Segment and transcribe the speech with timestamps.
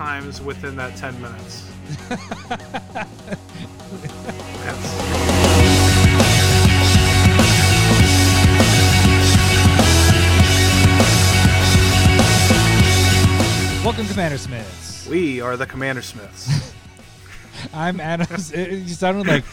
[0.00, 1.70] times within that 10 minutes.
[2.08, 2.24] That's,
[13.84, 15.06] Welcome, Commander Smiths.
[15.06, 16.72] we are the Commander Smiths.
[17.74, 18.26] I'm Adam.
[18.54, 19.44] It, you sounded like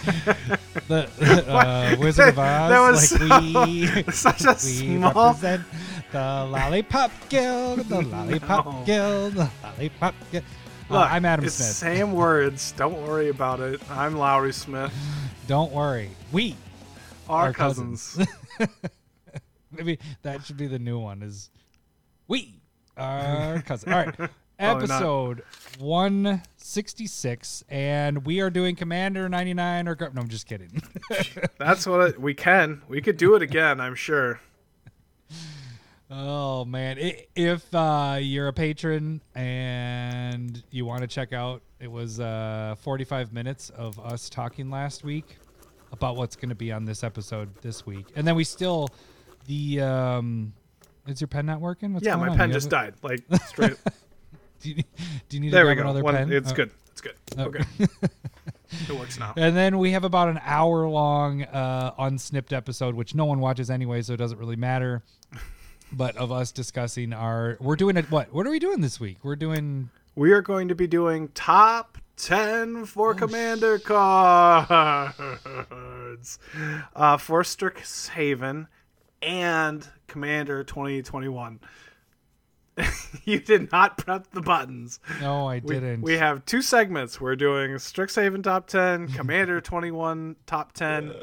[0.87, 1.09] the
[1.49, 2.69] uh, Wizard of Oz.
[2.69, 5.11] That was like we, Such a we small.
[5.13, 5.63] represent
[6.11, 8.83] the Lollipop Guild, the Lollipop No.
[8.85, 10.43] Guild, the Lollipop Guild.
[10.89, 11.67] Uh, Look, I'm Adam it's Smith.
[11.69, 12.71] Same words.
[12.73, 13.81] Don't worry about it.
[13.91, 14.93] I'm Lowry Smith.
[15.47, 16.55] Don't worry, we
[17.27, 18.17] are, Our cousins.
[18.57, 18.75] cousins.
[19.71, 21.21] maybe that should be the new one.
[21.23, 21.49] Is
[22.27, 22.61] we
[22.95, 23.93] are cousins.
[23.93, 24.19] All right.
[24.19, 24.29] not.
[24.59, 25.43] Episode
[25.77, 30.81] 166, and we are doing Commander 99 or no, I'm just kidding.
[31.59, 32.81] That's what it, we can.
[32.87, 33.79] We could do it again.
[33.79, 34.39] I'm sure.
[36.09, 41.91] Oh man, I- if uh, you're a patron and you want to check out, it
[41.91, 45.37] was uh, 45 minutes of us talking last week
[45.91, 48.87] about what's going to be on this episode this week, and then we still
[49.47, 50.53] the um,
[51.07, 51.93] is your pen not working?
[51.93, 52.37] What's yeah, my on?
[52.37, 52.93] pen You just died.
[53.01, 53.75] Like straight.
[54.59, 54.85] Do you, need
[55.29, 55.81] do you need there to we go.
[55.81, 56.31] another One, pen?
[56.33, 56.55] it's Oh.
[56.55, 56.71] good.
[56.91, 57.13] It's good.
[57.37, 57.43] Oh.
[57.43, 57.63] Okay.
[58.89, 59.35] it works now.
[59.37, 63.69] And then we have about an hour long uh, unsnipped episode, which no one watches
[63.69, 65.03] anyway, so it doesn't really matter.
[65.91, 68.11] But of us discussing our, we're doing it.
[68.11, 68.33] What?
[68.33, 69.17] What are we doing this week?
[69.23, 69.89] We're doing.
[70.15, 75.19] We are going to be doing top 10 for Oh, Commander cards
[76.95, 78.67] uh, for Strixhaven
[79.21, 81.59] and Commander 2021.
[83.23, 84.99] you did not prep the buttons.
[85.21, 86.01] No, I didn't.
[86.01, 87.19] we have two segments.
[87.19, 91.13] We're doing Strixhaven top 10, Commander 21 top 10,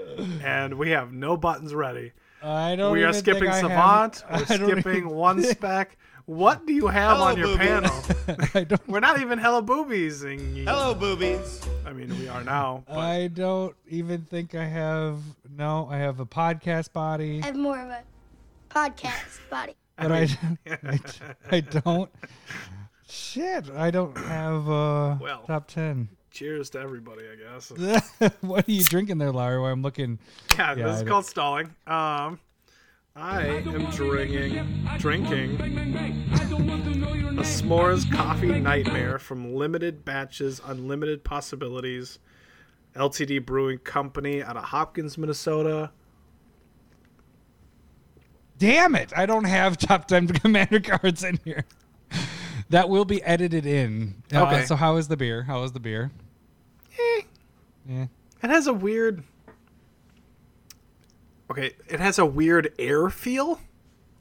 [0.43, 2.13] and we have no buttons ready.
[2.45, 2.93] I don't.
[2.93, 4.21] we are skipping think Savant.
[4.29, 5.97] have- We're skipping even- one spec.
[6.27, 7.59] What do you have Hello, on your boo-boo.
[7.59, 8.05] panel?
[8.55, 8.89] I don't.
[8.89, 10.23] We're not even hella boobies.
[10.23, 11.61] Hello, boobies.
[11.85, 12.83] I mean, we are now.
[12.89, 15.19] But I don't even think I have.
[15.55, 18.03] No, I have a podcast body, I have more of a
[18.71, 19.75] podcast body.
[19.99, 20.29] but I,
[20.67, 21.01] I,
[21.51, 22.11] I don't.
[23.07, 25.43] Shit, I don't have uh Well.
[25.47, 26.09] top ten.
[26.35, 27.71] Cheers to everybody, I guess.
[28.41, 29.61] what are you drinking there, Larry?
[29.61, 30.19] While I'm looking.
[30.59, 31.67] Yeah, Yeah, this I is don't- called stalling.
[31.87, 32.41] Um,
[33.17, 42.19] I am drinking, drinking a s'mores coffee nightmare from Limited Batches, Unlimited Possibilities,
[42.97, 45.93] LTD Brewing Company out of Hopkins, Minnesota.
[48.59, 49.13] Damn it!
[49.17, 51.65] I don't have top ten commander cards in here.
[52.71, 54.23] That will be edited in.
[54.33, 54.65] Uh, Okay.
[54.65, 55.43] so how is the beer?
[55.45, 56.11] How is the beer?
[57.89, 58.07] Yeah.
[58.43, 59.23] it has a weird.
[61.51, 63.61] Okay, it has a weird air feel.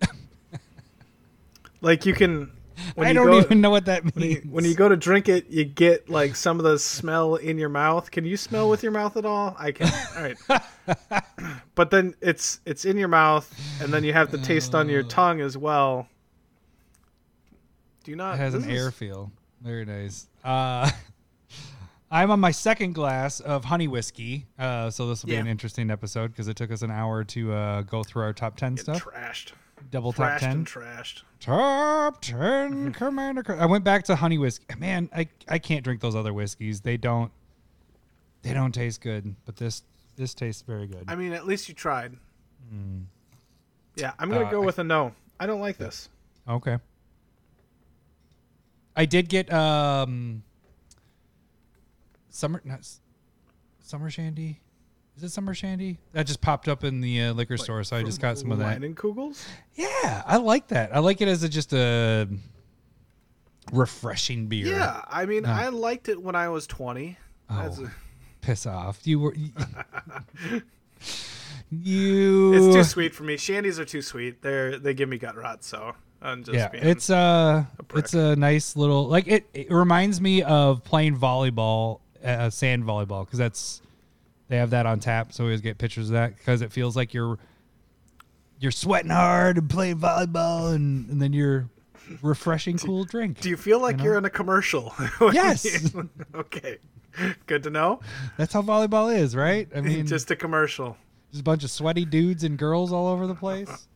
[1.82, 2.52] like you can.
[2.96, 4.44] When I you don't go, even know what that when means.
[4.46, 7.58] you, when you go to drink it, you get like some of the smell in
[7.58, 8.12] your mouth.
[8.12, 9.56] Can you smell with your mouth at all?
[9.58, 9.90] I can.
[10.18, 11.24] All right.
[11.76, 13.50] but then it's it's in your mouth,
[13.82, 16.08] and then you have the taste on your tongue as well.
[18.04, 18.36] Do you not?
[18.36, 19.32] It has an is- air feel.
[19.62, 20.28] Very nice.
[20.44, 20.90] Uh,
[22.14, 25.40] I'm on my second glass of honey whiskey, uh, so this will be Yeah.
[25.42, 28.56] an interesting episode because it took us an hour to uh, go through our top
[28.56, 29.04] ten Get stuff.
[29.04, 29.54] trashed,
[29.90, 30.52] Double top ten.
[30.52, 31.24] and trashed.
[31.40, 33.44] Top ten commander.
[33.60, 34.64] I went back to honey whiskey.
[34.78, 36.82] Man, I I can't drink those other whiskeys.
[36.82, 37.32] They don't.
[38.44, 39.82] They don't taste good, but this
[40.16, 41.06] this tastes very good.
[41.08, 42.16] I mean, at least you tried.
[43.96, 45.14] Yeah, I'm gonna Uh, go with a no.
[45.40, 46.10] I don't like this.
[46.48, 46.78] Okay.
[48.96, 50.44] I did get um
[52.34, 52.86] summer not
[53.80, 54.60] summer shandy.
[55.16, 56.00] Is it summer shandy?
[56.14, 58.58] That just popped up in the uh, liquor store, so I just got some of
[58.60, 58.82] that.
[58.82, 59.46] Kugels.
[59.76, 60.94] Yeah, I like that.
[60.96, 62.28] I like it as a, just a
[63.72, 64.66] refreshing beer.
[64.66, 65.46] Yeah, I mean.
[65.46, 67.16] I liked it when I was 20.
[67.50, 67.86] That's Oh.
[67.86, 67.92] a-
[68.42, 69.06] Piss off.
[69.06, 69.36] You were
[71.70, 73.36] you it's too sweet for me.
[73.38, 74.42] Shandies are too sweet.
[74.42, 75.64] They're they give me gut rot.
[75.64, 75.96] So
[76.42, 78.04] just yeah, it's uh prick.
[78.04, 83.26] it's a nice little like it, it reminds me of playing volleyball, uh, sand volleyball
[83.26, 83.82] because that's
[84.50, 86.96] they have that on tap, so we always get pictures of that because it feels
[86.96, 87.38] like you're
[88.60, 91.70] you're sweating hard and playing volleyball, and, and then you're
[92.22, 93.40] refreshing cool drink.
[93.42, 94.94] Do you feel like you are in a commercial?
[95.34, 95.94] Yes.
[96.36, 96.78] okay.
[97.46, 98.00] Good to know.
[98.38, 99.68] That's how volleyball is, right?
[99.76, 100.98] I mean, just Just a commercial.
[101.32, 103.88] just a bunch of sweaty dudes and girls all over the place.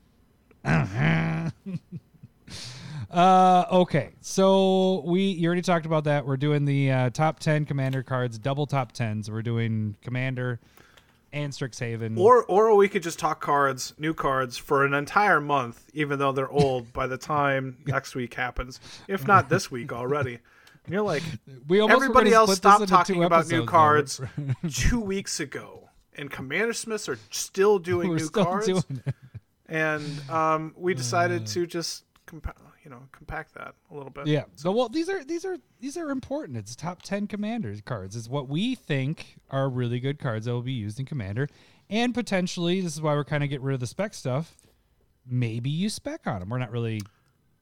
[3.11, 6.25] Uh, okay, so we you already talked about that.
[6.25, 9.29] We're doing the uh, top ten commander cards, double top tens.
[9.31, 10.59] We're doing commander
[11.33, 12.17] and Strixhaven.
[12.17, 16.31] Or or we could just talk cards, new cards for an entire month, even though
[16.31, 18.79] they're old by the time next week happens.
[19.07, 20.39] If not this week already.
[20.89, 21.23] You're like,
[21.67, 24.21] We almost everybody else stopped talking about new cards
[24.71, 28.67] two weeks ago, and Commander Smiths are still doing We're new still cards.
[28.67, 29.03] doing
[29.67, 32.53] and um, we decided to just compa-
[32.87, 34.27] you know compact that a little bit.
[34.27, 34.45] Yeah.
[34.55, 36.57] So well, these are these are these are important.
[36.57, 38.15] It's top ten commanders cards.
[38.15, 41.49] It's what we think are really good cards that will be used in commander,
[41.89, 44.55] and potentially this is why we're kind of getting rid of the spec stuff.
[45.29, 46.47] Maybe you spec on them.
[46.47, 47.01] We're not really.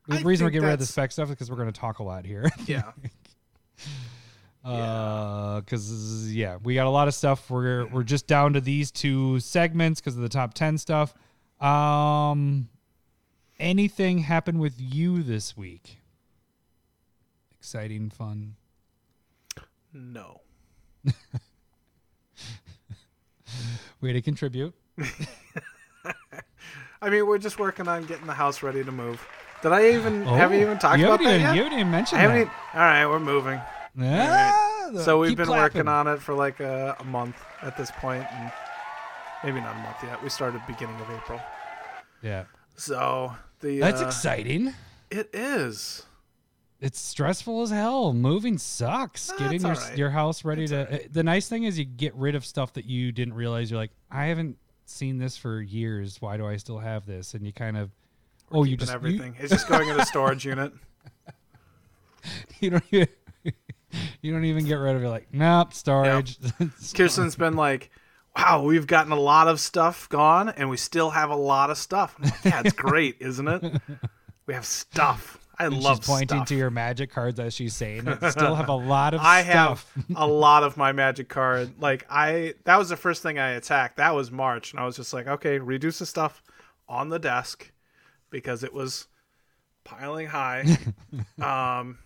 [0.08, 1.80] The I reason we're getting rid of the spec stuff is because we're going to
[1.80, 2.48] talk a lot here.
[2.68, 2.92] yeah.
[4.64, 7.50] Uh, because yeah, we got a lot of stuff.
[7.50, 11.16] We're we're just down to these two segments because of the top ten stuff.
[11.60, 12.70] Um,
[13.60, 16.00] anything happen with you this week?
[17.60, 18.56] Exciting, fun.
[19.94, 20.42] No.
[24.02, 24.74] Way to contribute.
[27.02, 29.26] I mean, we're just working on getting the house ready to move.
[29.62, 31.56] Did I even have you even talked Oh, about haven't that yet?
[31.56, 32.36] You haven't even mentioned haven't.
[32.38, 32.42] that.
[32.42, 33.62] Even, all right, we're moving.
[34.02, 35.64] Ah, So we've been clapping.
[35.80, 38.52] working on it for like a, a month at this point, and
[39.44, 40.22] maybe not a month yet.
[40.22, 41.40] We started beginning of April.
[42.22, 42.44] Yeah,
[42.76, 44.74] So the that's uh, exciting.
[45.12, 46.04] It is.
[46.82, 48.12] It's stressful as hell.
[48.14, 49.30] Moving sucks.
[49.30, 49.98] Nah, Getting your alright.
[49.98, 50.86] your house ready It's to.
[50.86, 51.02] alright.
[51.06, 53.72] uh, The nice thing is you get rid of stuff that you didn't realize.
[53.72, 56.22] You're like, I haven't seen this for years.
[56.22, 57.34] Why do I still have this?
[57.34, 57.92] And you kind of,
[58.52, 59.36] oh, you just you- everything.
[59.40, 60.74] it's just going in the storage unit.
[62.60, 63.08] You, don't even,
[64.22, 65.10] you don't even get rid of it.
[65.10, 66.38] Like, nope, storage.
[66.96, 67.90] Kirsten's been like,
[68.36, 71.78] "Wow, we've gotten a lot of stuff gone, and we still have a lot of
[71.78, 73.64] stuff." Like, yeah, it's great, isn't it?
[74.46, 75.40] We have stuff.
[75.58, 76.48] I And love she's pointing stuff.
[76.50, 78.32] to your magic cards as she's saying it.
[78.32, 79.94] Still have a lot of I stuff.
[79.96, 81.80] have a lot of my magic card.
[81.80, 83.98] Like I, that was the first thing I attacked.
[83.98, 86.44] That was March, and I was just like, okay, reduce the stuff
[86.90, 87.72] on the desk
[88.30, 89.08] because it was
[89.86, 90.66] piling high.
[91.42, 92.00] um,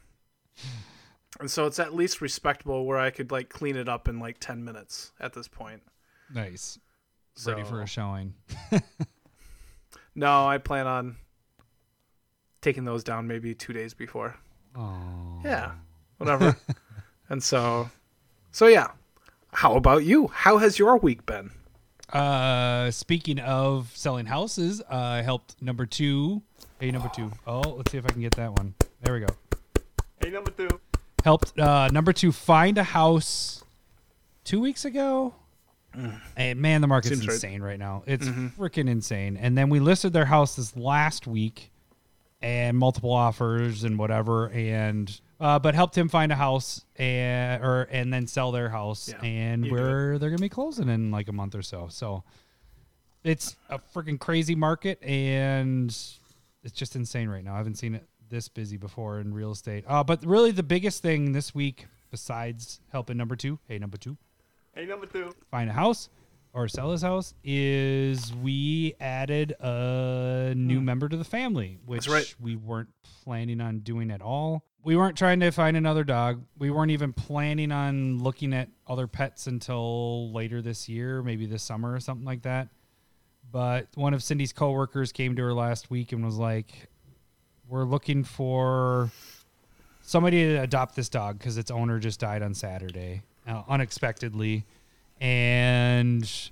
[1.40, 4.38] and so it's at least respectable where I could like clean it up in like
[4.40, 5.82] ten minutes at this point.
[6.34, 6.80] Nice.
[7.36, 8.34] So, Ready for a showing.
[10.20, 11.16] No, I plan on
[12.62, 14.36] taking those down maybe two days before.
[14.76, 15.40] Oh.
[15.46, 15.72] Yeah,
[16.18, 16.58] whatever.
[17.30, 17.90] and so,
[18.52, 18.92] so yeah.
[19.54, 20.28] How about you?
[20.28, 21.52] How has your week been?
[22.12, 26.42] Uh, speaking of selling houses, uh, I helped number two.
[26.82, 27.32] Hey, number two.
[27.48, 28.74] Oh, let's see if I can get that one.
[29.02, 29.34] There we go.
[30.22, 30.68] Hey, number two.
[31.24, 33.64] Helped uh, number two find a house
[34.44, 35.34] two weeks ago.
[36.38, 37.34] And man, the market's Seems right.
[37.34, 38.04] insane right now.
[38.06, 39.38] It's freaking insane.
[39.38, 41.72] And then we listed their house this last week,
[42.42, 47.84] and multiple offers and whatever, and uh, but helped him find a house and or
[47.92, 51.28] and then sell their house, Yeah, and do where they're gonna be closing in like
[51.28, 51.88] a month or so.
[51.90, 52.24] So
[53.24, 55.90] it's a freaking crazy market, and
[56.64, 57.56] it's just insane right now.
[57.56, 59.84] I haven't seen it this busy before in real estate.
[59.88, 64.18] Uh, but really, the biggest thing this week, besides helping number two, hey number two,
[64.80, 65.34] Hey, number two.
[65.52, 66.08] find a house
[66.54, 72.14] or sell his house is we added a new member to the family, which Hmm.
[72.14, 72.36] right.
[72.40, 74.64] we weren't planning on doing at all.
[74.86, 76.46] We weren't trying to find another dog.
[76.58, 81.62] We weren't even planning on looking at other pets until later this year, maybe this
[81.62, 82.70] summer or something like that.
[83.52, 86.88] But one of Cindy's coworkers came to her last week and was like,
[87.68, 89.12] "We're looking for
[90.02, 94.64] somebody to adopt this dog because its owner just died on Saturday uh, unexpectedly,
[95.20, 96.50] and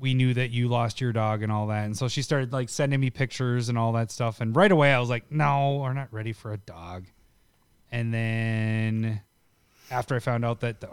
[0.00, 1.84] we knew that you lost your dog and all that.
[1.84, 4.40] And so she started like sending me pictures and all that stuff.
[4.40, 7.06] And right away, I was like, no, we're not ready for a dog.
[7.90, 9.20] And then
[9.90, 10.90] after I found out that the,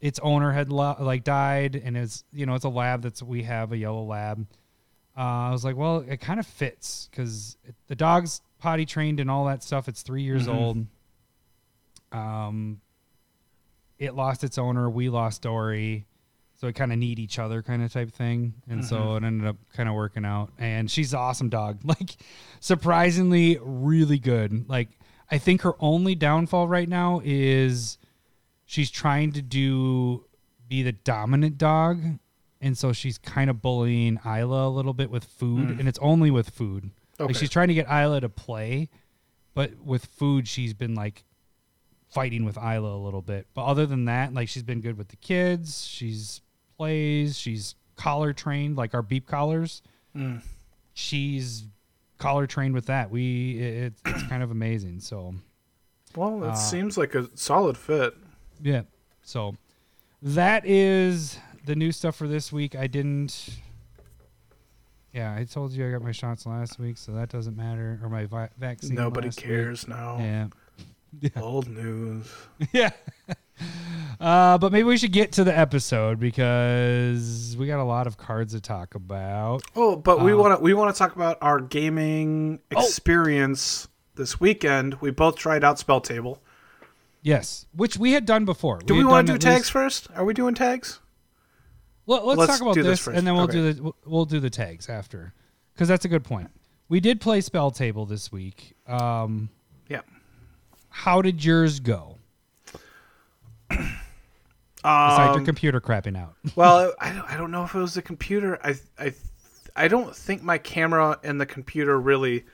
[0.00, 3.42] its owner had lo- like died, and it's you know it's a lab that's we
[3.42, 4.46] have a yellow lab.
[5.16, 7.56] Uh, I was like, well, it kind of fits because
[7.88, 9.88] the dog's potty trained and all that stuff.
[9.88, 10.86] It's three years old.
[12.12, 12.80] Um,
[13.98, 14.88] it lost its owner.
[14.88, 16.06] We lost Dory.
[16.56, 18.54] So we kind of need each other kind of type thing.
[18.68, 19.24] And so mm-hmm.
[19.24, 20.50] it ended up kind of working out.
[20.58, 21.78] And she's an awesome dog.
[21.84, 22.16] Like
[22.60, 24.68] surprisingly really good.
[24.68, 24.88] Like
[25.30, 27.98] I think her only downfall right now is
[28.64, 30.24] she's trying to do
[30.68, 32.02] be the dominant dog.
[32.60, 35.68] And so she's kind of bullying Isla a little bit with food.
[35.68, 35.78] Mm.
[35.78, 36.90] And it's only with food.
[37.20, 38.90] Like she's trying to get Isla to play,
[39.54, 41.24] but with food she's been like
[42.10, 43.46] fighting with Isla a little bit.
[43.54, 45.86] But other than that, like she's been good with the kids.
[45.86, 46.40] She's
[46.76, 47.38] plays.
[47.38, 49.82] She's collar trained, like our beep collars.
[50.16, 50.42] Mm.
[50.94, 51.64] She's
[52.18, 53.10] collar trained with that.
[53.10, 55.00] We it, it's kind of amazing.
[55.00, 55.34] So
[56.16, 58.14] Well, it Uh, seems like a solid fit.
[58.62, 58.82] yeah,
[59.22, 59.54] so
[60.22, 62.74] that is the new stuff for this week.
[62.74, 63.48] I didn't.
[65.12, 67.98] Yeah, I told you I got my shots last week, so that doesn't matter.
[68.02, 68.94] Or my vi- vaccine.
[68.94, 69.46] Nobody last week.
[69.46, 70.18] cares now.
[70.18, 70.46] Yeah.
[71.36, 72.26] Old news.
[72.72, 72.90] yeah.
[74.20, 78.16] Uh, but maybe we should get to the episode because we got a lot of
[78.16, 79.62] cards to talk about.
[79.74, 82.80] Oh, but we Uh, want to we want to talk about our gaming Oh.
[82.84, 84.94] experience this weekend.
[85.00, 86.40] We both tried out Spell Table.
[87.22, 88.78] Yes, which we had done before.
[88.78, 90.08] Do we, had want to do tags least- first?
[90.14, 91.00] Are we doing tags?
[92.06, 93.52] Well, let's, Let's talk about this this, and then we'll Okay.
[93.52, 95.34] do the we'll do the tags after,
[95.74, 96.50] because that's a good point.
[96.88, 98.74] We did play Spell Table this week.
[98.86, 99.57] Um, Yeah.
[100.90, 102.16] How did yours go?
[103.68, 103.88] Besides
[104.84, 106.34] your Um, computer crapping out.
[106.56, 108.58] well, I don't, I don't know if it was the computer.
[108.64, 109.12] I I
[109.76, 112.44] I don't think my camera and the computer really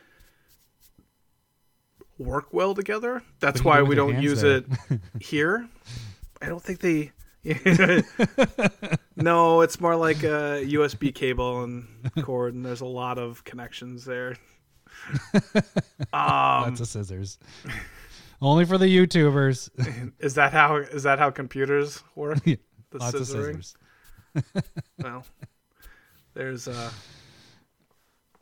[2.18, 3.22] work well together.
[3.40, 4.64] That's What why do you do we with don't use it
[5.20, 5.68] here.
[6.42, 7.12] I don't think they.
[9.16, 11.86] no, it's more like a USB cable and
[12.22, 14.36] cord, and there's a lot of connections there.
[16.12, 17.38] Um, Lots of scissors.
[18.44, 19.70] Only for the YouTubers.
[20.18, 22.38] is that how is that how computers work?
[22.90, 23.74] The Lots of scissors.
[25.00, 25.24] well,
[26.34, 26.90] there's uh,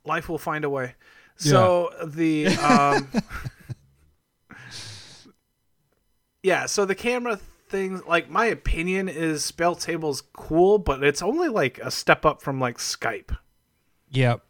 [0.04, 0.94] life will find a way.
[1.36, 3.08] So the um,
[6.42, 7.38] yeah, so the camera
[7.70, 12.42] thing, like my opinion is Spell Table's cool, but it's only like a step up
[12.42, 13.34] from like Skype,
[14.10, 14.42] Yep.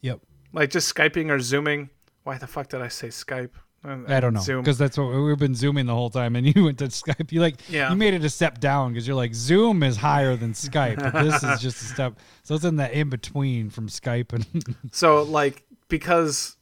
[0.00, 0.20] Yep.
[0.52, 1.90] like just skyping or zooming.
[2.24, 3.52] Why the fuck did I say Skype?
[3.82, 6.78] I don't know because that's what we've been zooming the whole time, and you went
[6.78, 7.32] to Skype.
[7.32, 7.90] You like Yeah.
[7.90, 10.98] you made it a step down because you're like Zoom is higher than Skype.
[11.12, 14.76] but this is just a step, so it's in the in between from Skype and
[14.92, 16.56] So like because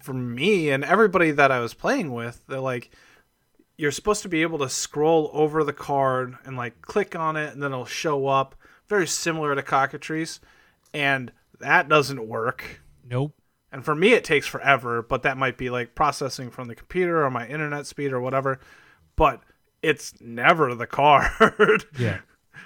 [0.00, 2.90] for me and everybody that I was playing with, they're like
[3.76, 7.52] you're supposed to be able to scroll over the card and like click on it
[7.54, 8.54] and then it'll show up
[8.88, 10.40] very similar to cockatrice
[10.92, 12.80] and that doesn't work.
[13.08, 13.34] nope.
[13.72, 17.24] And for me it takes forever, but that might be like processing from the computer
[17.24, 18.58] or my internet speed or whatever.
[19.16, 19.42] But
[19.82, 21.84] it's never the card.
[21.98, 22.18] Yeah.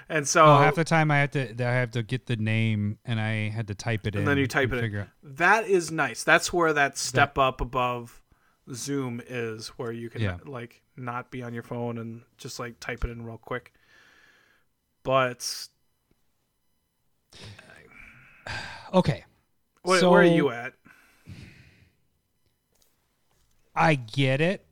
[0.09, 2.97] and so Oh, half the time I have to I have to get the name
[3.05, 4.19] and I had to type it in.
[4.19, 4.95] and then you type it in.
[5.01, 6.23] out- That is nice.
[6.23, 8.21] That's where that step up above
[8.73, 10.37] Zoom is, where you can Yeah.
[10.45, 13.73] like not be on your phone and just like type it in real quick.
[15.03, 15.67] But
[18.93, 19.23] Okay.
[19.83, 20.73] wh- where are you at?
[23.75, 24.65] I get it.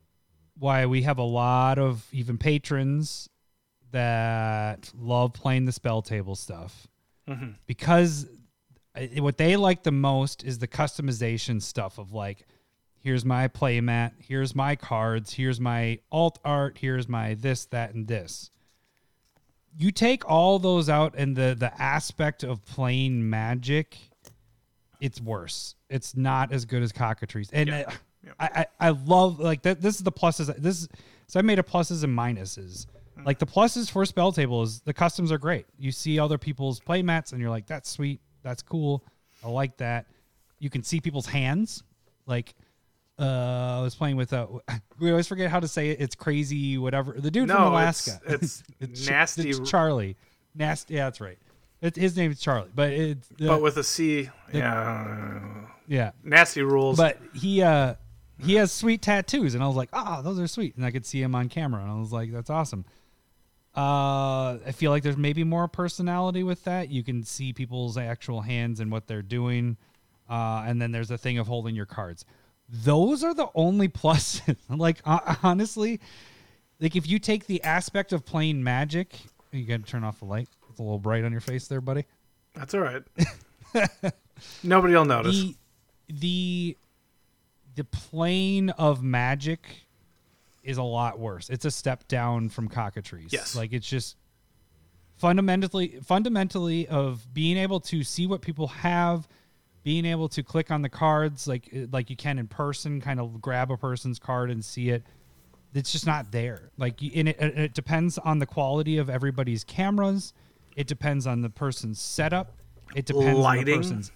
[0.58, 3.28] Why we have a lot of even patrons
[3.90, 6.86] that love playing the spell table stuff
[7.28, 7.56] Mhm.
[7.66, 8.26] because
[8.96, 12.46] I- what they like the most is the customization stuff of like,
[12.98, 18.06] here's my playmat, here's my cards, here's my alt art, here's my this, that, and
[18.08, 18.50] this.
[19.76, 23.98] You take all those out, and the the aspect of playing Magic,
[25.00, 25.74] it's worse.
[25.90, 27.84] It's not as good as Cockatrice, and Yeah.
[27.88, 27.92] uh.
[28.38, 29.80] I, I I love like that.
[29.80, 30.54] This is the pluses.
[30.56, 30.88] This is,
[31.26, 32.86] so I made a pluses and minuses.
[33.16, 33.24] Hmm.
[33.24, 35.66] Like the pluses for spell table is the customs are great.
[35.78, 39.04] You see other people's play mats and you're like, that's sweet, that's cool,
[39.44, 40.06] I like that.
[40.58, 41.82] You can see people's hands.
[42.26, 42.54] Like
[43.18, 44.46] uh, I was playing with uh,
[44.98, 46.00] we always forget how to say it.
[46.00, 47.14] It's crazy, whatever.
[47.18, 48.20] The dude No, from it's- Alaska.
[48.80, 50.16] it's nasty- It's Charlie.
[50.54, 50.94] Nasty.
[50.94, 51.38] Yeah, that's right.
[51.80, 56.12] It, his name is Charlie, but it's uh, But with a C, yeah, yeah.
[56.22, 56.96] nasty rules.
[56.96, 57.94] But he uh
[58.42, 61.06] he has sweet tattoos, and I was like, oh, those are sweet, and I could
[61.06, 62.84] see him on camera, and I was like, that's awesome.
[63.76, 66.90] Uh, I feel like there's maybe more personality with that.
[66.90, 69.76] You can see people's actual hands and what they're doing,
[70.30, 72.24] uh, and then there's a thing of holding your cards.
[72.68, 74.56] Those are the only pluses.
[74.68, 76.00] like uh, honestly,
[76.80, 79.16] like if you take the aspect of playing Magic,
[79.52, 80.48] you got to turn off the light.
[80.70, 82.04] It's a little bright on your face there, buddy.
[82.54, 83.02] That's all right.
[84.62, 85.34] Nobody will notice.
[85.40, 85.56] the
[86.08, 86.76] the
[87.74, 89.84] the plane of magic
[90.62, 91.50] is a lot worse.
[91.50, 93.32] It's a step down from cockatrice.
[93.32, 93.54] Yes.
[93.54, 94.16] Like it's just
[95.16, 99.28] fundamentally fundamentally of being able to see what people have,
[99.82, 103.20] being able to click on the cards like uh, like you can in person, kind
[103.20, 105.02] of grab a person's card and see it.
[105.74, 106.70] It's just not there.
[106.78, 110.32] Like and it, it depends on the quality of everybody's cameras.
[110.76, 112.52] It depends on the person's setup.
[112.94, 113.60] It depends Lighting.
[113.60, 114.12] on the person's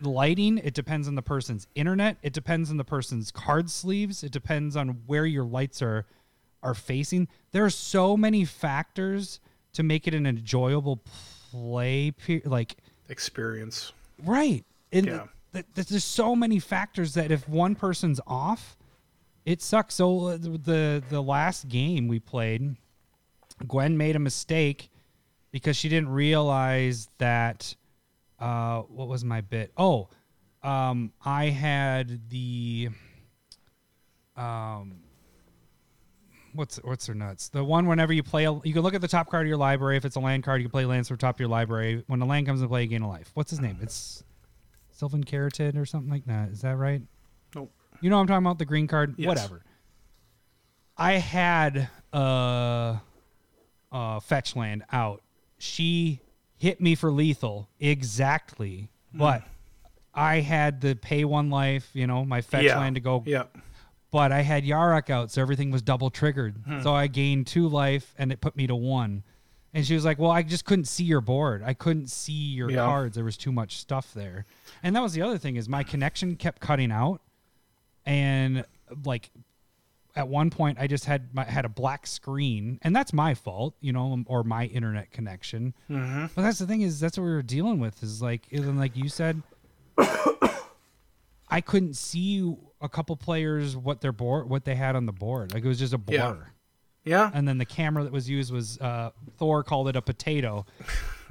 [0.00, 4.30] lighting it depends on the person's internet it depends on the person's card sleeves it
[4.30, 6.06] depends on where your lights are
[6.62, 9.40] are facing there are so many factors
[9.72, 11.02] to make it an enjoyable
[11.50, 12.76] play pe- like
[13.08, 13.92] Experience.
[14.24, 15.26] right and Yeah.
[15.52, 18.76] th- th- there's so many factors that if one person's off
[19.44, 22.76] it sucks so uh, the the last game we played
[23.66, 24.90] gwen made a mistake
[25.50, 27.74] because she didn't realize that
[28.40, 30.08] uh what was my bit oh
[30.62, 32.88] um i had the
[34.36, 35.00] um
[36.58, 37.48] what's what's their nuts?
[37.48, 39.56] The one whenever you play, a, you can look at the top card of your
[39.56, 39.96] library.
[39.96, 42.04] If it's a land card, you can play lands from top of your library.
[42.06, 43.30] When the land comes into play, you gain a life.
[43.34, 43.78] What's his name?
[43.80, 44.24] It's
[44.90, 46.50] Sylvan Keratin or something like that.
[46.50, 47.02] Is that right?
[47.54, 47.72] Nope.
[48.00, 48.58] You know what I'm talking about?
[48.58, 49.14] The green card?
[49.16, 49.28] Yes.
[49.28, 49.62] Whatever.
[50.96, 52.96] I had uh,
[53.92, 55.22] uh, fetch land out.
[55.58, 56.20] She
[56.58, 59.18] hit me for lethal exactly, Hmm.
[59.18, 59.42] but
[60.14, 62.78] I had the pay one life, you know, my fetch yeah.
[62.78, 63.44] land to go Yeah.
[64.10, 66.56] but I had Yarok out, so everything was double triggered.
[66.66, 66.80] Hmm.
[66.82, 69.22] So I gained two life, and it put me to one.
[69.74, 71.62] And she was like, "Well, I just couldn't see your board.
[71.64, 72.86] I couldn't see your Yeah.
[72.86, 73.14] cards.
[73.16, 74.46] There was too much stuff there."
[74.82, 77.20] And that was the other thing is my connection kept cutting out,
[78.06, 78.64] and
[79.04, 79.30] like
[80.18, 83.74] at one point I just had my had a black screen, and that's my fault,
[83.80, 85.72] you know, or my internet connection.
[85.88, 86.26] Mm-hmm.
[86.34, 88.96] But that's the thing is that's what we were dealing with is like and like
[88.96, 89.40] you said,
[91.48, 95.54] I couldn't see a couple players what their board what they had on the board.
[95.54, 96.16] Like it was just a blur.
[96.16, 96.34] Yeah.
[97.04, 97.30] Yeah.
[97.32, 100.66] And then the camera that was used was uh, Thor called it a potato.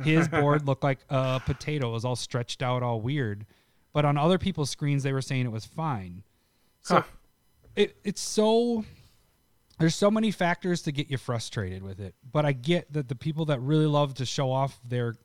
[0.01, 1.89] His board looked like a potato.
[1.89, 3.45] It was all stretched out, all weird.
[3.93, 6.23] But on other people's screens, they were saying it was fine.
[6.81, 7.03] So Huh.
[7.77, 8.83] It it's so
[9.79, 12.15] there's so many factors to get you frustrated with it.
[12.29, 15.15] But I get that the people that really love to show off their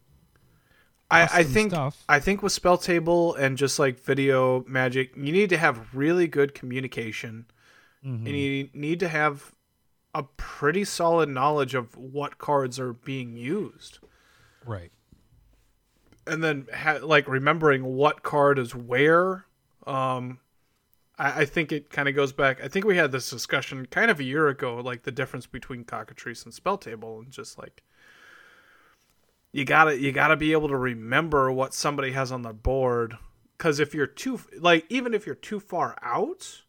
[1.10, 2.04] I, I think stuff.
[2.08, 6.26] I think with spell table and just like video magic, you need to have really
[6.28, 7.46] good communication,
[8.04, 8.26] Mm-hmm.
[8.26, 9.52] and you need to have
[10.14, 14.00] a pretty solid knowledge of what cards are being used,
[14.66, 14.90] right.
[16.26, 19.44] and then ha- like remembering what card is where.
[19.86, 20.40] Um,
[21.22, 22.62] I, I think it kind of goes back.
[22.62, 25.84] I think we had this discussion kind of a year ago, like the difference between
[25.84, 27.82] cockatrice and spell table, and just like
[29.52, 33.16] you gotta you gotta be able to remember what somebody has on the board
[33.56, 36.62] because if you're too like even if you're too far out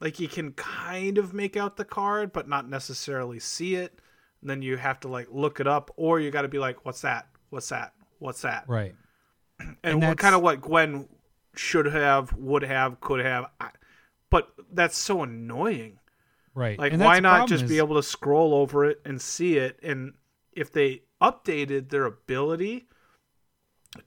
[0.00, 4.00] like you can kind of make out the card but not necessarily see it
[4.40, 6.84] and then you have to like look it up or you got to be like
[6.86, 8.94] what's that what's that what's that Right.
[9.60, 11.08] and, And what kind of what gwen
[11.58, 13.70] should have would have could have I,
[14.30, 15.98] but that's so annoying
[16.54, 16.78] Right.
[16.78, 19.78] like, why not just is- be able to scroll over it and see it?
[19.82, 20.14] And
[20.52, 22.88] if they updated their ability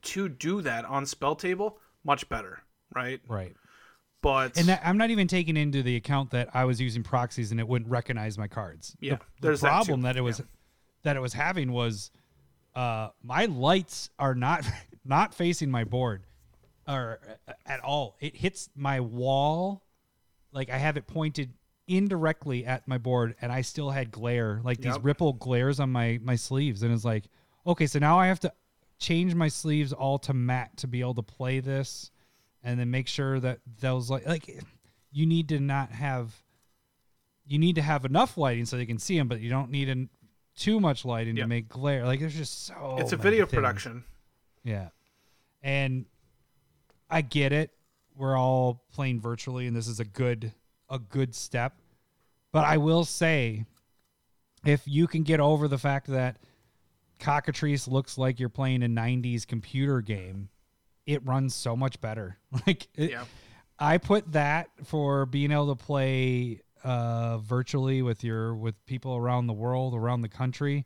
[0.02, 2.62] to do that on spell table, much better,
[2.94, 3.22] right?
[3.28, 3.56] Right.
[4.22, 7.52] But And that, I'm not even taking into the account that I was using proxies
[7.52, 8.96] and it wouldn't recognize my cards.
[9.00, 10.42] Yeah, the, the there's that problem that, it was
[11.04, 12.12] that it was having was
[12.76, 14.66] uh, my lights are not
[15.06, 16.24] not facing my board
[16.88, 18.16] or uh, at all.
[18.20, 19.84] It hits my wall,
[20.52, 21.54] like I have it pointed
[21.88, 25.04] indirectly at my board, and I still had glare, like these Yep.
[25.04, 27.26] ripple glares on my my sleeves, and it's like,
[27.66, 28.54] okay, so now I have to
[29.00, 32.12] change my sleeves all to matte to be able to play this
[32.64, 34.60] and then make sure that those like like
[35.12, 36.32] you need to not have
[37.48, 39.90] you need to have enough lighting so they can see them but you don't need
[39.90, 40.08] an,
[40.56, 43.56] too much lighting to make glare like there's just so it's a many video things.
[43.56, 44.04] production.
[44.64, 44.90] yeah
[45.64, 46.06] and
[47.12, 47.70] i get it.
[48.16, 50.52] We're all playing virtually and this is a good
[50.90, 51.76] a good step.
[52.52, 53.66] But i will say
[54.66, 56.38] if you can get over the fact that
[57.20, 60.50] cockatrice looks like you're playing a 90s computer game
[61.06, 62.38] it runs so much better.
[62.68, 63.26] Like it, Yeah.
[63.80, 69.48] i put that for being able to play uh virtually with your with people around
[69.48, 70.86] the world around the country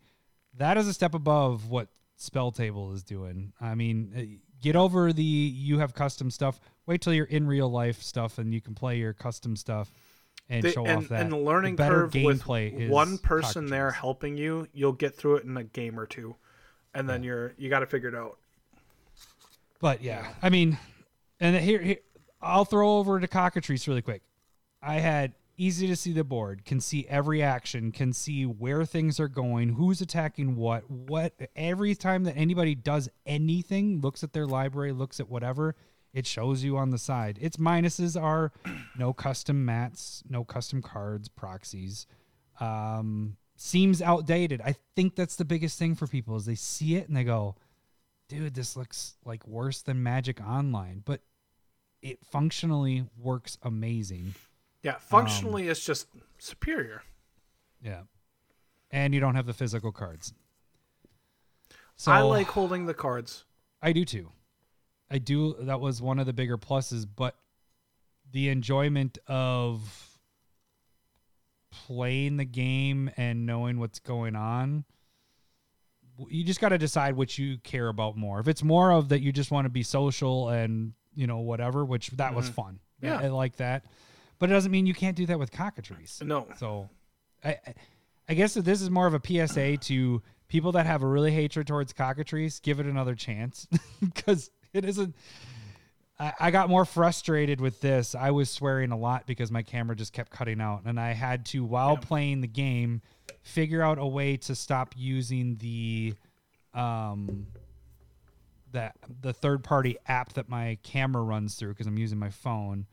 [0.58, 3.52] that is a step above what spell table is doing.
[3.60, 8.02] I mean get over the you have custom stuff wait till you're in real life
[8.02, 9.92] stuff and you can play your custom stuff
[10.50, 13.20] and They- show and, off that and the learning better curve with gameplay is one
[13.20, 16.36] person there helping you, you'll get through it in a game or two,
[16.94, 18.38] and then you're you got to figure it out.
[19.80, 20.78] But yeah, I mean,
[21.40, 21.98] and here, here
[22.42, 24.22] I'll throw over to cockatrice really quick.
[24.82, 29.20] I had easy to see the board, can see every action, can see where things
[29.20, 31.34] are going, who's attacking what, what.
[31.56, 35.76] Every time that anybody does anything, looks at their library, looks at whatever,
[36.14, 37.38] it shows you on the side.
[37.42, 38.52] Its minuses are
[38.98, 42.08] no custom mats, no custom cards, proxies.
[42.60, 44.62] Um, seems outdated.
[44.62, 47.56] I think that's the biggest thing for people is they see it and they go,
[48.30, 51.22] dude, this looks like worse than Magic Online, but
[52.02, 54.36] it functionally works amazing.
[54.86, 57.02] Yeah, um, functionally, it's just superior.
[57.82, 58.02] Yeah.
[58.92, 60.34] And you don't have the physical cards.
[61.98, 63.46] So I like holding the cards.
[63.82, 64.32] I do too.
[65.10, 67.36] I do that was one of the bigger pluses, but
[68.32, 70.20] the enjoyment of
[71.72, 74.86] playing the game and knowing what's going on
[76.30, 78.40] you just got to decide what you care about more.
[78.40, 81.84] If it's more of that you just want to be social and, you know, whatever,
[81.84, 82.54] which that was mm-hmm.
[82.54, 82.80] fun.
[83.02, 83.20] Yeah.
[83.20, 83.86] I like that.
[84.40, 86.22] But it doesn't mean you can't do that with cockatrice.
[86.22, 86.48] No.
[86.58, 86.90] So
[87.44, 87.58] I,
[88.30, 91.32] I- guess that this is more of a PSA to people that have a really
[91.32, 92.60] hatred towards cockatrice.
[92.60, 93.68] Give it another chance
[94.02, 95.16] because it isn't.
[96.20, 98.16] I, I got more frustrated with this.
[98.16, 101.46] I was swearing a lot because my camera just kept cutting out, and I had
[101.48, 103.02] to, while playing the game,
[103.42, 106.14] figure out a way to stop using the
[106.74, 107.48] um
[108.74, 112.86] that the third party app that my camera runs through because I'm using my phone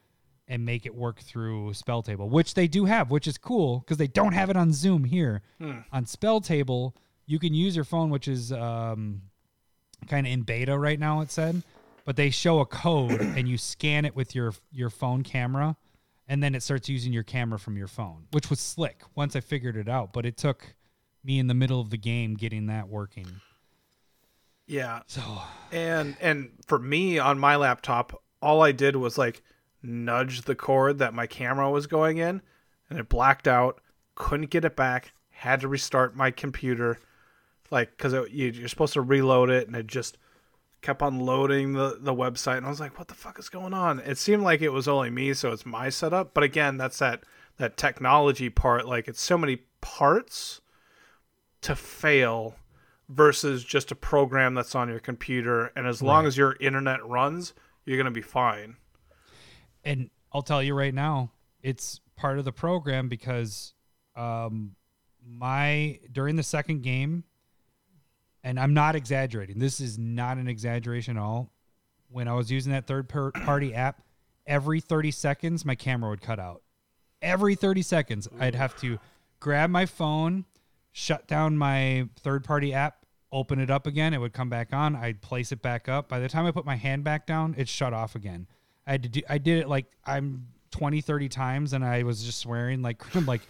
[0.53, 4.07] and make it work through Spelltable, which they do have, which is cool because they
[4.07, 5.41] don't have it on Zoom here.
[5.91, 6.93] On Spelltable,
[7.25, 9.23] you can use your phone, which is um,
[10.07, 11.23] kind of in beta right now.
[11.23, 11.63] It said,
[12.05, 15.75] but they show a code and you scan it with your your phone camera,
[16.29, 19.41] and then it starts using your camera from your phone, which was slick once I
[19.41, 20.13] figured it out.
[20.13, 20.75] But it took
[21.25, 23.41] me in the middle of the game getting that working.
[24.67, 25.01] Yeah.
[25.07, 25.23] So
[25.71, 29.43] And and for me on my laptop, all I did was like
[29.83, 32.43] nudge the cord that my camera was going in,
[32.89, 33.81] and it blacked out.
[34.15, 35.13] Couldn't get it back.
[35.31, 36.99] Had to restart my computer,
[37.71, 40.19] like because you, you're supposed to reload it, and it just
[40.83, 42.59] kept on loading the the website.
[42.59, 44.87] And I was like, "What the fuck is going on?" It seemed like it was
[44.87, 46.35] only me, so it's my setup.
[46.35, 47.25] But again, that's that
[47.57, 48.87] that technology part.
[48.87, 50.61] Like it's so many parts
[51.63, 52.57] to fail
[53.09, 57.53] versus just a program that's on your computer and as long as your internet runs
[57.85, 58.77] you're going to be fine
[59.85, 63.75] and I'll tell you right now, it's part of the program because
[64.17, 64.75] um,
[65.27, 67.25] my during the second game,
[68.45, 69.59] and I'm not exaggerating.
[69.59, 71.51] This is not an exaggeration at all.
[72.09, 74.03] When I was using that third par- party app,
[74.47, 76.63] every 30 seconds my camera would cut out.
[77.23, 78.99] Every 30 seconds, I'd have to
[79.41, 80.45] grab my phone,
[80.91, 84.13] shut down my third party app, open it up again.
[84.13, 84.95] It would come back on.
[84.95, 86.09] I'd place it back up.
[86.09, 88.47] By the time I put my hand back down, it shut off again.
[88.87, 92.23] I had to do, I did it like I'm 20, 30 times and I was
[92.25, 93.43] just swearing like, I'm like,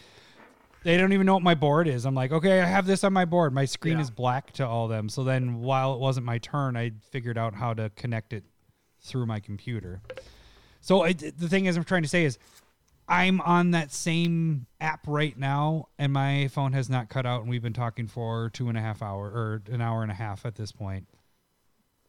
[0.85, 2.05] they don't even know what my board is.
[2.05, 3.53] I'm like, okay, I have this on my board.
[3.55, 4.03] My screen Yeah.
[4.03, 5.09] is black to all them.
[5.09, 8.45] So then while it wasn't my turn, I figured out how to connect it
[9.01, 10.03] through my computer.
[10.81, 12.39] So I, the thing is, I'm trying to say is,
[13.09, 17.51] I'm on that same app right now, and my phone has not cut out, and
[17.51, 20.47] we've been talking for two and a half hour or an hour and a half
[20.47, 21.07] at this point.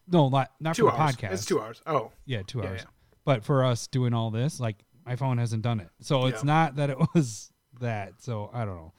[0.07, 1.31] No, not not two for the hours podcast.
[1.33, 2.81] it's two hours oh Yeah, two Yeah, hours.
[2.81, 2.87] yeah.
[3.25, 5.89] But for us doing all this, like my phone hasn't done it.
[6.01, 6.47] So it's Yeah.
[6.47, 8.21] not that it was that.
[8.21, 8.93] So I don't know.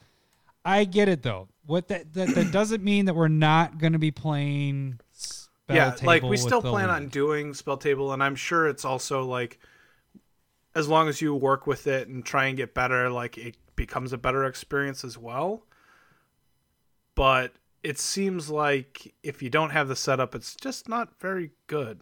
[0.63, 1.47] I get it though.
[1.65, 4.99] What that that, that doesn't mean that we're not going to be playing.
[5.11, 9.23] Spell yeah like we still plan on doing spell table and i'm sure it's also
[9.25, 9.57] like
[10.75, 14.13] as long as you work with it and try and get better like it becomes
[14.13, 15.65] a better experience as well
[17.15, 22.01] but it seems like if you don't have the setup it's just not very good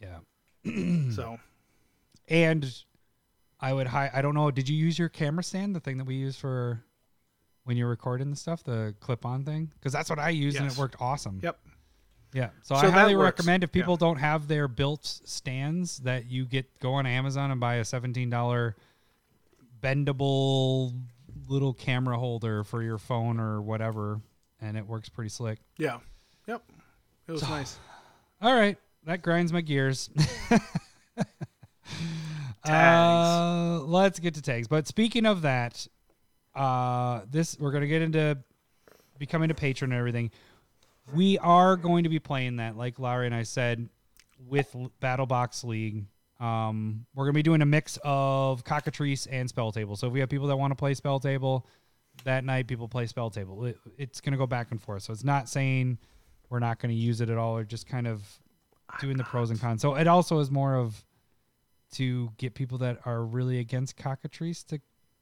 [0.00, 0.18] Yeah.
[1.10, 1.38] so
[2.28, 2.72] And
[3.60, 4.50] I would hi I don't know.
[4.50, 6.84] Did you use your camera stand, the thing that we use for
[7.64, 9.70] when you're recording the stuff, the clip-on thing?
[9.78, 11.40] Because that's what I used and it worked awesome.
[11.42, 11.58] yep
[12.32, 12.50] Yeah.
[12.62, 13.82] So, So I highly recommend if Yeah.
[13.82, 17.84] people don't have their built stands that you get go on Amazon and buy a
[17.84, 18.76] seventeen dollar
[19.80, 20.98] bendable
[21.48, 24.20] little camera holder for your phone or whatever,
[24.60, 25.58] and it works pretty slick.
[25.78, 25.98] yeah
[26.46, 26.62] yep
[27.26, 27.78] it was nice
[28.40, 30.10] All right, that grinds my gears.
[32.66, 34.68] Uh, let's get to tags.
[34.68, 35.86] But speaking of that,
[36.54, 38.38] uh, this we're gonna get into
[39.18, 40.30] becoming a patron and everything.
[41.14, 43.88] We are going to be playing that, like Larry and I said,
[44.48, 46.04] with Battle Box League.
[46.40, 49.96] Um, we're gonna be doing a mix of cockatrice and spell table.
[49.96, 51.66] So if we have people that want to play spell table
[52.24, 53.66] that night, people play spell table.
[53.66, 55.02] It, it's gonna go back and forth.
[55.02, 55.98] So it's not saying
[56.48, 58.22] we're not gonna use it at all, or just kind of
[59.00, 59.82] doing the pros and cons.
[59.82, 61.04] So it also is more of
[61.92, 64.80] to get people that are really against cockatrice to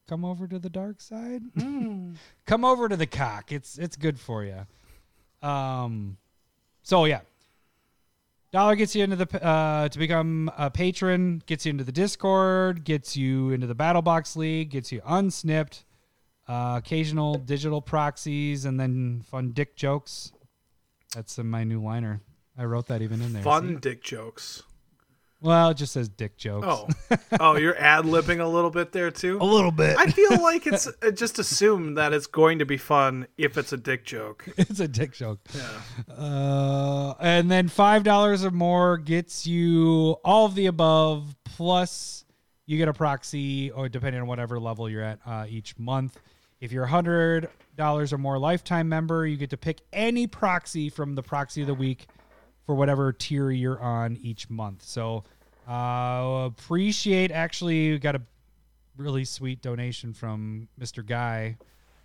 [0.09, 1.43] come over to the dark side.
[2.47, 3.53] come over to the cock.
[3.53, 4.67] It's it's good for you.
[5.47, 6.17] Um,
[6.83, 7.21] so yeah,
[8.53, 12.85] dollar gets you into the uh, to become a patron, gets you into the Discord,
[12.85, 15.85] gets you into the Battle Box League, gets you unsnipped,
[16.49, 20.33] uh, occasional digital proxies, and then fun dick jokes.
[21.15, 22.21] That's my new liner.
[22.57, 23.43] I wrote that even in there.
[23.43, 23.81] fun see?
[23.81, 24.62] dick jokes
[25.41, 26.67] Well, it just says dick jokes.
[26.69, 26.88] oh
[27.41, 29.97] oh you're ad libbing a little bit there too a little bit.
[29.99, 33.73] I feel like it's uh, just assume that it's going to be fun if it's
[33.73, 34.45] a dick joke.
[34.57, 35.41] it's a dick joke.
[35.55, 36.15] Yeah.
[36.15, 42.25] Uh, and then five dollars or more gets you all of the above, plus
[42.67, 46.21] you get a proxy, or depending on whatever level you're at uh, each month.
[46.61, 50.88] If you're a hundred dollars or more lifetime member, you get to pick any proxy
[50.88, 52.07] from the proxy of the week
[52.66, 54.83] for whatever tier you're on each month.
[54.85, 55.25] So
[55.68, 58.22] uh, appreciate actually we got a
[58.96, 61.05] really sweet donation from Mr.
[61.05, 61.57] Guy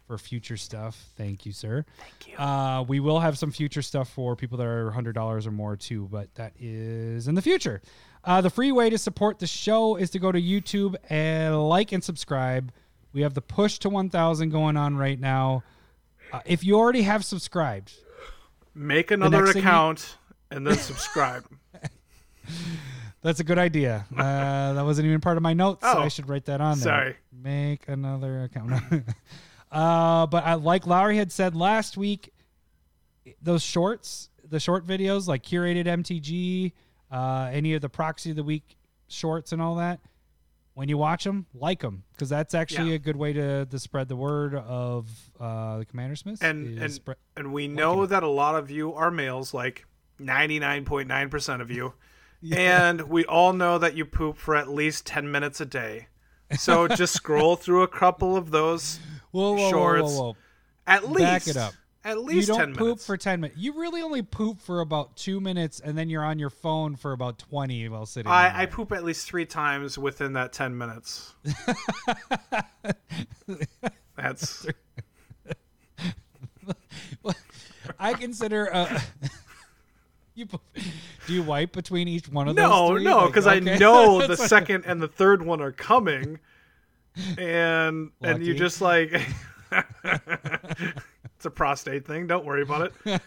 [0.08, 1.10] for future stuff.
[1.18, 1.86] Thank you, sir.
[2.00, 2.38] Thank you.
[2.38, 5.76] Uh, we will have some future stuff for people that are hundred dollars or more
[5.76, 7.82] too, but that is in the future.
[8.24, 11.92] Uh, the free way to support the show is to go to YouTube and like
[11.92, 12.72] and subscribe.
[13.14, 15.64] We have the push to 1,000 going on right now.
[16.32, 17.94] Uh, if you already have subscribed,
[18.76, 20.18] Make another next you- account
[20.52, 21.46] and then subscribe.
[23.22, 24.06] That's a good idea.
[24.16, 25.82] Uh, that wasn't even part of my notes.
[25.84, 26.84] so Oh, I should write that on there.
[26.84, 27.16] sorry.
[27.32, 28.72] Make another account.
[29.72, 32.32] uh, but I, like Lowry had said last week,
[33.42, 36.72] those shorts, the short videos like curated MTG,
[37.12, 38.78] uh, any of the proxy of the week
[39.10, 40.00] shorts and all that,
[40.76, 42.96] when you watch them, like them because that's actually Yeah.
[42.96, 46.42] a good way to, to spread the word of uh, the Commander Smiths.
[46.42, 49.86] and and, spread- and we know that a lot of you are males, like
[50.20, 51.94] ninety nine point nine percent of you,
[52.52, 56.08] and we all know that you poop for at least ten minutes a day.
[56.58, 59.00] So just scroll through a couple of those
[59.32, 60.14] whoa, whoa, shorts.
[60.14, 60.36] whoa.
[60.86, 61.20] at least.
[61.20, 61.74] Back it up.
[62.04, 63.06] At least you don't poop minutes.
[63.06, 63.60] for 10 minutes.
[63.60, 67.12] You really only poop for about two minutes and then you're on your phone for
[67.12, 68.62] about 20 while sitting I.
[68.62, 71.34] I poop at least three times within that ten minutes.
[74.16, 74.66] That's
[78.00, 79.00] I consider uh,
[80.38, 80.46] you
[81.26, 83.04] do you wipe between each one of those no, three?
[83.04, 83.74] no, Like, because okay.
[83.74, 86.40] I know the second and the third one are coming,
[87.38, 89.12] and and you just like
[90.04, 92.28] it's a prostate thing.
[92.28, 93.22] Don't worry about it.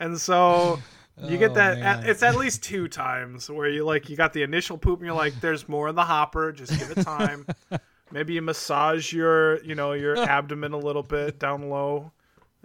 [0.00, 0.78] and so
[1.22, 1.78] you get Oh, that.
[1.78, 2.00] man.
[2.00, 5.06] At, it's at least two times where you like you got the initial poop and
[5.06, 6.52] you're like, "There's more in the hopper.
[6.52, 7.46] Just give it time."
[8.12, 12.12] Maybe you massage your you know your abdomen a little bit down low.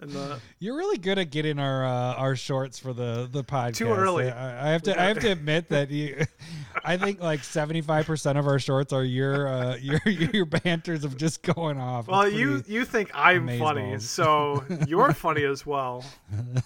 [0.02, 3.76] And the You're really good at getting our uh, our shorts for the the podcast.
[3.76, 4.28] Too early.
[4.28, 6.24] I, I have to I have to admit that you,
[6.84, 11.16] I think like 75 percent of our shorts are your uh, your your banters of
[11.16, 12.08] just going off.
[12.08, 16.04] Well, you you think I'm funny, so you're funny as well,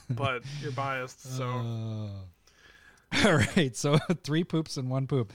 [0.09, 1.37] but you're biased.
[1.37, 5.33] So Uh, all right, so three poops and one poop.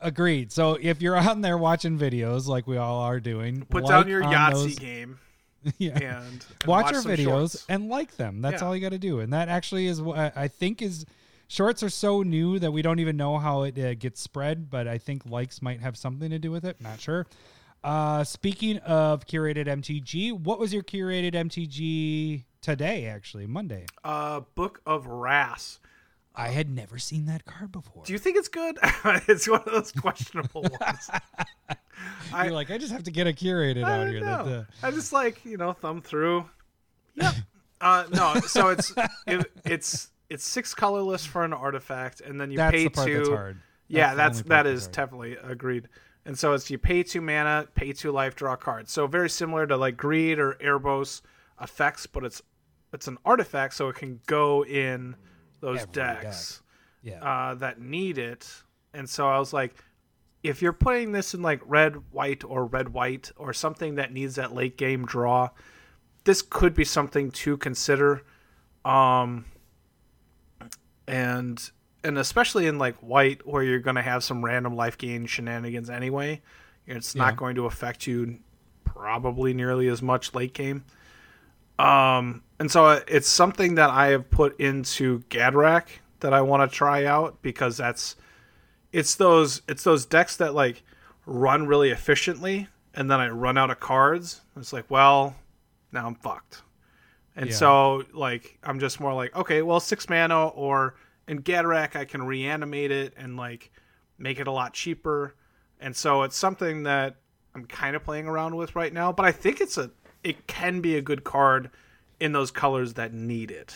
[0.00, 0.52] Agreed.
[0.52, 4.08] So if you're on there watching videos like we all are doing, put like down
[4.08, 5.18] your Yahtzee those- game
[5.78, 5.90] yeah.
[5.98, 7.66] and, and watch, watch our videos shorts.
[7.68, 8.40] and like them.
[8.42, 8.68] That's Yeah.
[8.68, 9.20] all you got to do.
[9.20, 11.04] And that actually is what I think is
[11.48, 14.70] shorts are so new that we don't even know how it uh, gets spread.
[14.70, 16.80] But I think likes might have something to do with it.
[16.80, 17.26] Not sure.
[17.82, 23.06] Uh, speaking of curated MTG, what was your curated MTG today?
[23.06, 23.86] Actually, Monday.
[24.04, 25.80] Uh, Book of Rass.
[26.34, 28.04] I had never seen that card before.
[28.04, 28.78] Do you think it's good?
[29.28, 31.10] it's one of those questionable ones.
[32.32, 34.20] I- You're like, I just have to get a curated I out here.
[34.20, 34.52] That, know.
[34.60, 36.48] uh, I just like you know thumb through.
[37.14, 37.34] Yep.
[37.80, 38.92] uh, no, so it's
[39.26, 43.06] it, it's it's six colorless for an artifact, and then you that's pay the part
[43.06, 43.16] two.
[43.16, 43.56] that's hard.
[43.88, 44.92] Yeah, the that's only part that that's hard.
[44.94, 45.88] definitely agreed.
[46.24, 48.88] And so it's you pay two mana, pay two life, draw a card.
[48.88, 51.22] So very similar to like greed or Erebos
[51.60, 52.40] effects, but it's
[52.92, 55.16] it's an artifact, so it can go in
[55.60, 56.62] those Every decks
[57.02, 57.22] yeah.
[57.22, 58.62] uh, that need it.
[58.92, 59.74] And so I was like,
[60.42, 64.36] if you're putting this in like red white or red white or something that needs
[64.36, 65.50] that late game draw,
[66.24, 68.22] this could be something to consider.
[68.84, 69.44] Um,
[71.06, 71.70] and
[72.02, 75.90] and especially in like white where you're going to have some random life gain shenanigans
[75.90, 76.40] anyway,
[76.86, 77.24] it's Yeah.
[77.24, 78.38] not going to affect you
[78.84, 80.84] probably nearly as much late game.
[81.80, 85.84] Um, and so it's something that I have put into Gadrak
[86.20, 88.16] that I want to try out because that's
[88.92, 90.82] it's those it's those decks that like
[91.26, 94.40] run really efficiently and then I run out of cards.
[94.56, 95.36] It's like, well,
[95.92, 96.62] now I'm fucked.
[97.36, 97.56] And Yeah.
[97.56, 100.96] so like I'm just more like, okay, well, six mana or
[101.28, 103.70] in Gadrak I can reanimate it and like
[104.18, 105.34] make it a lot cheaper.
[105.80, 107.16] And so it's something that
[107.54, 109.90] I'm kind of playing around with right now, but I think it's a
[110.22, 111.70] it can be a good card
[112.18, 113.74] in those colors that need it.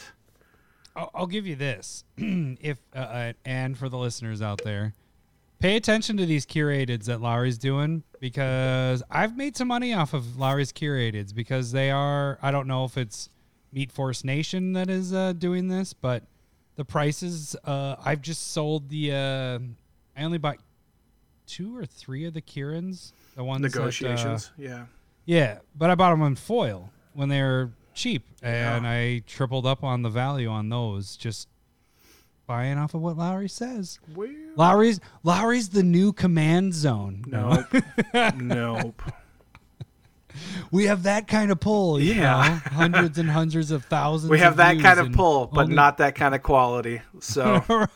[0.96, 2.04] I'll, I'll give you this.
[2.16, 4.92] if uh, uh, and for the listeners out there,
[5.59, 10.38] pay attention to these curateds that Lowry's doing because I've made some money off of
[10.38, 12.38] Lowry's curateds because they are.
[12.42, 13.28] I don't know if it's
[13.72, 16.22] Meat Force Nation that is uh, doing this, but
[16.76, 17.57] the prices.
[17.64, 19.12] Uh, I've just sold the.
[19.12, 19.59] Uh,
[20.16, 20.59] I only bought
[21.46, 23.12] two or three of the Kirans.
[23.35, 24.85] The ones that, uh, Negotiations, yeah.
[25.24, 29.82] Yeah, but I bought them in foil when they were cheap, and I tripled up
[29.84, 31.16] on the value on those.
[31.16, 31.48] Just
[32.46, 33.98] buying off of what Lowry says.
[34.14, 37.24] Well, Lowry's Lowry's the new command zone.
[37.26, 37.66] nope.
[38.37, 39.02] nope.
[40.72, 41.98] we have that kind of pull.
[42.00, 42.60] You Yeah.
[42.64, 44.30] know, hundreds and hundreds of thousands.
[44.30, 46.42] We have of that views kind of and pull, but only- not that kind of
[46.42, 47.00] quality.
[47.20, 47.62] So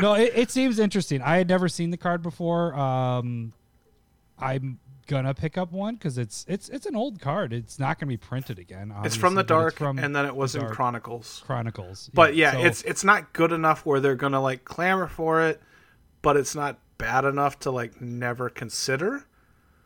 [0.00, 1.20] no, it, it seems interesting.
[1.22, 2.74] I had never seen the card before.
[2.74, 3.52] Um,
[4.38, 7.52] I'm gonna pick up one because it's it's it's an old card.
[7.52, 8.92] It's not gonna be printed again.
[9.04, 11.42] It's from the dark, from and then it was in Chronicles.
[11.44, 12.10] Chronicles.
[12.14, 15.60] But yeah, so- it's it's not good enough where they're gonna like clamor for it,
[16.22, 19.24] but it's not bad enough to like never consider.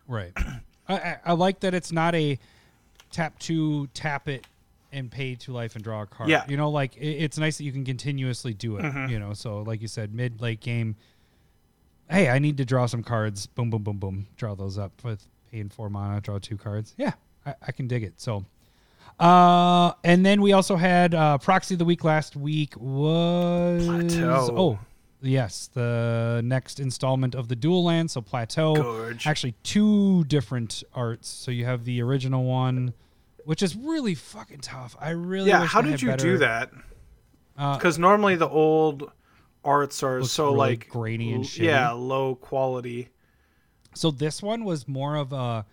[0.07, 0.33] Right.
[0.89, 2.39] I, I, like that it's not a
[3.11, 4.47] tap two, tap it,
[4.93, 6.29] and pay to life and draw a card.
[6.29, 6.43] Yeah.
[6.43, 6.51] Mm-hmm.
[6.53, 9.11] You know, like it, it's nice that you can continuously do it.
[9.11, 10.95] You know, so like you said, mid late game.
[12.09, 13.47] Hey, I need to draw some cards.
[13.47, 14.27] Boom, boom, boom, boom.
[14.37, 16.21] Draw those up with paying four mana.
[16.21, 16.95] Draw two cards.
[16.97, 17.13] Yeah,
[17.45, 18.21] I, I can dig it.
[18.21, 18.45] So.
[19.19, 24.55] Uh, and then we also had uh, proxy of the week last week was Plateau.
[24.57, 24.79] oh
[25.23, 29.27] yes the next installment of the dual land so plateau Gorge.
[29.27, 31.29] actually two different arts.
[31.29, 32.93] So you have the original one,
[33.47, 34.95] which is really fucking tough.
[35.01, 36.71] I really yeah, how did you better- do that?
[37.57, 39.11] Uh, Because normally the old
[39.67, 41.65] arts are Looks so really like grainy and shitty.
[41.65, 43.11] yeah, low quality.
[43.95, 45.67] So this one was more of a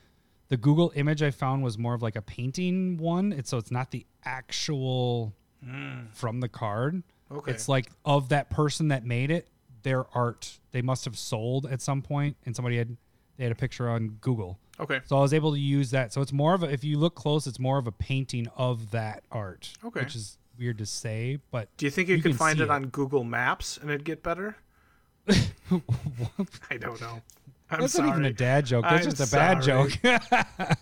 [0.49, 3.32] the Google image I found was more of like a painting one.
[3.32, 5.34] It's so it's not the actual
[5.65, 6.08] mm.
[6.12, 7.03] from the card.
[7.32, 7.51] Okay.
[7.51, 9.47] It's like of that person that made it,
[9.84, 10.60] their art.
[10.71, 12.97] They must have sold at some point and somebody had
[13.38, 14.60] they had a picture on Google.
[14.79, 15.01] Okay.
[15.06, 16.13] So I was able to use that.
[16.13, 18.91] So it's more of a if you look close, it's more of a painting of
[18.91, 19.73] that art.
[19.84, 20.01] Okay.
[20.01, 22.63] Which is weird to say, but Do you think you, You could can find it,
[22.65, 22.69] it.
[22.69, 24.55] on Google Maps and it'd get better?
[25.27, 27.21] I don't know.
[27.71, 28.09] I'm that's sorry.
[28.09, 28.83] not even a dad joke.
[28.83, 29.91] That's I'm just a bad joke.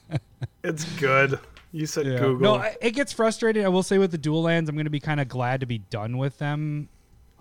[0.64, 1.40] It's good.
[1.72, 2.20] You said Yeah.
[2.20, 2.60] Google.
[2.60, 3.66] No, it gets frustrating.
[3.66, 5.66] I will say with the dual lands, I'm going to be kind of glad to
[5.66, 6.88] be done with them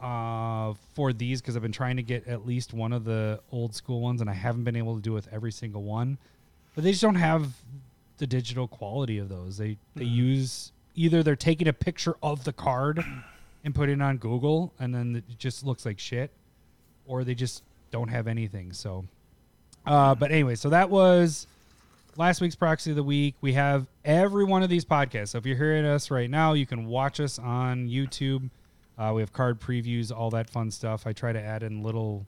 [0.01, 3.75] uh, for these because I've been trying to get at least one of the old
[3.75, 6.17] school ones, and I haven't been able to do it with every single one.
[6.75, 7.53] But they just don't have
[8.17, 9.59] the digital quality of those.
[9.59, 13.05] They they use either they're taking a picture of the card
[13.65, 16.31] and putting it on Google, and then it just looks like shit,
[17.07, 18.73] or they just don't have anything.
[18.73, 19.05] So,
[19.87, 21.47] uh, but anyway, so that was
[22.17, 23.35] last week's proxy of the week.
[23.41, 25.29] We have every one of these podcasts.
[25.29, 28.51] So if you're hearing us right now, you can watch us on YouTube.
[28.99, 31.07] Uh, we have card previews, all that fun stuff.
[31.07, 32.27] I try to add in little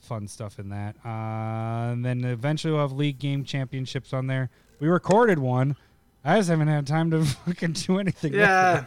[0.00, 0.96] fun stuff in that.
[1.04, 4.50] Uh, and then eventually we'll have league game championships on there.
[4.80, 5.76] We recorded one.
[6.24, 8.32] I just haven't had time to fucking do anything.
[8.32, 8.84] with yeah.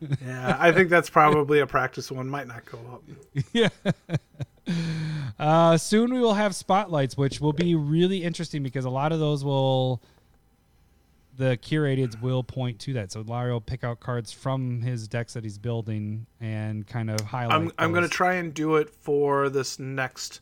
[0.24, 2.28] yeah, I think that's probably a practice one.
[2.28, 3.02] Might not go up.
[3.52, 3.68] yeah.
[5.38, 9.18] Uh, soon we will have spotlights, which will be really interesting because a lot of
[9.18, 10.02] those will
[11.36, 13.12] the curateds will point to that.
[13.12, 17.20] So Larry will pick out cards from his decks that he's building and kind of
[17.20, 17.54] highlight.
[17.56, 20.40] I'm I'm gonna try and do it for this next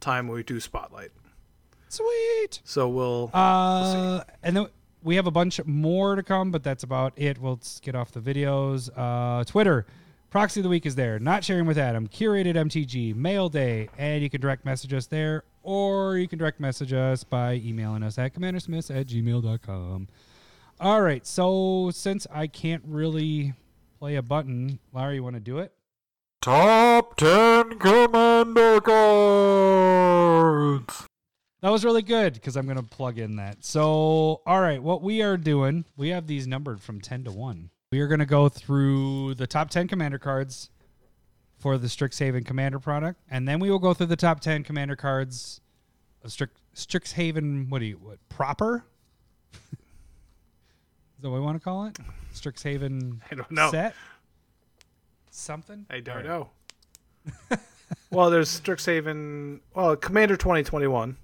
[0.00, 1.10] time we do spotlight.
[1.88, 2.60] Sweet.
[2.64, 4.66] So we'll Uh, and then
[5.02, 7.38] we have a bunch more to come, but that's about it.
[7.38, 8.90] We'll get off the videos.
[8.96, 9.86] Uh, Twitter,
[10.30, 11.18] Proxy of the Week is there.
[11.18, 15.44] Not sharing with Adam, curated MTG, mail day, and you can direct message us there,
[15.62, 20.08] or you can direct message us by emailing us at commandersmiths at gmail.com.
[20.78, 23.54] All right, so since I can't really
[23.98, 25.72] play a button, Larry, you want to do it?
[26.42, 30.36] Top 10 Commander Cards!
[31.62, 33.64] That was really good because I'm going to plug in that.
[33.64, 37.70] So, all right, what we are doing, we have these numbered from 10 to 1.
[37.92, 40.70] We are going to go through the top 10 commander cards
[41.58, 44.96] for the Strixhaven commander product, and then we will go through the top 10 commander
[44.96, 45.60] cards
[46.22, 48.84] of Strix, Strixhaven, what do you, what, proper?
[49.54, 49.58] Is
[51.22, 51.98] that what we want to call it?
[52.34, 53.70] Strixhaven I don't know.
[53.70, 53.94] set?
[55.30, 55.86] Something?
[55.88, 56.24] I don't right.
[56.26, 56.50] know.
[58.10, 59.60] well, there's Strixhaven.
[59.74, 61.16] Well, Commander 2021.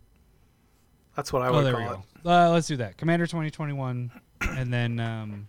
[1.16, 1.98] That's what I Oh, would there call it.
[2.26, 2.96] Uh, let's do that.
[2.96, 4.10] Commander 2021,
[4.42, 5.48] and then um,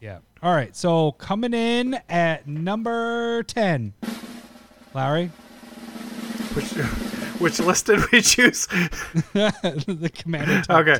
[0.00, 0.18] yeah.
[0.42, 0.74] All right.
[0.76, 3.94] So coming in at number 10,
[4.94, 5.28] Larry,
[6.54, 6.64] Which
[7.40, 8.66] which list did we choose?
[9.32, 10.62] the Commander.
[10.68, 10.98] Okay.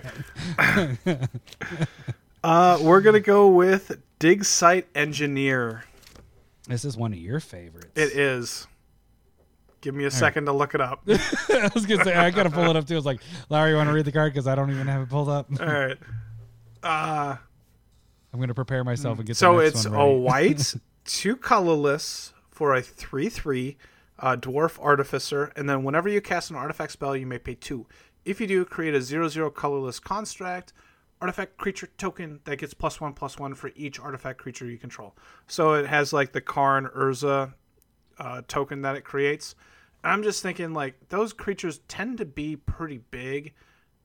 [2.45, 5.85] uh, we're gonna go with Dig Site Engineer.
[6.69, 7.93] This is one of your favorites.
[7.95, 8.67] It is.
[9.87, 11.05] Give me a second to look it up.
[11.09, 12.95] I was gonna say I gotta pull it up too.
[12.95, 15.03] I was like, Larry, you want to read the card because I don't even have
[15.03, 15.47] it pulled up.
[15.61, 15.97] All right.
[16.83, 17.37] Uh,
[18.33, 19.37] I'm gonna prepare myself and get.
[19.37, 20.75] so it's a white,
[21.05, 23.77] two colorless for a three-three
[24.19, 27.87] uh, dwarf artificer, and then whenever you cast an artifact spell, you may pay two.
[28.25, 30.73] If you do, create a zero-zero colorless construct
[31.21, 35.15] artifact creature token that gets plus one plus one for each artifact creature you control.
[35.47, 37.55] So it has like the Karn Urza
[38.19, 39.55] uh, token that it creates.
[40.05, 43.55] I'm just thinking like those creatures tend to be pretty big,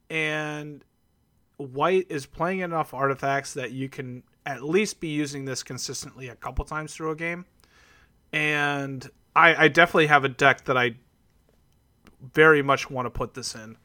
[0.10, 0.84] and
[1.58, 6.36] white is playing enough artifacts that you can at least be using this consistently a
[6.36, 7.46] couple times through a game.
[8.34, 10.96] and I, I definitely have a deck that I
[12.34, 13.78] very much want to put this in,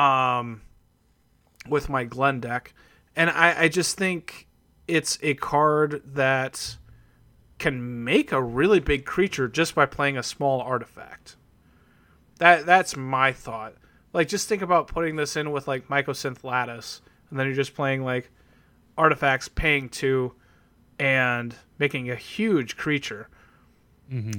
[0.00, 0.62] um,
[1.68, 2.74] with my Glen deck,
[3.14, 4.46] and I, I just think
[4.86, 6.76] it's a card that
[7.58, 11.36] can make a really big creature just by playing a small artifact.
[12.38, 13.74] That that's my thought.
[14.12, 17.00] Like just think about putting this in with like Mycosynth Lattice,
[17.30, 18.30] and then you're just playing like
[18.96, 20.32] artifacts, paying two,
[20.98, 23.28] and making a huge creature.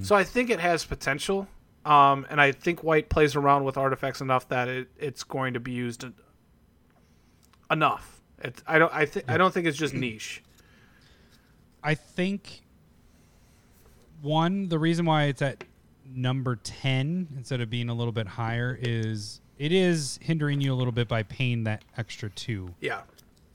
[0.03, 1.47] So I think it has potential,
[1.85, 5.59] um, and I think White plays around with artifacts enough that it, it's going to
[5.59, 6.05] be used
[7.69, 8.21] enough.
[8.39, 10.43] It, I don't I think I don't think it's just niche.
[11.83, 12.61] I think
[14.21, 15.63] one the reason why it's at
[16.09, 20.75] number 10 instead of being a little bit higher is it is hindering you a
[20.75, 22.73] little bit by paying that extra 2.
[22.79, 23.01] Yeah,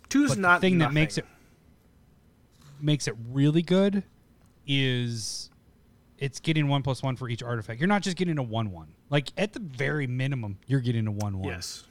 [0.09, 1.25] two's But not the thing that makes it
[2.81, 4.03] makes it really good
[4.67, 5.51] is
[6.19, 7.81] it's getting 1 plus 1 for each artifact.
[7.81, 8.89] You're not just getting a 1 1.
[9.11, 11.49] Like at the very minimum, you're getting a 1 1.
[11.49, 11.85] yes,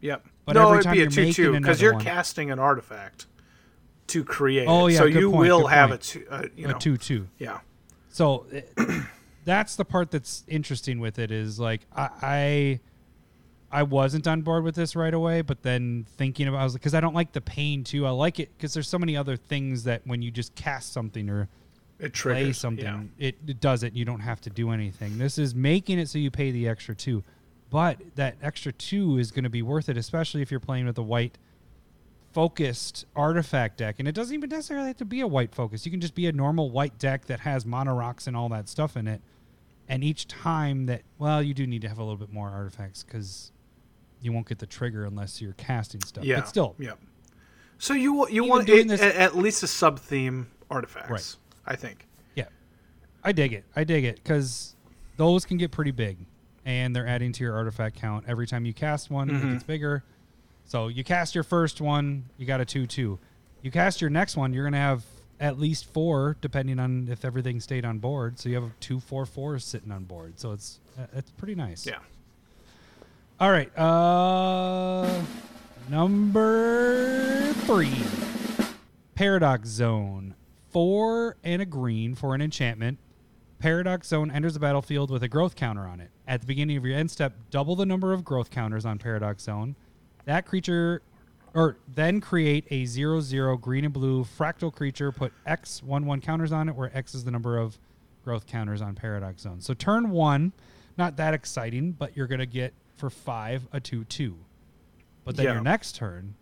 [0.00, 0.26] yep.
[0.46, 3.26] But no, every it'd be a two two because you're one- casting an artifact
[4.08, 4.66] to create.
[4.68, 6.04] Oh, yeah, so you point, will have point.
[6.04, 6.26] a two.
[6.30, 7.28] Uh, you A 2 2.
[7.38, 7.60] yeah,
[8.14, 8.62] So eh,
[9.44, 12.80] that's the part that's interesting with it is like I, I
[13.72, 16.94] I wasn't on board with this right away, but then thinking about I was because
[16.94, 18.06] I don't like the pain too.
[18.06, 21.28] I like it because there's so many other things that when you just cast something
[21.28, 21.48] or
[21.98, 23.02] it play triggers something, Yeah.
[23.18, 23.94] it, it does it.
[23.94, 25.18] You don't have to do anything.
[25.18, 27.24] This is making it so you pay the extra two,
[27.68, 30.98] but that extra two is going to be worth it, especially if you're playing with
[30.98, 31.36] a white
[32.34, 33.96] focused artifact deck.
[33.98, 35.86] And it doesn't even necessarily have to be a white focus.
[35.86, 38.68] You can just be a normal white deck that has mana rocks and all that
[38.68, 39.22] stuff in it.
[39.88, 43.04] And each time that, well, you do need to have a little bit more artifacts
[43.04, 43.52] because
[44.20, 46.24] you won't get the trigger unless you're casting stuff.
[46.24, 46.92] Yeah, But still, yeah.
[47.78, 51.36] So you you want doing it, this- at, least a sub theme artifacts, Right.
[51.66, 52.06] I think.
[52.34, 52.46] Yeah,
[53.22, 53.64] I dig it.
[53.76, 54.74] I dig it because
[55.16, 56.16] those can get pretty big,
[56.64, 59.28] and they're adding to your artifact count every time you cast one.
[59.28, 59.52] It mm-hmm.
[59.52, 60.02] gets bigger.
[60.64, 63.18] So you cast your first one, you got a two-two.
[63.62, 65.04] You cast your next one, you're gonna have
[65.40, 68.38] at least four, depending on if everything stayed on board.
[68.38, 70.38] So you have two four fours sitting on board.
[70.38, 71.86] So it's uh, it's pretty nice.
[71.86, 71.98] Yeah.
[73.40, 73.76] All right.
[73.76, 75.22] Uh,
[75.88, 77.94] number three,
[79.14, 80.34] Paradox Zone.
[80.70, 82.98] Four and a green for an enchantment.
[83.60, 86.10] Paradox Zone enters the battlefield with a growth counter on it.
[86.26, 89.44] At the beginning of your end step, double the number of growth counters on Paradox
[89.44, 89.76] Zone.
[90.26, 91.02] That creature,
[91.54, 95.12] or then create a zero zero green and blue fractal creature.
[95.12, 97.78] Put X one one counters on it, where X is the number of
[98.24, 99.60] growth counters on Paradox Zone.
[99.60, 100.52] So turn one,
[100.96, 104.36] not that exciting, but you're gonna get for five a two two.
[105.24, 105.52] But then Yeah.
[105.54, 106.34] your next turn,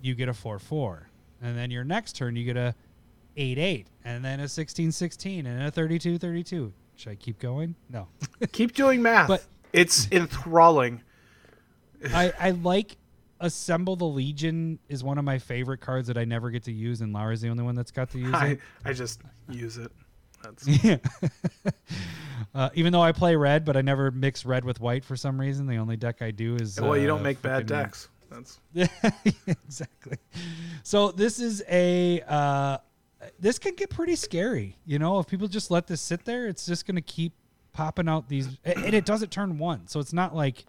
[0.00, 1.08] you get a four four,
[1.42, 2.74] and then your next turn you get a
[3.36, 6.72] eight eight, and then a 16 16, and a 32 32.
[6.96, 7.74] Should I keep going?
[7.90, 8.06] No.
[8.52, 9.26] Keep doing math.
[9.28, 11.02] But- it's enthralling.
[12.14, 12.96] I, I like
[13.40, 17.00] Assemble the Legion is one of my favorite cards that I never get to use,
[17.00, 18.60] and Laura's the only one that's got to use I, it.
[18.84, 19.90] I just use it.
[20.42, 20.96] That's Yeah.
[22.54, 25.40] uh, even though I play red, but I never mix red with white for some
[25.40, 25.66] reason.
[25.66, 28.08] The only deck I do is well, you uh, don't make bad decks.
[28.30, 28.58] That's
[29.46, 30.18] exactly.
[30.82, 32.78] So this is a uh,
[33.38, 34.76] this can get pretty scary.
[34.84, 37.32] You know, if people just let this sit there, it's just going to keep
[37.72, 39.86] popping out these, and and it doesn't turn one.
[39.86, 40.64] So it's not like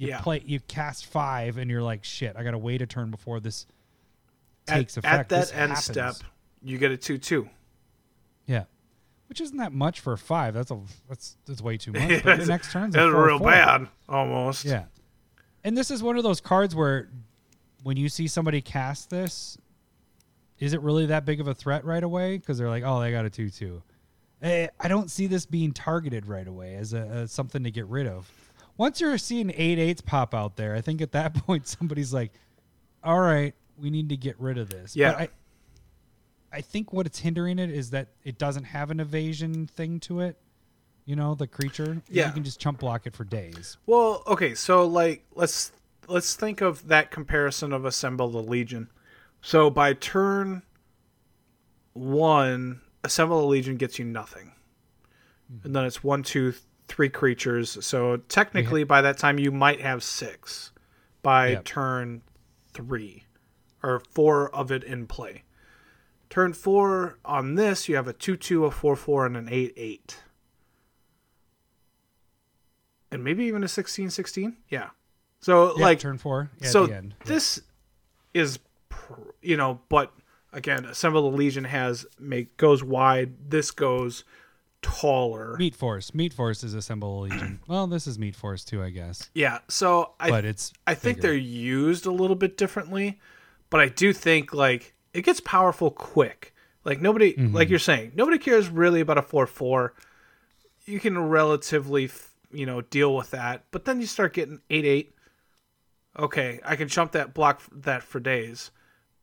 [0.00, 0.20] you Yeah.
[0.20, 3.38] play you cast five and you're like, shit, I got to wait a turn before
[3.38, 3.66] this
[4.66, 5.20] takes at, effect.
[5.20, 5.84] at that This end happens.
[5.84, 6.14] step,
[6.62, 7.48] you get a two two.
[8.46, 8.64] yeah.
[9.28, 10.54] Which isn't that much for a five.
[10.54, 12.24] That's a that's that's way too much.
[12.24, 13.50] But your next turn's a That's real four.
[13.50, 14.64] bad, almost.
[14.64, 14.84] Yeah.
[15.62, 17.08] And this is one of those cards where
[17.82, 19.56] when you see somebody cast this,
[20.58, 22.38] is it really that big of a threat right away?
[22.38, 23.82] Because they're like, oh, they got a 2 2.
[24.42, 27.86] Eh, I don't see this being targeted right away as, a, as something to get
[27.86, 28.28] rid of.
[28.80, 32.32] Once you're seeing eight eights pop out there, I think at that point somebody's like,
[33.04, 34.96] all right, we need to get rid of this.
[34.96, 35.12] Yeah.
[35.12, 35.28] But I,
[36.50, 40.20] I think what it's hindering it is that it doesn't have an evasion thing to
[40.20, 40.38] it.
[41.04, 42.00] You know, the creature.
[42.08, 42.28] Yeah.
[42.28, 43.76] You can just chump block it for days.
[43.84, 45.72] Well, okay, so like let's
[46.08, 48.88] let's think of that comparison of assemble the legion.
[49.42, 50.62] So by turn
[51.92, 54.52] one, assemble the legion gets you nothing,
[55.64, 56.54] and then it's one, two,
[56.90, 57.78] three creatures.
[57.86, 60.72] So technically, by that time, you might have six
[61.22, 61.64] by Yep.
[61.64, 62.22] turn
[62.74, 63.24] three,
[63.82, 65.44] or four of it in play.
[66.28, 70.18] Turn four on this, you have a two-two, a four-four, and an eight-eight
[73.12, 74.90] and maybe even a 16-16 yeah
[75.40, 77.14] so Yeah, like turn four yeah, so at the end.
[77.24, 77.60] this
[78.34, 80.12] is pr- you know but
[80.52, 83.50] again, Assemble the Legion has make goes wide.
[83.50, 84.24] This goes
[84.82, 85.56] taller.
[85.58, 86.14] Meat Force.
[86.14, 86.80] Meat Force is a
[87.22, 87.60] Legion.
[87.66, 89.30] well, this is Meat Force too, I guess.
[89.34, 91.28] Yeah, so I But it's I think bigger.
[91.28, 93.20] they're used a little bit differently,
[93.70, 96.54] but I do think like it gets powerful quick.
[96.84, 97.54] Like nobody, Mm-hmm.
[97.54, 99.94] like you're saying, nobody cares really about a four four.
[100.86, 102.10] You can relatively,
[102.52, 105.14] you know, deal with that, but then you start getting eight eight.
[106.18, 108.70] Okay, I can chump that block that for days,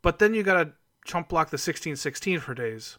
[0.02, 0.72] but then you gotta
[1.04, 2.98] chump block the sixteen sixteen for days.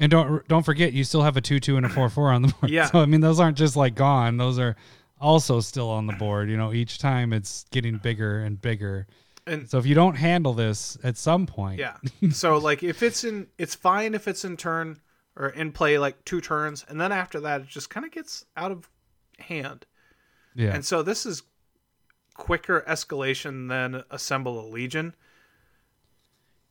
[0.00, 2.42] And don't don't forget, you still have a two two and a four four on
[2.42, 2.70] the board.
[2.70, 2.86] Yeah.
[2.92, 4.76] So I mean, those aren't just like gone; those are
[5.20, 6.48] also still on the board.
[6.48, 9.06] You know, each time it's getting bigger and bigger.
[9.46, 11.96] And- so if you don't handle this at some point, Yeah.
[12.30, 15.00] so like if it's in, it's fine if it's in turn
[15.36, 18.44] or in play like two turns, and then after that it just kind of gets
[18.56, 18.88] out of
[19.38, 19.86] hand.
[20.54, 21.42] yeah, And so this is
[22.34, 25.14] quicker escalation than assemble a legion.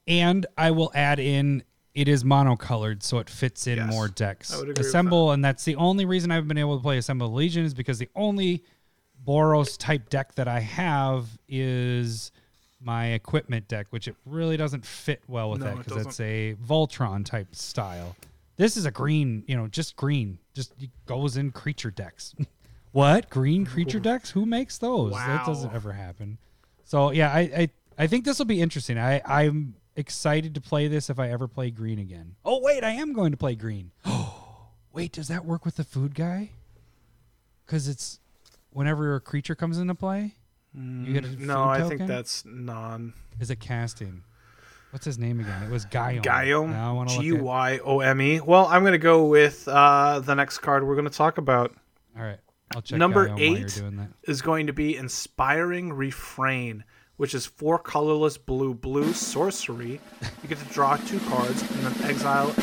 [0.07, 1.63] And I will add in
[1.97, 4.53] it is monocolored, so it fits in Yes, more decks.
[4.53, 6.99] I would agree with Assemble, and that's the only reason I've been able to play
[6.99, 8.63] Assemble Legion is because the only
[9.27, 12.31] Boros type deck that I have is
[12.79, 16.19] my equipment deck, which it really doesn't fit well with No, that it because it's
[16.19, 18.15] a Voltron type style.
[18.57, 20.75] This is a green, you know, just green, just
[21.07, 22.35] goes in creature decks.
[22.91, 24.29] what green creature decks?
[24.29, 25.13] Who makes those?
[25.13, 26.37] That doesn't ever happen.
[26.83, 28.99] So yeah, I I, I think this will be interesting.
[28.99, 32.35] I I'm excited to play this if I ever play green again.
[32.45, 33.91] Oh wait, I am going to play green.
[34.05, 36.51] Oh wait, does that work with the food guy?
[37.65, 38.19] Because it's
[38.71, 40.35] whenever a creature comes into play,
[40.73, 41.97] you get a food No, I token?
[41.97, 44.23] think that's non is it casting.
[44.91, 45.63] What's his name again?
[45.63, 46.23] It was Guiome.
[46.23, 46.69] Gyome.
[46.69, 48.39] Now I wanna look G at- Y O M E.
[48.39, 51.75] Well, I'm gonna go with uh, the next card we're gonna talk about
[52.17, 52.39] All right,
[52.73, 53.73] I'll check Number Gyome while you're eight.
[53.75, 54.09] doing that.
[54.23, 56.83] is going to be Inspiring Refrain,
[57.17, 59.99] which is four colorless blue blue sorcery.
[60.41, 62.53] You get to draw two cards and then exile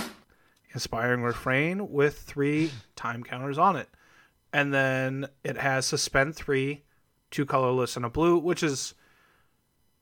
[0.73, 3.89] Inspiring Refrain with three time counters on it.
[4.53, 6.83] And then it has Suspend three,
[7.31, 8.95] two colorless and a blue, which is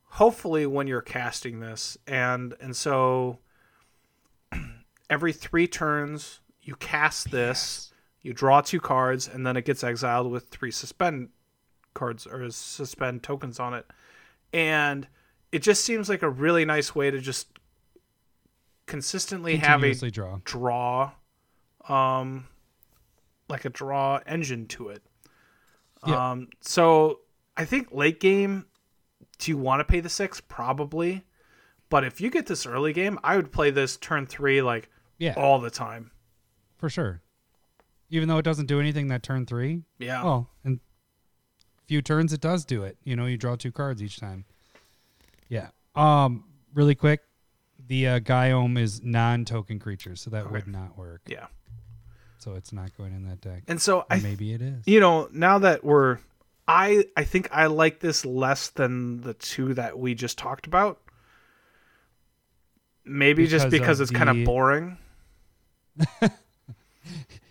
[0.05, 1.99] hopefully when you're casting this.
[2.07, 3.39] And and so
[5.11, 10.31] every three turns you cast this, you draw two cards, and then it gets exiled
[10.31, 11.31] with three suspend
[11.93, 13.87] cards or suspend tokens on it.
[14.53, 15.07] And
[15.51, 17.49] it just seems like a really nice way to just
[18.87, 20.41] consistently have a draw.
[20.45, 21.13] draw
[21.89, 22.47] um
[23.49, 25.03] like a draw engine to it.
[26.07, 26.31] Yeah.
[26.33, 27.21] Um so
[27.57, 28.67] I think late game
[29.39, 31.25] do you want to pay the 6 probably.
[31.89, 34.89] But if you get this early game, I would play this turn 3 like
[35.19, 36.11] Yeah, all the time.
[36.79, 37.21] for sure.
[38.11, 40.23] Even though it doesn't do anything that turn three, Yeah.
[40.23, 40.81] Well, in
[41.93, 42.97] few turns it does do it.
[43.05, 44.47] You know, you draw two cards each time.
[45.51, 45.69] Yeah.
[45.95, 47.21] Um, really quick,
[47.87, 51.21] the uh, Gyome is non-token creature, so that would not work.
[51.27, 51.49] Yeah.
[52.39, 53.65] So it's not going in that deck.
[53.69, 54.83] And so I Or maybe it is.
[54.87, 56.19] you know, now that we're
[56.67, 60.99] I I think I like this less than the two that we just talked about.
[63.05, 64.97] Maybe just Because because of it's kind of boring.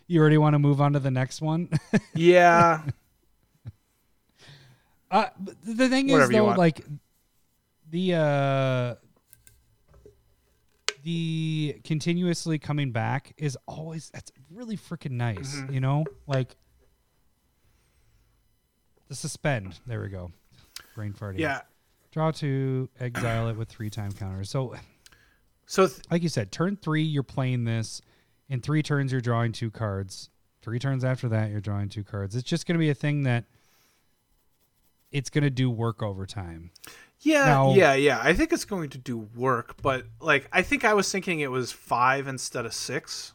[0.08, 1.70] You already want to move on to the next one?
[2.14, 2.82] Yeah.
[5.12, 5.26] Uh,
[5.64, 6.86] the thing is Whatever you though, like
[7.90, 8.96] the uh
[11.04, 15.56] the continuously coming back is always that's really freaking nice.
[15.58, 15.74] Mm-hmm.
[15.74, 16.56] You know, like
[19.10, 19.80] the suspend.
[19.86, 20.32] There we go.
[20.96, 21.40] Brain farting.
[21.40, 21.62] yeah.
[22.12, 24.50] Draw two, exile it with three time counters.
[24.50, 24.76] So,
[25.66, 28.02] So th- like you said, turn three, you're playing this.
[28.50, 30.30] In three turns, you're drawing two cards.
[30.62, 32.36] Three turns after that, you're drawing two cards.
[32.36, 33.46] It's just going to be a thing that
[35.12, 36.72] it's going to do work over time.
[37.20, 38.20] yeah, Now- yeah, yeah.
[38.24, 41.52] I think it's going to do work, but like I think I was thinking it
[41.52, 43.34] was 5 instead of 6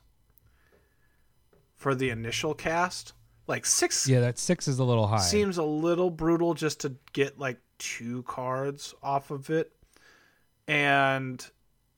[1.75, 3.13] for the initial cast.
[3.47, 5.19] Like 6 Yeah, that six is a little high.
[5.21, 9.73] seems a little brutal just to get like two cards off of it.
[10.67, 11.45] And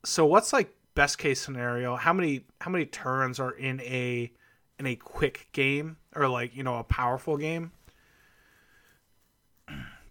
[0.05, 1.95] so what's like best case scenario?
[1.95, 4.31] How many how many turns are in a
[4.77, 7.71] in a quick game or like, you know, a powerful game?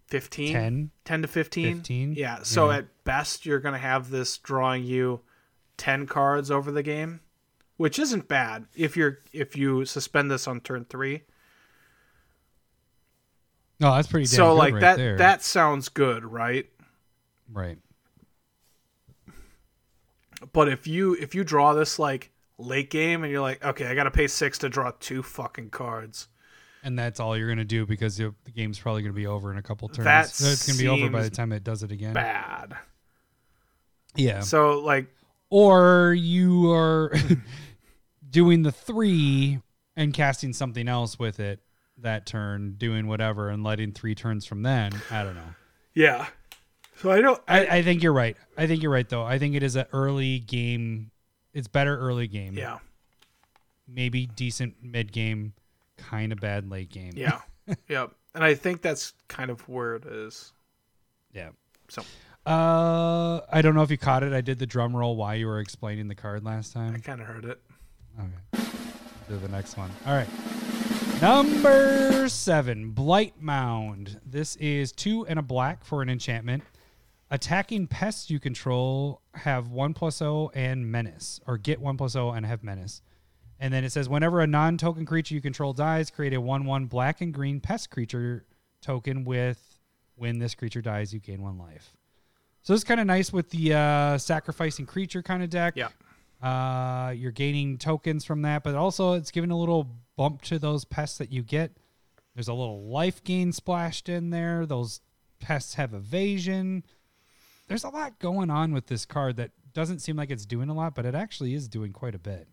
[0.09, 0.91] 15 10.
[1.05, 2.13] 10 to 15 15?
[2.15, 2.79] yeah so Yeah.
[2.79, 5.21] at best you're going to have this drawing you
[5.77, 7.21] 10 cards over the game
[7.77, 11.23] which isn't bad if you're if you suspend this on turn 3
[13.81, 15.17] No, that's pretty damn so good like right that there.
[15.19, 16.69] that sounds good right
[17.53, 17.79] right.
[20.53, 23.95] but if you if you draw this like late game and you're like okay i
[23.95, 26.29] gotta pay six to draw two fucking cards
[26.83, 29.51] And that's all you're going to do because the game's probably going to be over
[29.51, 30.05] in a couple turns.
[30.05, 32.15] That So it's going to be over by the time it does it again.
[32.15, 32.77] bad
[34.17, 34.41] Yeah.
[34.41, 35.07] So like
[35.51, 37.13] or you are
[38.31, 39.61] doing the three
[39.97, 41.61] and casting something else with it
[41.99, 44.93] that turn, doing whatever, and letting three turns from then.
[45.11, 45.55] I don't know.
[45.95, 46.27] yeah.
[46.97, 47.41] So I don't.
[47.47, 48.37] I, I think you're right.
[48.57, 49.23] I think you're right though.
[49.23, 51.13] I think it is an early game.
[51.55, 52.55] It's better early game.
[52.55, 52.79] yeah.
[53.87, 55.55] Maybe decent mid game,
[55.99, 57.13] kind of bad late game.
[57.15, 57.41] Yeah.
[57.89, 58.13] yep.
[58.35, 60.53] And I think that's kind of where it is.
[61.33, 61.51] Yeah.
[61.89, 62.03] So
[62.47, 64.33] Uh, I don't know if you caught it.
[64.33, 66.95] I did the drum roll while you were explaining the card last time.
[66.95, 67.61] I kind of heard it.
[68.19, 68.65] Okay.
[69.29, 69.91] Do the next one.
[70.07, 70.29] All right.
[71.21, 74.21] Number seven, Blight Mound.
[74.25, 76.63] This is two and a black for an enchantment.
[77.31, 82.31] Attacking pests you control have one plus O and menace, or get one plus O
[82.31, 83.03] and have menace.
[83.61, 86.65] And then it says whenever a non token creature you control dies, create a 1
[86.65, 88.45] 1 black and green pest creature
[88.81, 89.79] token with
[90.17, 91.97] when this creature dies, you gain one life.
[92.63, 95.75] So it's kind of nice with the uh, sacrificing creature kind of deck.
[95.77, 95.89] Yeah.
[96.43, 100.85] Uh, you're gaining tokens from that, but also it's giving a little bump to those
[100.85, 101.73] pests that you get.
[102.35, 104.67] There's a little life gain splashed in there.
[104.67, 105.01] Those
[105.41, 106.85] pests have evasion.
[107.67, 110.75] There's a lot going on with this card that doesn't seem like it's doing a
[110.75, 112.49] lot, but it actually is doing quite a bit.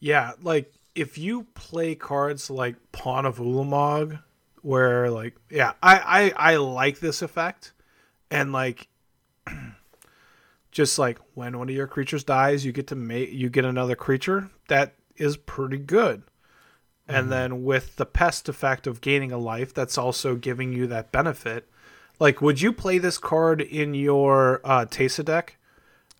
[0.00, 4.20] Yeah, like if you play cards like Pawn of Ulamog,
[4.62, 7.72] where like yeah, I I, I like this effect,
[8.30, 8.88] and like
[10.72, 13.94] just like when one of your creatures dies, you get to make you get another
[13.94, 14.50] creature.
[14.68, 16.22] That is pretty good.
[17.10, 21.10] And then with the pest effect of gaining a life, that's also giving you that
[21.10, 21.68] benefit.
[22.20, 25.56] Like, would you play this card in your uh, Teysa deck?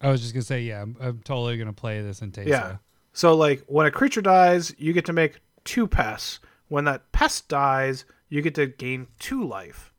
[0.01, 2.47] I was just gonna say, yeah, I'm, I'm totally gonna play this in Teysa.
[2.47, 2.77] Yeah.
[3.13, 6.41] So like when a creature dies, you get to make two pests.
[6.69, 9.93] When that pest dies, you get to gain two life.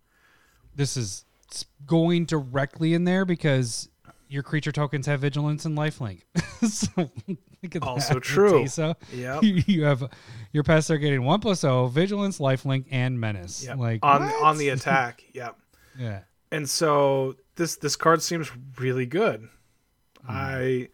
[0.76, 1.26] This is
[1.86, 3.89] going directly in there because
[4.30, 6.22] your creature tokens have vigilance and lifelink.
[6.68, 7.12] so
[7.82, 8.64] Also that, true.
[8.64, 8.95] Teysa.
[9.14, 9.39] Yep.
[9.68, 10.09] you have
[10.53, 13.66] your pests are getting one plus O, vigilance, lifelink, and menace.
[13.66, 13.78] Yep.
[13.78, 14.43] Like on what?
[14.43, 15.24] on the attack.
[15.34, 15.57] yep.
[15.99, 16.22] yeah.
[16.51, 19.49] And so this this card seems really good.
[20.28, 20.89] I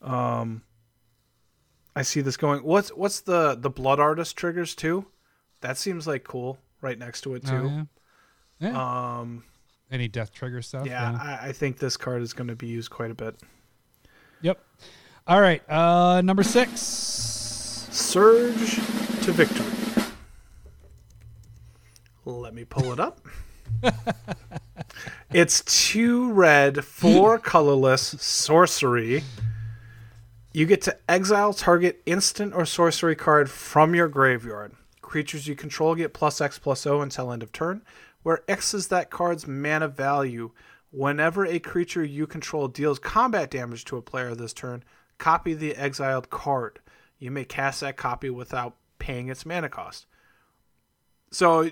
[0.00, 0.62] um
[1.94, 2.62] I see this going.
[2.62, 5.06] What's what's the the blood artist triggers too?
[5.60, 7.68] That seems like cool right next to it Oh, too.
[7.68, 8.70] yeah.
[8.70, 9.18] Yeah.
[9.20, 9.44] Um
[9.90, 10.86] Any death trigger stuff?
[10.86, 13.36] yeah, I, I think this card is going to be used quite a bit.
[14.40, 14.58] Yep.
[15.26, 15.62] All right.
[15.70, 16.80] Uh, number six.
[17.90, 18.76] Surge
[19.24, 19.66] to victory.
[22.24, 23.20] Let me pull it up.
[25.32, 29.22] it's two red, four colorless sorcery.
[30.52, 34.74] You get to exile target instant or sorcery card from your graveyard.
[35.00, 37.82] Creatures you control get plus X plus O until end of turn,
[38.22, 40.50] where X is that card's mana value.
[40.90, 44.84] Whenever a creature you control deals combat damage to a player this turn,
[45.18, 46.80] copy the exiled card.
[47.18, 50.06] You may cast that copy without paying its mana cost.
[51.30, 51.70] So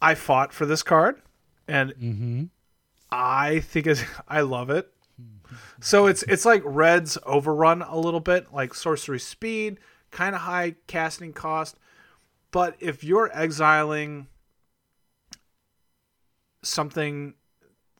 [0.00, 1.20] I fought for this card
[1.68, 2.44] and mm-hmm.
[3.10, 3.86] I think
[4.28, 4.90] I love it.
[5.80, 9.78] So it's it's like Red's overrun a little bit, like sorcery speed,
[10.10, 11.76] kind of high casting cost.
[12.50, 14.26] But if you're exiling
[16.62, 17.34] something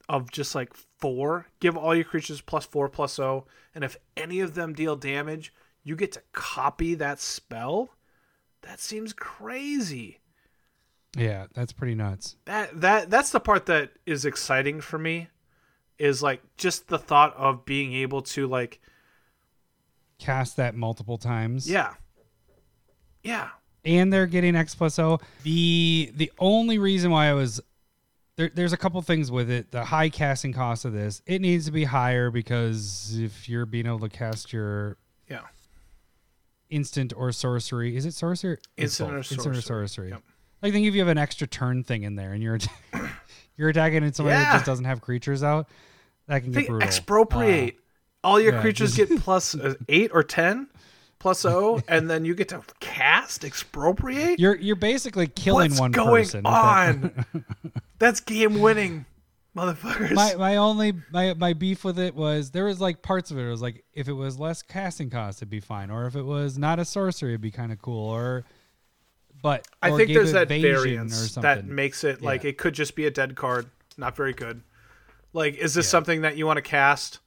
[0.09, 4.41] of just like four, give all your creatures plus four plus O, and if any
[4.41, 7.89] of them deal damage, you get to copy that spell.
[8.61, 10.19] That seems crazy.
[11.17, 12.37] Yeah, that's pretty nuts.
[12.45, 15.29] That that that's the part that is exciting for me
[16.01, 18.81] is like just the thought of being able to like
[20.19, 21.69] Cast that multiple times.
[21.69, 21.93] yeah.
[23.23, 23.49] Yeah.
[23.85, 25.19] and they're getting X plus O.
[25.43, 27.61] The the only reason why I was
[28.35, 29.71] there, there's a couple things with it.
[29.71, 33.85] The high casting cost of this, it needs to be higher because if you're being
[33.87, 34.97] able to cast your
[35.29, 35.41] Yeah.
[36.69, 38.57] instant or sorcery, is it sorcery?
[38.77, 39.61] Instant or Instant or sorcery.
[39.61, 40.09] sorcery.
[40.09, 40.21] Yep.
[40.61, 42.59] Like think if you have an extra turn thing in there and you're
[43.57, 45.67] you're attacking and somebody that just doesn't have creatures out,
[46.31, 46.87] that can get brutal.
[46.87, 47.77] expropriate.
[48.23, 50.67] All your yeah, creatures just- get uh, 8 or 10
[51.19, 54.39] plus O and then you get to cast expropriate?
[54.39, 56.43] You're you're basically killing What's one going person.
[56.43, 56.49] that.
[56.49, 57.25] on?
[57.99, 59.05] That's game winning,
[59.55, 60.13] motherfuckers.
[60.13, 63.43] my my only my my beef with it was there was like parts of it.
[63.43, 66.23] It was like if it was less casting cost, it'd be fine, or if it
[66.23, 68.09] was not a sorcery, it'd be kind of cool.
[68.09, 68.43] Or
[69.43, 73.11] but I think there's that variance that makes it like it could just be a
[73.11, 73.67] dead card,
[73.97, 74.61] not very good.
[75.33, 77.19] Like, is this something that you want to cast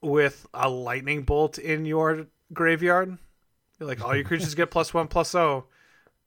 [0.00, 3.16] with a lightning bolt in your graveyard?
[3.78, 5.64] You're like, all your creatures get plus one plus O.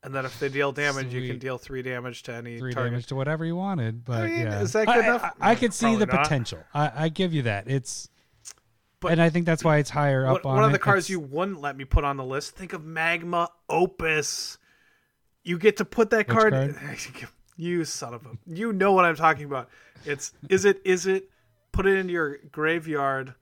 [0.03, 2.91] And then if they deal damage, you can deal three damage to any Three target.
[2.91, 5.33] damage to whatever you wanted, but mean, yeah, is that I- good I, enough?
[5.41, 6.21] I, I could see the not.
[6.23, 6.59] potential.
[6.75, 7.67] I, I give you that.
[7.67, 8.07] It's,
[8.99, 10.73] But- and I think that's why it's higher up on one of it.
[10.73, 12.55] the cards It's- you wouldn't let me put on the list.
[12.55, 14.59] Think of Magma Opus.
[15.43, 16.53] You get to put that card.
[16.53, 16.77] card?
[17.57, 18.31] You son of a.
[18.45, 19.69] You know what I'm talking about.
[20.05, 21.29] It's is it is it
[21.71, 23.33] put it into your graveyard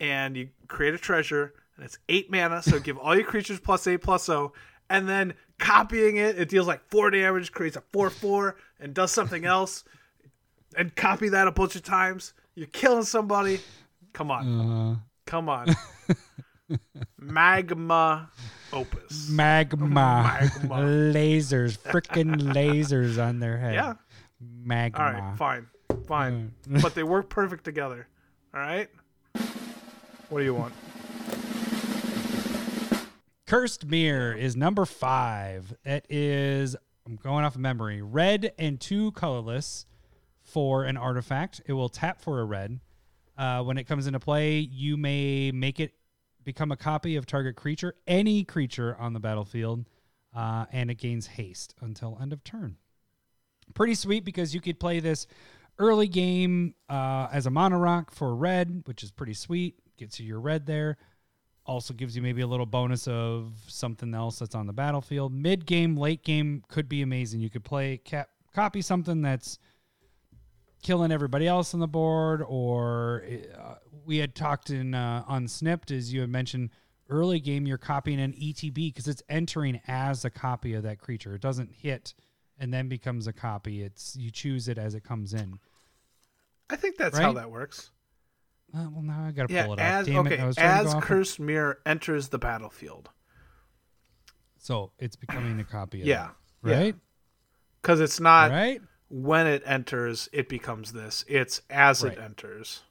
[0.00, 2.62] and you create a treasure and it's eight mana.
[2.62, 4.52] So give all your creatures plus eight plus O,
[4.90, 9.12] and then copying it, it deals like four damage, creates a four four, and does
[9.12, 9.84] something else,
[10.76, 12.34] and copy that a bunch of times.
[12.54, 13.60] You're killing somebody.
[14.12, 14.60] Come on.
[14.60, 14.96] Uh,
[15.26, 15.68] Come on.
[17.18, 18.30] Magma
[18.72, 19.28] Opus.
[19.30, 20.74] magma, Magma.
[20.76, 23.74] lasers, freaking lasers on their head.
[23.74, 23.94] Yeah.
[24.40, 24.98] magma.
[25.04, 25.66] All right, fine.
[26.06, 26.54] Fine.
[26.82, 28.06] but they work perfect together.
[28.54, 28.88] All right?
[30.28, 30.74] What do you want?
[33.46, 35.74] Cursed Mirror is number five.
[35.84, 39.86] It is, I'm going off of memory, red and two colorless
[40.42, 41.62] for an artifact.
[41.66, 42.80] It will tap for a red.
[43.38, 45.92] Uh, when it comes into play, you may make it
[46.48, 49.84] become a copy of target creature, any creature on the battlefield,
[50.34, 52.76] uh, and it gains haste until end of turn.
[53.74, 55.26] Pretty sweet because you could play this
[55.78, 59.74] early game uh, as a mana rock for red, which is pretty sweet.
[59.98, 60.96] Gets you your red there
[61.68, 65.34] also gives you maybe a little bonus of something else that's on the battlefield.
[65.34, 67.40] Mid game, late game could be amazing.
[67.40, 69.58] You could play cap, copy something that's
[70.82, 73.22] killing everybody else on the board, or
[73.54, 73.74] uh,
[74.08, 76.70] we had talked in uh, on Snipped as you had mentioned
[77.10, 77.66] early game.
[77.66, 81.34] You're copying an ETB because it's entering as a copy of that creature.
[81.34, 82.14] It doesn't hit
[82.58, 83.82] and then becomes a copy.
[83.82, 85.58] It's you choose it as it comes in.
[86.70, 87.90] I think that's how that works.
[88.74, 90.12] Uh, well, now I gotta Yeah, pull it as up.
[90.12, 93.10] Damn okay, I was trying to as of- Cursed Mirror enters the battlefield.
[94.58, 96.00] so it's becoming a copy.
[96.02, 96.30] Of Yeah.
[96.62, 96.94] that, right.
[97.80, 98.80] Because it's not right.
[99.08, 101.24] when it enters, it becomes this.
[101.28, 102.12] It's as Right.
[102.14, 102.82] it enters.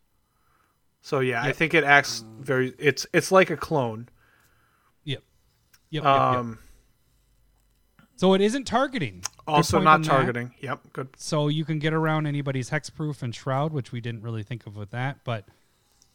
[1.07, 4.09] So yeah, I think it acts very it's it's like a clone.
[5.05, 5.23] Yep.
[5.89, 6.03] Yep.
[6.03, 6.13] yep, yep.
[6.13, 6.59] Um
[8.17, 9.23] So it isn't targeting.
[9.47, 10.09] Also not on that.
[10.09, 10.53] targeting.
[10.59, 11.07] Yep, good.
[11.15, 14.75] So you can get around anybody's hexproof and shroud, which we didn't really think of
[14.75, 15.45] with that, but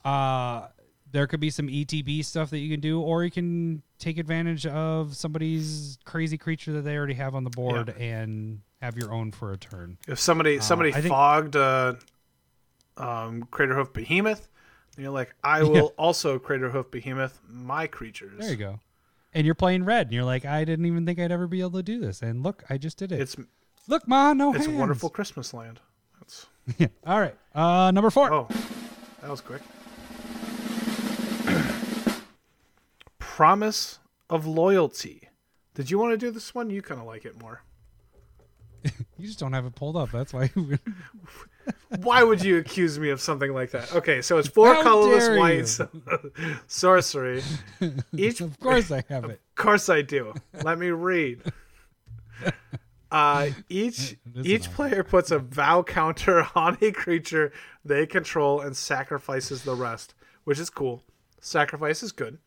[0.05, 0.69] uh
[1.11, 4.67] there could be some ETB stuff that you can do, or you can take advantage
[4.67, 9.33] of somebody's crazy creature that they already have on the board and have your own
[9.33, 9.97] for a turn.
[10.07, 11.95] If somebody somebody Uh, I think- fogged uh,
[12.99, 14.49] um, Craterhoof Behemoth,
[14.97, 18.39] and you're like, I will also Craterhoof Behemoth my creatures.
[18.39, 18.81] There you go.
[19.35, 21.71] And you're playing red, and you're like, I didn't even think I'd ever be able
[21.73, 22.21] to do this.
[22.21, 23.21] And look, I just did it.
[23.21, 23.35] It's
[23.89, 24.79] look, ma, no it's a hands.
[24.79, 25.81] wonderful Christmas land.
[26.21, 26.47] That's
[26.79, 26.89] yeah.
[27.07, 28.31] All right, uh, number four.
[28.33, 28.49] oh,
[29.23, 29.63] that was quick.
[33.19, 35.29] Promise of loyalty.
[35.75, 36.69] Did you want to do this one?
[36.69, 37.63] You kind of like it more.
[39.19, 40.11] You just don't have it pulled up.
[40.11, 40.51] That's why.
[42.01, 43.93] Why would you accuse me of something like that?
[43.95, 45.81] Okay, so it's four How colorless whites
[46.67, 47.43] sorcery.
[48.17, 49.41] Each of course, I have it.
[49.51, 50.35] Of course I do.
[50.63, 51.43] Let me read.
[53.13, 57.53] Uh, each each player puts a vow counter on a creature
[57.85, 60.15] they control and sacrifices the rest,
[60.45, 61.03] which is cool.
[61.39, 62.39] Sacrifice is good.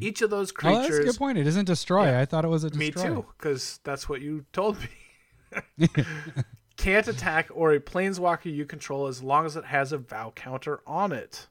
[0.00, 1.38] Each of those Oh, that's a creatures, good point.
[1.38, 2.18] It isn't destroy.
[2.18, 3.08] I thought it was a me destroy.
[3.14, 4.78] too, because that's what you told
[5.78, 5.88] me.
[6.76, 10.80] Can't attack or a planeswalker you control as long as it has a vow counter
[10.86, 11.46] on it.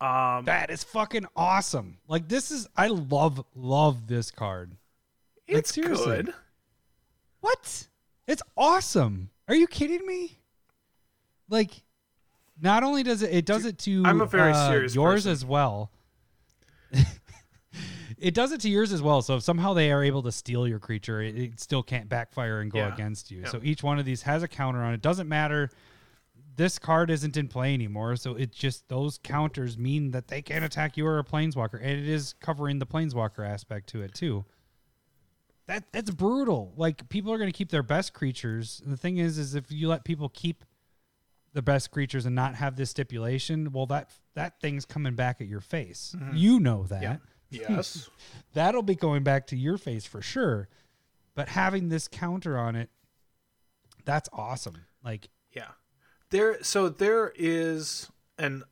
[0.00, 1.98] Um, That is fucking awesome.
[2.08, 4.76] Like this is I love love this card.
[5.48, 6.04] Like, it's seriously.
[6.06, 6.34] good.
[7.40, 7.86] What?
[8.26, 9.30] It's awesome.
[9.48, 10.38] Are you kidding me?
[11.48, 11.70] Like
[12.60, 15.32] not only does it it does it to I'm a very uh, serious yours person.
[15.32, 15.90] as well.
[18.22, 19.20] it does it to yours as well.
[19.22, 22.60] So if somehow they are able to steal your creature, it, it still can't backfire
[22.60, 22.92] and go Yeah.
[22.94, 23.40] against you.
[23.42, 23.48] Yeah.
[23.48, 25.02] So each one of these has a counter on it.
[25.02, 25.70] Doesn't matter.
[26.56, 30.64] This card isn't in play anymore, so it just those counters mean that they can't
[30.64, 34.44] attack you or a planeswalker, and it is covering the planeswalker aspect to it too.
[35.66, 36.72] That that's brutal.
[36.76, 38.82] Like people are going to keep their best creatures.
[38.84, 40.64] The thing is, is if you let people keep
[41.54, 45.46] the best creatures and not have this stipulation, well, that that thing's coming back at
[45.46, 46.14] your face.
[46.18, 46.36] Mm-hmm.
[46.36, 47.02] You know that.
[47.02, 47.16] Yeah.
[47.52, 48.08] Yes.
[48.54, 50.68] That'll be going back to your face for sure.
[51.34, 52.90] But having this counter on it,
[54.04, 54.84] that's awesome.
[55.04, 55.68] Like Yeah.
[56.30, 58.64] There so there is an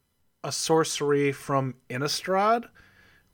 [0.42, 2.64] a sorcery from Innistrad,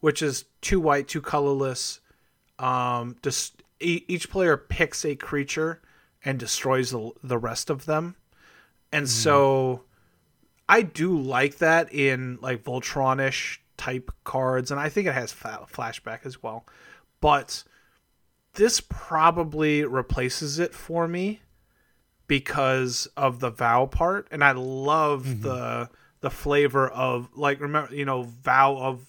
[0.01, 2.01] which is two white, two colorless.
[2.59, 5.80] Um just e- each player picks a creature
[6.24, 8.16] and destroys the, the rest of them.
[8.92, 9.82] And so
[10.68, 16.24] I do like that in like Voltronish type cards and I think it has flashback
[16.24, 16.66] as well.
[17.20, 17.64] But
[18.55, 21.41] this probably replaces it for me
[22.27, 25.89] because of the vow part and i love the
[26.22, 29.07] the flavor of like remember you know vow of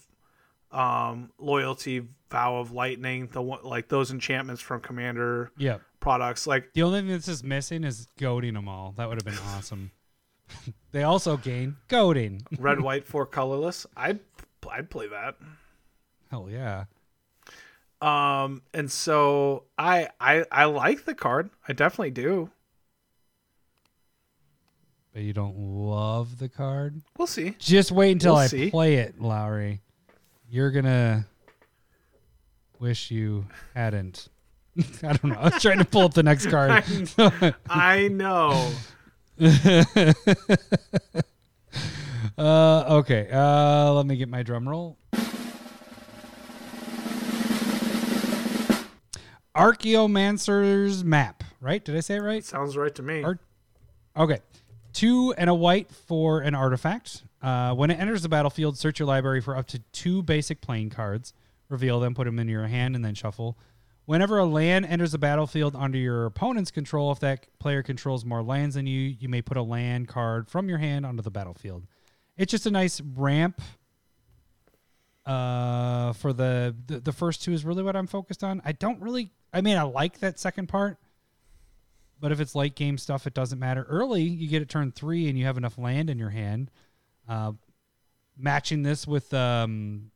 [0.70, 5.80] um loyalty vow of lightning the one like those enchantments from commander Yep.
[5.98, 8.92] products like The only thing that's just missing is goading them all.
[8.96, 9.90] That would have been awesome.
[10.92, 12.42] they also gain goading.
[12.58, 14.20] red white four colorless i'd
[14.70, 15.36] i'd play that
[16.30, 16.84] Hell yeah.
[18.02, 22.50] um and so i i i like the card i definitely do
[25.12, 27.00] But you don't love the card?
[27.16, 28.70] we'll see Just wait until We'll I see.
[28.70, 29.80] play it, Lowry.
[30.50, 31.26] You're gonna
[32.78, 34.28] wish you hadn't.
[35.02, 35.34] I don't know.
[35.38, 36.84] I was trying to pull up the next card.
[37.68, 38.70] i know
[42.38, 43.28] uh, okay.
[43.32, 44.98] Uh, let me get my drum roll.
[49.56, 51.44] Archaeomancer's map.
[51.60, 51.84] Right?
[51.84, 52.44] Did I say it right?
[52.44, 53.38] sounds right to me Ar-
[54.16, 54.38] Okay.
[54.92, 57.24] Two and a white for an artifact.
[57.42, 60.94] Uh, when it enters the battlefield, search your library for up to two basic Plains
[60.94, 61.32] cards.
[61.68, 63.58] Reveal them, put them into your hand, and then shuffle.
[64.06, 68.42] Whenever a land enters the battlefield under your opponent's control, if that player controls more
[68.42, 71.84] lands than you, you may put a land card from your hand onto the battlefield.
[72.38, 73.60] It's just a nice ramp.
[75.26, 78.62] Uh, for the, the the first two is really what I'm focused on.
[78.64, 79.30] I don't really.
[79.52, 80.96] I mean, I like that second part.
[82.20, 83.84] But if it's late game stuff, it doesn't matter.
[83.88, 86.70] Early, you get it turn three and you have enough land in your hand.
[87.28, 87.52] Uh,
[88.36, 90.10] matching this with um,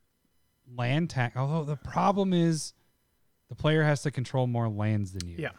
[0.75, 1.37] land tax.
[1.37, 2.73] Although the problem is
[3.49, 5.35] the player has to control more lands than you.
[5.37, 5.49] yeah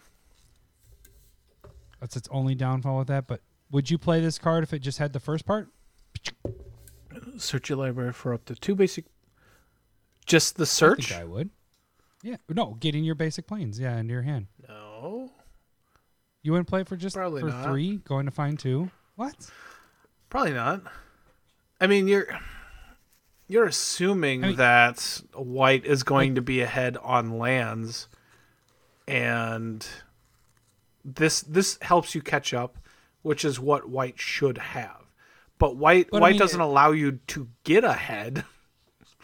[2.00, 3.26] That's its only downfall with that.
[3.26, 3.40] But
[3.70, 5.68] would you play this card if it just had the first part?
[7.38, 9.04] Search your library for up to two basic
[10.26, 11.50] just the I search think I would.
[12.22, 12.36] Yeah.
[12.48, 13.78] No, getting your basic Plains.
[13.78, 14.46] Yeah, into your hand.
[14.68, 15.30] no
[16.42, 17.64] You wouldn't play for just Probably for not.
[17.66, 18.90] three, going to find two?
[19.16, 19.34] What?
[20.30, 20.82] probably not
[21.80, 22.26] i mean you're
[23.46, 28.08] you're assuming I mean- that white is going to be ahead on lands
[29.06, 29.86] and
[31.04, 32.78] this this helps you catch up
[33.22, 35.03] which is what white should have
[35.64, 38.44] but white But I white mean, doesn't it- allow you to get ahead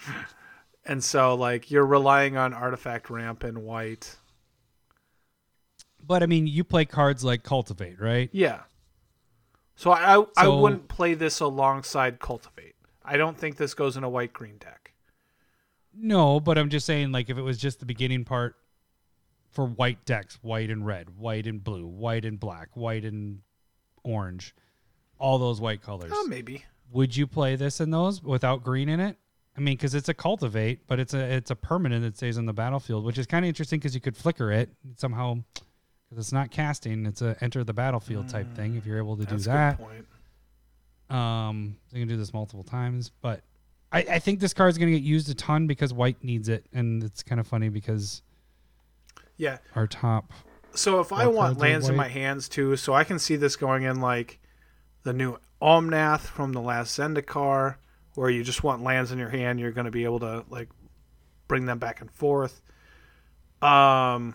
[0.86, 4.16] and so like you're relying on artifact ramp in white
[6.06, 8.30] But I mean, you play cards like Cultivate, right?
[8.32, 8.60] Yeah.
[9.76, 12.74] So I I, I wouldn't play this alongside cultivate.
[13.04, 14.92] I don't think this goes in a white green deck.
[15.94, 18.54] No, but I'm just saying, like, if it was just the beginning part
[19.50, 23.40] for white decks, white and red, white and blue, white and black, white and
[24.04, 24.54] orange,
[25.20, 26.64] all those white colors, Oh, maybe.
[26.90, 29.16] would you play this in those without green in it?
[29.56, 32.46] I mean, because it's a cultivate, but it's a it's a permanent that stays on
[32.46, 35.36] the battlefield, which is kind of interesting because you could flicker it somehow.
[36.08, 38.74] Because it's not casting, it's a enter the battlefield type thing.
[38.74, 39.78] If you're able to do that,
[41.08, 43.42] um, you can do this multiple times, but
[43.92, 46.66] I, I think this card's going to get used a ton because white needs it,
[46.72, 48.22] and it's kind of funny because
[49.36, 49.58] Yeah.
[49.76, 50.32] our top.
[50.74, 53.84] So if I want lands in my hands too, so I can see this going
[53.84, 54.39] in like
[55.02, 57.76] the new Omnath from the last Zendikar,
[58.14, 60.68] where you just want lands in your hand, you're going to be able to like
[61.48, 62.60] bring them back and forth.
[63.62, 64.34] Um,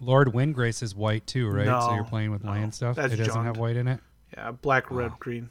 [0.00, 1.66] Lord Windgrace is white too, right?
[1.82, 2.98] so you're playing with no, land stuff.
[2.98, 3.46] it doesn't junk.
[3.46, 4.00] have white in it.
[4.36, 5.16] yeah, black, red, Wow.
[5.20, 5.50] green.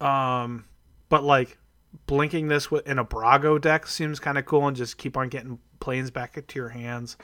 [0.00, 0.64] Um,
[1.08, 1.58] but like
[2.06, 5.58] blinking this in a Brago deck seems kind of cool, and just keep on getting
[5.80, 7.16] Plains back into your hands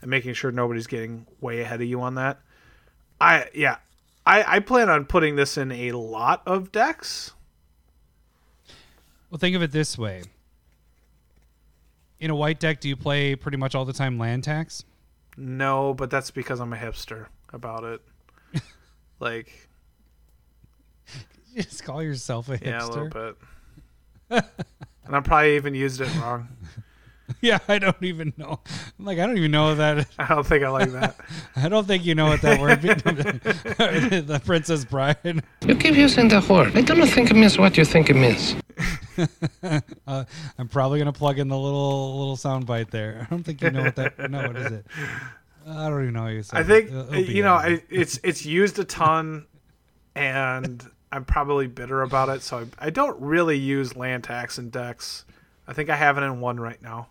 [0.00, 2.38] and making sure nobody's getting way ahead of you on that.
[3.20, 3.78] I yeah,
[4.26, 7.32] I I plan on putting this in a lot of decks.
[9.30, 10.22] Well, think of it this way.
[12.20, 14.84] In a white deck, do you play pretty much all the time land tax?
[15.36, 18.00] No, but that's because I'm a hipster about it.
[19.20, 19.68] like
[21.52, 22.64] You just call yourself a hipster.
[22.66, 23.36] yeah, a little bit.
[25.04, 26.48] and I probably even used it wrong.
[27.40, 28.60] Yeah, I don't even know.
[28.98, 30.06] I'm like, I don't even know that.
[30.18, 31.16] I don't think I like that.
[31.56, 33.02] I don't think you know what that word means.
[34.26, 35.42] the Princess Bride.
[35.66, 36.76] You keep using the word.
[36.76, 38.56] I do not think it means what you think it means.
[40.06, 40.24] Uh,
[40.58, 43.20] I'm probably gonna plug in the little little sound bite there.
[43.22, 44.30] I don't think you know what that.
[44.30, 44.86] No, what is it?
[45.66, 46.58] I don't even know how you say.
[46.58, 47.54] I think It'll- it'll you know.
[47.54, 49.46] I, it's it's used a ton,
[50.14, 52.42] and I'm probably bitter about it.
[52.42, 55.24] So I, I don't really use land tax and decks.
[55.66, 57.08] I think I have it in one right now.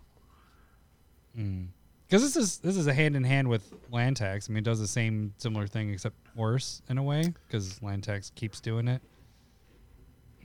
[1.38, 1.66] Mm.
[2.06, 4.48] because this is this is a hand in hand with land tax.
[4.48, 8.04] I mean, it does the same similar thing except worse in a way because land
[8.04, 9.02] tax keeps doing it.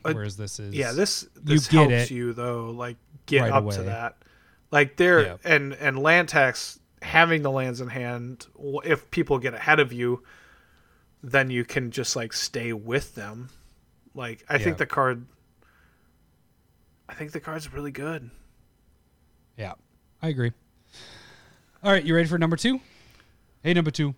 [0.02, 3.52] Whereas this is Yeah, this You this get helps it you though, like get right
[3.52, 4.16] up to that.
[4.72, 5.38] Like there Yeah.
[5.44, 8.48] and and land tax having the lands in hand,
[8.84, 10.24] if people get ahead of you,
[11.22, 13.50] then you can just like stay with them.
[14.16, 14.64] Like I Yeah.
[14.64, 15.26] think the card.
[17.08, 18.30] I think the card's really good.
[19.58, 19.74] Yeah,
[20.22, 20.52] I agree.
[21.82, 22.82] All right, you ready for number two?
[23.64, 24.14] Hey, number two.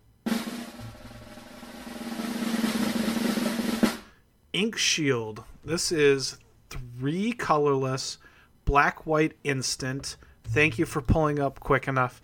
[4.51, 5.43] Ink Shield.
[5.63, 6.39] This is
[6.71, 8.17] three colorless,
[8.65, 10.17] black white instant.
[10.43, 12.19] Thank you for pulling up quick enough.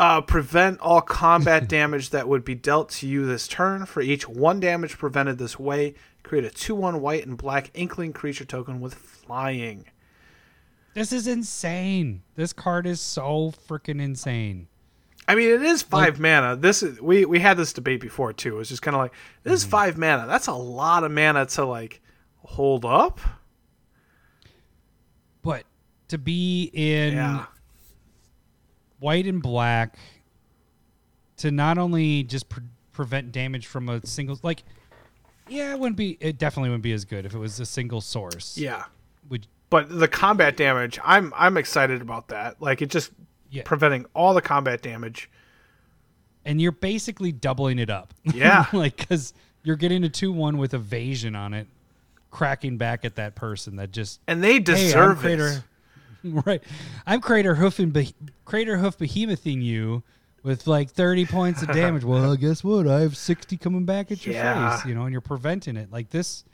[0.00, 3.84] Uh, prevent all combat damage that would be dealt to you this turn.
[3.84, 8.14] For each one damage prevented this way, create a 2 1 white and black inkling
[8.14, 9.84] creature token with flying.
[10.94, 12.22] This is insane.
[12.36, 14.66] This card is so freaking insane.
[15.28, 16.56] I mean, it is five mana.
[16.56, 18.58] This is we we had this debate before too.
[18.60, 19.12] It's just kind of like
[19.42, 19.70] this is mm-hmm.
[19.70, 20.26] five mana.
[20.26, 22.00] That's a lot of mana to like
[22.38, 23.20] hold up.
[25.42, 25.64] But
[26.08, 27.44] to be in Yeah.
[29.00, 29.98] white and black,
[31.36, 34.64] to not only just pre- prevent damage from a single, like,
[35.46, 36.16] yeah, it wouldn't be.
[36.20, 38.56] It definitely wouldn't be as good if it was a single source.
[38.56, 38.84] Yeah.
[39.28, 43.12] Would but the combat damage i'm i'm excited about that like it just
[43.50, 43.62] Yeah.
[43.64, 45.30] preventing all the combat damage
[46.44, 48.14] and you're basically doubling it up.
[48.34, 48.66] Yeah.
[48.72, 49.32] like because
[49.62, 51.66] you're getting a two one with evasion on it,
[52.30, 55.62] cracking back at that person that just and they Hey, deserve it
[56.24, 56.62] right.
[57.06, 57.92] I'm Craterhoof and
[58.46, 60.02] Craterhoof behemothing you
[60.42, 62.04] with like 30 points of damage.
[62.04, 62.86] well, guess what?
[62.88, 64.76] I have 60 coming back at your Yeah.
[64.76, 65.90] face, you know, and you're preventing it.
[65.92, 66.44] Like this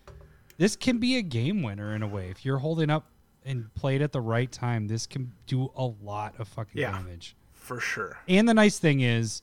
[0.58, 2.28] this can be a game winner in a way.
[2.30, 3.06] If you're holding up
[3.44, 6.92] and played at the right time, this can do a lot of fucking Yeah.
[6.92, 7.36] damage.
[7.52, 9.40] for sure And the nice thing is,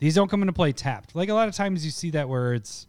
[0.00, 1.14] these don't come into play tapped.
[1.14, 2.88] Like a lot of times you see that where it's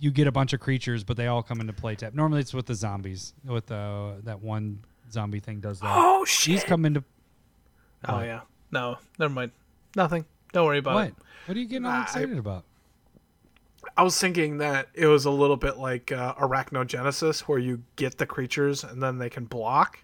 [0.00, 2.14] you get a bunch of creatures, but they all come into play tapped.
[2.14, 3.34] Normally it's with the zombies.
[3.44, 5.92] With the that one zombie thing does that.
[5.96, 7.02] oh These shit come into
[8.06, 8.40] oh yeah
[8.70, 9.50] no never mind
[9.96, 11.06] nothing don't worry about what?
[11.08, 11.14] it
[11.46, 12.64] What are you getting all Nah, I- excited about?
[13.98, 18.16] I was thinking that it was a little bit like uh, arachnogenesis where you get
[18.16, 19.98] the creatures and then they can block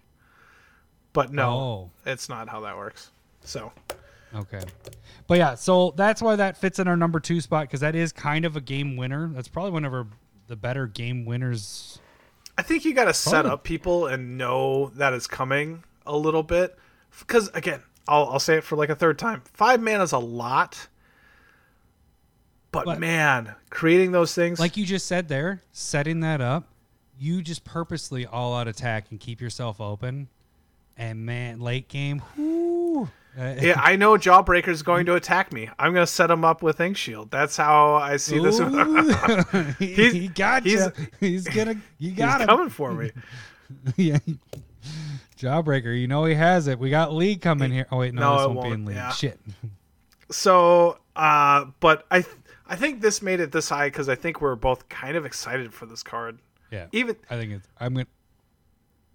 [1.13, 1.91] but no Oh.
[2.05, 3.09] it's not how that works
[3.41, 3.71] so
[4.33, 4.59] Okay.
[5.27, 8.11] But yeah, so that's why that fits in our number two spot because that is
[8.11, 9.29] kind of a game winner.
[9.33, 10.07] That's probably one of our
[10.47, 11.99] the better game winners.
[12.57, 16.43] I think you got to set up people and know that it's coming a little
[16.43, 16.77] bit.
[17.17, 19.41] Because, again, I'll, I'll say it for like a third time.
[19.53, 20.89] Five mana is a lot.
[22.75, 24.59] But, But- man, creating those things.
[24.59, 26.67] Like you just said there, setting that up,
[27.17, 30.27] you just purposely all out attack and keep yourself open.
[30.97, 35.69] And man, late game, whoo, yeah, I know Jawbreaker's going to attack me.
[35.77, 37.29] I'm going to set him up with Ink Shield.
[37.31, 38.59] That's how I see this.
[38.61, 38.65] Ooh.
[39.79, 40.91] He's- he got you.
[41.19, 41.75] He's gonna.
[41.97, 42.47] You got him.
[42.47, 43.11] coming for me.
[43.97, 44.19] yeah.
[45.37, 46.79] Jawbreaker, you know he has it.
[46.79, 47.87] We got League coming here.
[47.91, 48.95] Oh wait, no, No, this it won't, be won't, in League.
[48.95, 49.11] yeah.
[49.11, 49.39] Shit.
[50.31, 52.23] So, uh, but I,
[52.67, 55.73] I think this made it this high because I think we're both kind of excited
[55.73, 56.39] for this card.
[56.71, 56.87] Yeah.
[56.91, 57.67] Even I think it's.
[57.79, 58.07] I'm gonna.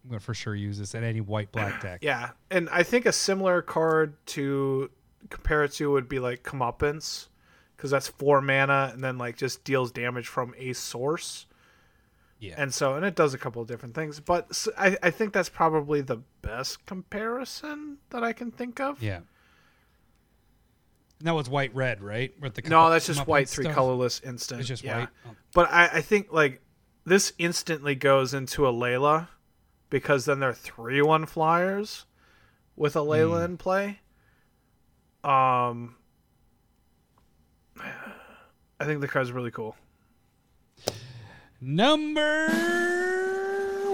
[0.05, 2.01] I'm gonna for sure use this in any white black deck.
[2.03, 4.91] Yeah, and I think a similar card to
[5.29, 7.27] compare it to would be like Comeuppance,
[7.77, 11.47] because that's four mana and then like just deals damage from a source,
[12.39, 12.55] Yeah.
[12.57, 14.21] and so and it does a couple of different things.
[14.21, 19.03] But I, I think that's probably the best comparison that I can think of.
[19.03, 19.21] yeah.
[21.21, 22.33] And that was white red, right?
[22.41, 23.75] With the No, that's just white three stuff?
[23.77, 24.61] colorless instant.
[24.61, 25.01] It's just yeah.
[25.01, 25.09] white.
[25.29, 25.37] Oh.
[25.55, 26.61] But I, I think like
[27.05, 29.29] this instantly goes into a Layla
[29.91, 32.07] because then they're three one flyers
[32.75, 33.45] with a Layla Hmm.
[33.53, 34.01] in play.
[35.23, 35.97] Um
[38.79, 39.77] I think the card's really cool.
[41.61, 42.49] Number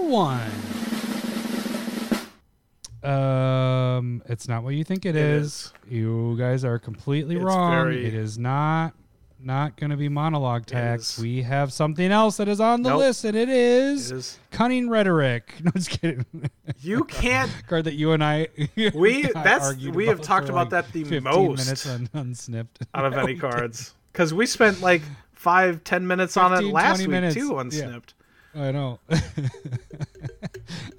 [0.07, 0.51] one.
[3.03, 5.71] Um, it's not what you think It is.
[5.89, 7.71] You guys are completely It's wrong.
[7.71, 8.93] very- It is not
[9.39, 11.19] not going to be monologue tax.
[11.19, 12.99] We have something else that is on the Nope.
[12.99, 15.53] list, and it is, It is cunning rhetoric.
[15.63, 16.25] No, just kidding.
[16.81, 18.47] you can't Card that you and I
[18.95, 23.05] We- that's- we have talked about like that the 15 most minutes un- unsnipped out
[23.05, 23.93] of any cards.
[24.11, 27.35] Because we spent like five, ten minutes on it last 20 week minutes.
[27.35, 27.61] too, Yeah.
[27.61, 28.13] unsnipped.
[28.55, 28.99] I know.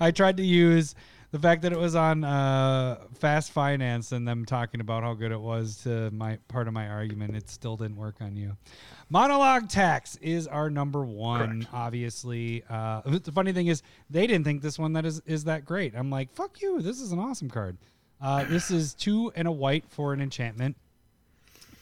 [0.00, 0.94] I tried to use
[1.30, 5.30] the fact that it was on uh, Fast Finance and them talking about how good
[5.30, 7.36] it was to my part of my argument.
[7.36, 8.56] It still didn't work on you.
[9.10, 11.74] Monologue tax is our number one, Correct.
[11.74, 12.64] obviously.
[12.68, 15.94] Uh, the funny thing is, they didn't think this one that is is that great.
[15.94, 16.80] I'm like, fuck you.
[16.80, 17.76] This is an awesome card.
[18.20, 20.76] Uh, this is two and a white for an enchantment.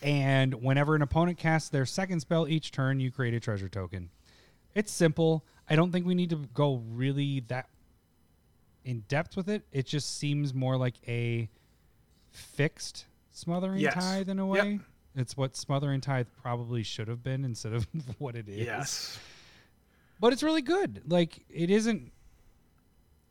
[0.03, 4.11] And whenever an opponent casts their second spell each turn, you create a treasure token.
[4.75, 5.45] It's simple.
[5.69, 7.69] I don't think we need to go really that
[8.87, 9.67] in depth with it.
[9.73, 11.51] It just seems more like a
[12.31, 13.93] fixed Smothering Yes.
[13.95, 14.65] Tithe in a Yep.
[14.65, 14.81] way.
[15.15, 17.87] It's what Smothering Tithe probably should have been instead of
[18.19, 18.65] what it is.
[18.65, 19.19] Yes.
[20.21, 21.03] but it's really good.
[21.07, 22.13] Like it isn't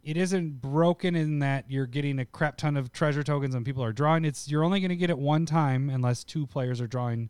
[0.04, 3.84] it isn't broken in that you're getting a crap ton of treasure tokens and people
[3.84, 4.24] are drawing.
[4.26, 7.30] It's you're only going to get it one time unless two players are drawing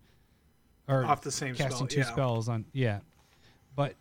[0.90, 2.06] or Off the same casting spell, two yeah.
[2.12, 3.00] spells on yeah.
[3.76, 3.96] But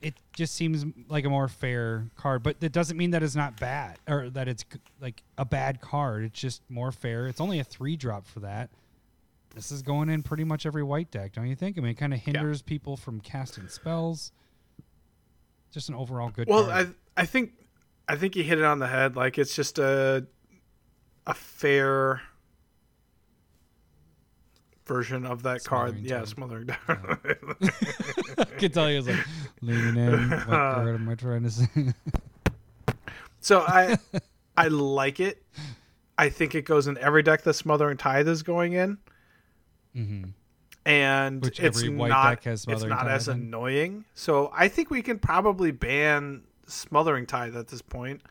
[0.00, 3.58] it just seems like a more fair card, but it doesn't mean that it's not
[3.58, 4.64] bad or that it's
[5.00, 6.24] like a bad card.
[6.24, 7.26] It's just more fair.
[7.26, 8.70] It's only a 3 drop for that.
[9.54, 11.78] This is going in pretty much every white deck, don't you think?
[11.78, 14.30] I mean, it kind of hinders people from casting spells.
[15.72, 16.94] Just an overall good Well, card.
[17.16, 17.52] I I think
[18.06, 19.16] I think you hit it on the head.
[19.16, 20.26] Like it's just a
[21.26, 22.22] a fair
[24.88, 25.90] version of that card.
[25.90, 26.78] Smothering Yeah, smothering down.
[28.38, 29.24] I can tell you, it's like
[29.60, 30.30] leaning in.
[30.30, 31.66] What card am I trying to say?
[33.40, 33.98] so I
[34.56, 35.42] I like it.
[36.18, 38.98] I think it goes in every deck that Smothering Tithe is going in.
[39.94, 40.24] hmm
[40.84, 43.40] And Which it's not it's not as in?
[43.42, 44.04] annoying.
[44.14, 48.22] So I think we can probably ban Smothering Tithe at this point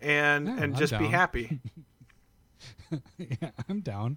[0.00, 1.60] and Yeah, and I'm just be happy.
[3.18, 4.16] yeah, I'm down.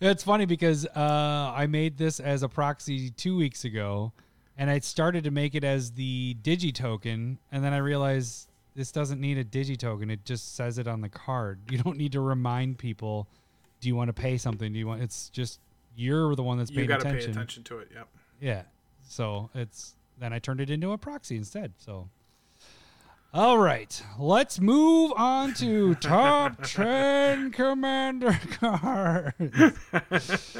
[0.00, 4.12] It's funny because uh, I made this as a proxy two weeks ago,
[4.58, 8.92] and I started to make it as the digi token, and then I realized this
[8.92, 10.10] doesn't need a digi token.
[10.10, 11.60] It just says it on the card.
[11.70, 13.26] You don't need to remind people.
[13.80, 14.72] Do you want to pay something?
[14.72, 15.02] Do you want?
[15.02, 15.60] It's just
[15.96, 17.08] you're the one that's You paying attention.
[17.08, 17.42] You got to pay attention.
[17.42, 17.88] attention to it.
[17.94, 18.08] Yep.
[18.40, 18.62] Yeah.
[19.08, 21.72] So it's then I turned it into a proxy instead.
[21.78, 22.08] So
[23.34, 30.56] all right, let's move on to top ten commander cards.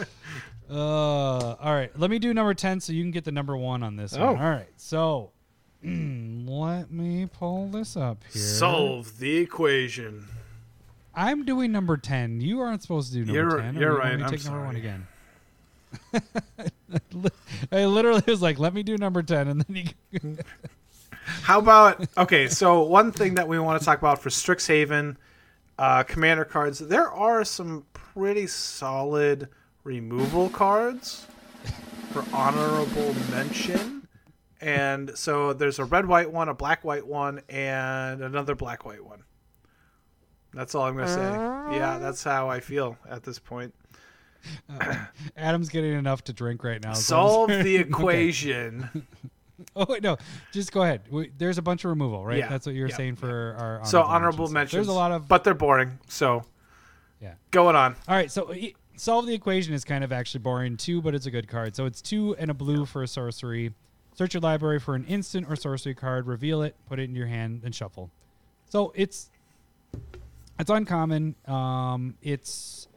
[0.70, 3.82] uh, all right, let me do number ten so you can get the number one
[3.82, 4.32] on this Oh.
[4.32, 4.42] one.
[4.42, 5.30] All right, so
[5.82, 8.42] let me pull this up here.
[8.42, 10.26] Solve the equation.
[11.14, 12.40] I'm doing number ten.
[12.42, 13.74] You aren't supposed to do number You're- ten.
[13.74, 14.12] you're you want right.
[14.12, 15.06] me to I'm take number one again.
[17.72, 19.76] I literally was like, "Let me do number ten, and then
[20.12, 20.36] you.
[21.26, 22.48] How about okay?
[22.48, 25.16] So one thing that we want to talk about for Strixhaven
[25.78, 29.48] uh, commander cards, there are some pretty solid
[29.84, 31.26] removal cards
[32.12, 34.08] for honorable mention.
[34.60, 39.04] And so there's a red white one, a black white one, and another black white
[39.04, 39.22] one.
[40.54, 41.76] That's all I'm gonna say.
[41.76, 43.74] Yeah, that's how I feel at this point.
[45.36, 46.94] Adam's getting enough to drink right now.
[46.94, 49.06] so Solve the equation.
[49.76, 50.16] Oh wait, no,
[50.52, 51.02] just go ahead.
[51.10, 52.38] We, there's a bunch of removal, right?
[52.38, 54.52] Yeah, That's what you're yeah, saying for our So honorable honorable mentions.
[54.54, 54.72] mentions.
[54.72, 55.98] There's a lot of but they're boring.
[56.08, 56.42] So
[57.20, 57.34] yeah.
[57.50, 57.96] going on.
[58.08, 61.26] All right, so e- solve the equation is kind of actually boring too, but it's
[61.26, 61.74] a good card.
[61.74, 63.72] So it's two and a blue for a sorcery.
[64.14, 67.26] Search your library for an instant or sorcery card, reveal it, put it in your
[67.26, 68.10] hand, then shuffle.
[68.68, 69.30] So it's
[70.58, 71.34] it's uncommon.
[71.46, 72.88] Um, it's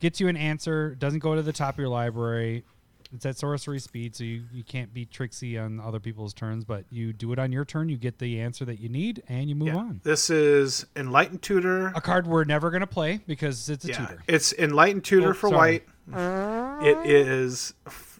[0.00, 0.94] gets you an answer.
[0.94, 2.64] Doesn't go to the top of your library.
[3.14, 6.64] It's at sorcery speed, so you, you can't be tricksy on other people's turns.
[6.64, 7.88] But you do it on your turn.
[7.88, 9.76] You get the answer that you need, and you move Yeah.
[9.76, 10.00] on.
[10.02, 11.92] This is Enlightened Tutor.
[11.94, 14.22] A card we're never gonna play because it's a yeah, tutor.
[14.26, 15.82] it's Enlightened Tutor Oh, for sorry.
[16.08, 16.84] white.
[16.84, 17.72] It is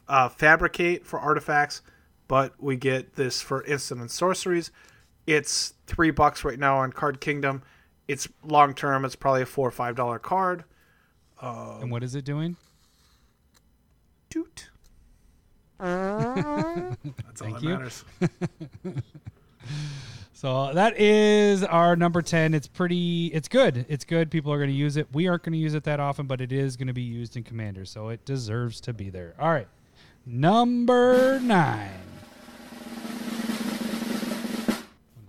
[0.08, 1.82] uh, Fabricate for artifacts,
[2.28, 4.70] but we get this for instant and sorceries.
[5.26, 7.62] It's three bucks right now on Card Kingdom.
[8.06, 9.04] It's long term.
[9.04, 10.62] It's probably a four or five dollar card.
[11.42, 12.56] and what is it doing?
[14.30, 14.68] Toot.
[15.78, 16.96] That's
[17.42, 17.68] all Thank that you.
[17.70, 18.04] matters.
[20.36, 22.52] So that is our number 10.
[22.52, 23.86] It's pretty, it's good.
[23.88, 24.30] It's good.
[24.30, 25.06] People are going to use it.
[25.14, 27.38] We aren't going to use it that often, but it is going to be used
[27.38, 27.86] in Commander.
[27.86, 29.32] So it deserves to be there.
[29.38, 29.68] All right.
[30.26, 31.88] Number nine.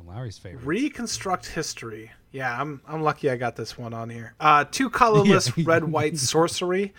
[0.05, 0.65] Lowry's favorite.
[0.65, 2.11] Reconstruct history.
[2.31, 4.33] Yeah, I'm I'm lucky I got this one on here.
[4.39, 5.63] Uh, two colorless Yeah.
[5.67, 6.93] red white sorcery.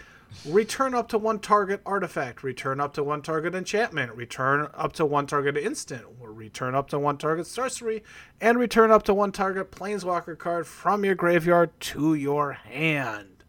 [0.45, 2.43] Return up to one target artifact.
[2.43, 4.13] Return up to one target enchantment.
[4.15, 6.05] Return up to one target instant.
[6.21, 8.05] Return up to one target sorcery.
[8.41, 13.45] And return up to one target planeswalker card from your graveyard to your hand.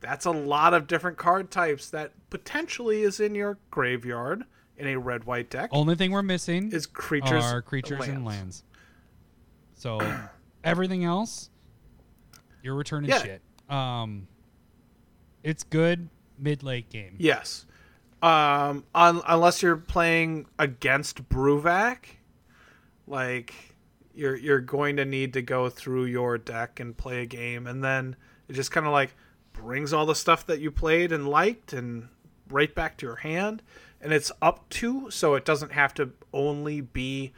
[0.00, 4.44] That's a lot of different card types that potentially is in your graveyard
[4.76, 5.70] in a red white deck.
[5.72, 8.26] Only thing we're missing Is creatures are creatures and lands.
[8.26, 8.64] lands.
[9.74, 10.00] So
[10.64, 11.48] everything else,
[12.62, 13.22] you're returning Yeah.
[13.22, 13.42] shit.
[13.70, 14.26] Um,
[15.42, 17.16] it's good mid late game.
[17.18, 17.66] Yes.
[18.22, 21.98] Um, un- unless you're playing against Bruvac,
[23.06, 23.52] like
[24.14, 27.82] you're you're going to need to go through your deck and play a game, and
[27.84, 28.16] then
[28.48, 29.14] it just kind of like
[29.52, 32.08] brings all the stuff that you played and liked and
[32.50, 33.62] right back to your hand,
[34.00, 37.32] and it's up to so it doesn't have to only be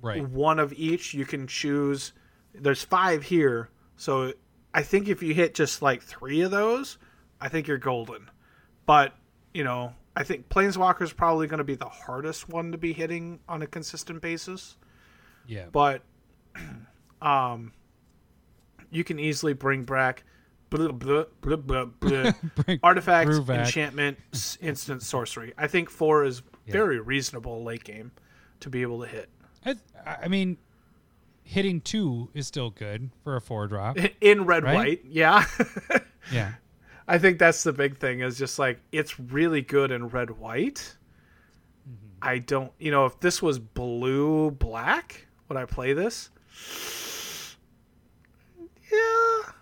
[0.00, 0.22] Right.
[0.28, 1.12] one of each.
[1.14, 2.12] You can choose.
[2.54, 4.32] There's five here, so
[4.74, 6.98] I think if you hit just like three of those,
[7.40, 8.30] I think you're golden.
[8.86, 9.14] But
[9.54, 12.92] you know, I think Planeswalker is probably going to be the hardest one to be
[12.92, 14.76] hitting on a consistent basis.
[15.46, 15.66] Yeah.
[15.72, 16.02] But
[17.22, 17.72] um,
[18.90, 20.24] you can easily bring back
[20.70, 22.32] blah, blah, blah, blah, blah,
[22.82, 24.18] artifact, enchantment,
[24.60, 25.54] instant sorcery.
[25.56, 28.12] I think four is very reasonable late game
[28.60, 29.30] to be able to hit.
[29.64, 30.58] I, I mean,
[31.42, 33.96] hitting two is still good for a four drop.
[34.20, 34.74] In red Right?
[34.74, 35.44] white, yeah.
[36.32, 36.52] yeah.
[37.08, 40.96] I think that's the big thing is just like it's really good in red white.
[41.88, 42.18] Mm-hmm.
[42.20, 46.30] I don't, you know, if this was blue black, would I play this?
[48.92, 49.52] Yeah.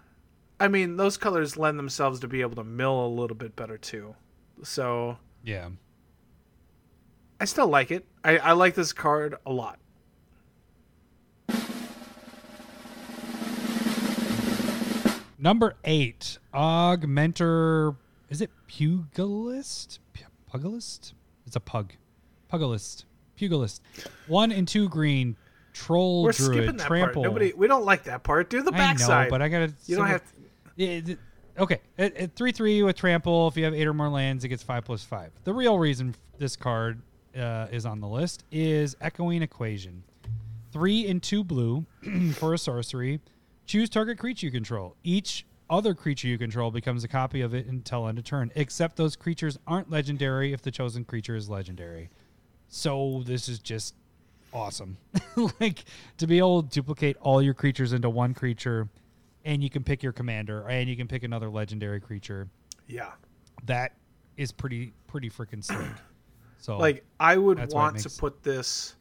[0.58, 3.78] I mean, those colors lend themselves to be able to mill a little bit better
[3.78, 4.16] too.
[4.64, 5.68] So Yeah.
[7.40, 8.06] I still like it.
[8.24, 9.78] I, I like this card a lot.
[15.46, 17.94] Number eight, augmenter.
[18.28, 20.00] Is it Pugilist?
[20.50, 21.14] Pugilist?
[21.46, 21.92] It's a pug.
[22.50, 23.04] Pugilist.
[23.36, 23.80] Pugilist.
[24.26, 25.36] One and two green.
[25.72, 26.52] Troll We're druid.
[26.52, 27.22] skipping that trample.
[27.22, 27.32] part.
[27.32, 28.50] Nobody, we don't like that part.
[28.50, 29.10] Do the backside.
[29.10, 29.72] I know, but I gotta.
[29.86, 30.22] you don't have.
[30.78, 31.16] To,
[31.60, 34.48] okay, at, at three three with trample, if you have eight or more lands, it
[34.48, 35.30] gets five plus five.
[35.44, 37.00] The real reason this card
[37.38, 40.02] uh, is on the list is echoing equation.
[40.72, 41.86] Three and two blue
[42.32, 43.20] for a sorcery.
[43.66, 44.96] Choose target creature you control.
[45.02, 48.96] Each other creature you control becomes a copy of it until end of turn, except
[48.96, 52.08] those creatures aren't legendary if the chosen creature is legendary.
[52.68, 53.94] So this is just
[54.52, 54.96] awesome.
[55.60, 55.84] like
[56.18, 58.88] to be able to duplicate all your creatures into one creature
[59.44, 62.48] and you can pick your commander and you can pick another legendary creature.
[62.86, 63.12] yeah.
[63.64, 63.94] That
[64.36, 65.80] is pretty pretty freaking slick.
[66.58, 68.96] So Like I would That's why it want makes- to put this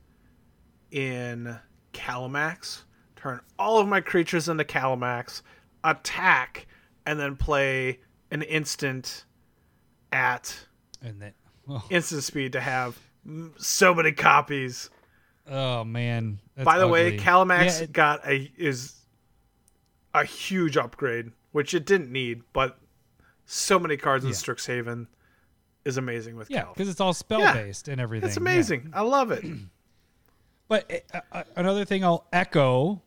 [0.92, 1.58] in
[1.94, 2.84] Kalamax,
[3.26, 5.42] turn all of my creatures into Kalamax,
[5.84, 6.68] attack,
[7.06, 8.00] and then play
[8.32, 9.26] an instant
[10.12, 10.58] at
[11.02, 11.34] and that
[11.70, 12.98] oh, instant speed to have
[13.58, 14.90] so many copies.
[15.50, 16.40] oh, man.
[16.56, 17.20] that's By the way, ugly.
[17.20, 18.94] Kalamax Yeah, it- got a is
[20.14, 22.78] a huge upgrade, which it didn't need, but
[23.46, 24.36] so many cards in Yeah.
[24.36, 25.08] Strixhaven
[25.84, 27.54] is amazing with yeah, because it's all spell Yeah.
[27.54, 28.28] based and everything.
[28.28, 28.92] It's amazing.
[28.94, 29.44] I love it.
[30.68, 33.02] But uh, uh, another thing I'll echo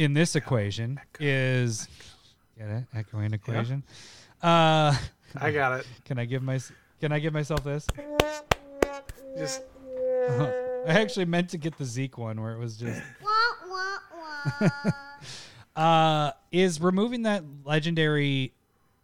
[0.00, 1.86] in this equation is
[2.58, 3.82] get it echoing equation.
[4.42, 4.96] Uh,
[5.38, 5.86] I got it.
[6.06, 6.58] can I give my
[7.02, 7.86] can I give myself this?
[9.36, 9.62] Just
[10.30, 10.52] I
[10.86, 13.02] actually meant to get the Zeke one where it was just
[15.76, 18.54] uh, is removing that legendary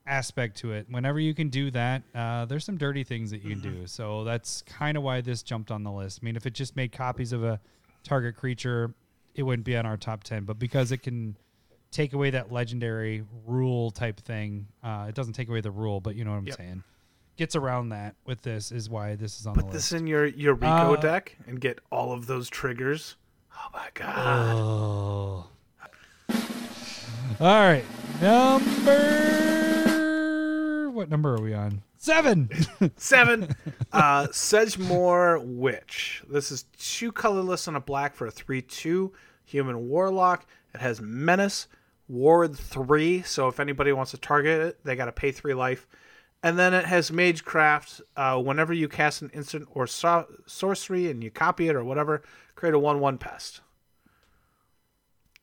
[0.07, 0.87] aspect to it.
[0.89, 3.87] Whenever you can do that, uh, there's some dirty things that you can do.
[3.87, 6.21] So that's kind of why this jumped on the list.
[6.23, 7.61] I mean, if it just made copies of a
[8.03, 8.95] target creature,
[9.37, 10.45] it wouldn't be on our top 10.
[10.45, 11.37] But because it can
[11.93, 16.17] take away that legendary rule type thing, uh, it doesn't take away the rule, but
[16.17, 16.57] you know what I'm Yep.
[16.57, 16.83] saying.
[17.37, 20.25] Gets around that with this is why this is on the put this in your
[20.25, 23.17] your Riku Uh, deck and get all of those triggers.
[23.55, 24.55] Oh my god.
[24.57, 25.47] Oh.
[27.39, 27.85] All right.
[29.17, 30.91] Number.
[30.91, 31.83] What number are we on?
[32.07, 32.49] Seven.
[32.97, 33.49] Seven.
[33.93, 36.23] uh Sedgemoor Witch.
[36.31, 39.11] This is two colorless and a black for a 3-2
[39.45, 40.47] human warlock.
[40.73, 41.67] It has menace,
[42.07, 45.89] ward three, so if anybody wants to target it, they gotta pay three life.
[46.45, 48.03] And then it has Magecraft.
[48.17, 52.23] Uh, whenever you cast an instant or so- sorcery and you copy it or whatever,
[52.55, 53.63] create a one-one pest.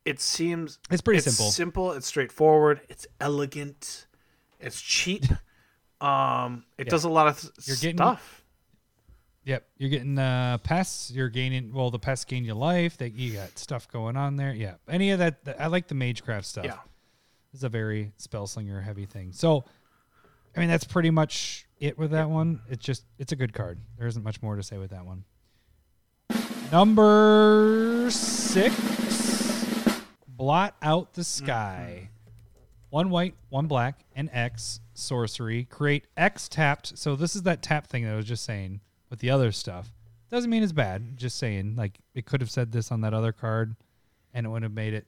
[0.06, 1.52] It seems It's pretty it's simple.
[1.52, 1.92] Simple.
[1.92, 2.80] It's straightforward.
[2.88, 4.06] It's elegant.
[4.62, 5.26] It's cheap.
[6.04, 8.44] Um, it does a lot of You're getting- stuff.
[9.46, 9.66] yep.
[9.78, 11.12] You're getting uh, pests.
[11.12, 11.74] You're gaining.
[11.74, 12.98] Well, the pests gain your life.
[12.98, 14.54] That you got stuff going on there.
[14.54, 14.76] Yeah.
[14.90, 15.38] Any of that.
[15.60, 16.66] I like the Magecraft stuff.
[16.66, 16.78] Yeah.
[17.54, 19.32] It's a very spell slinger heavy thing.
[19.32, 19.64] So,
[20.56, 22.62] I mean, that's pretty much it with that one.
[22.70, 23.80] It's just, it's a good card.
[23.98, 25.24] There isn't much more to say with that one.
[26.72, 28.74] Number six,
[30.28, 32.10] blot out the sky.
[32.90, 35.66] One white, one black, and X sorcery.
[35.66, 36.98] Create X tapped.
[36.98, 39.92] So this is that tap thing that I was just saying with the other stuff.
[40.30, 41.18] Doesn't mean it's bad.
[41.18, 43.76] Just saying, like it could have said this on that other card,
[44.34, 45.06] and it would have made it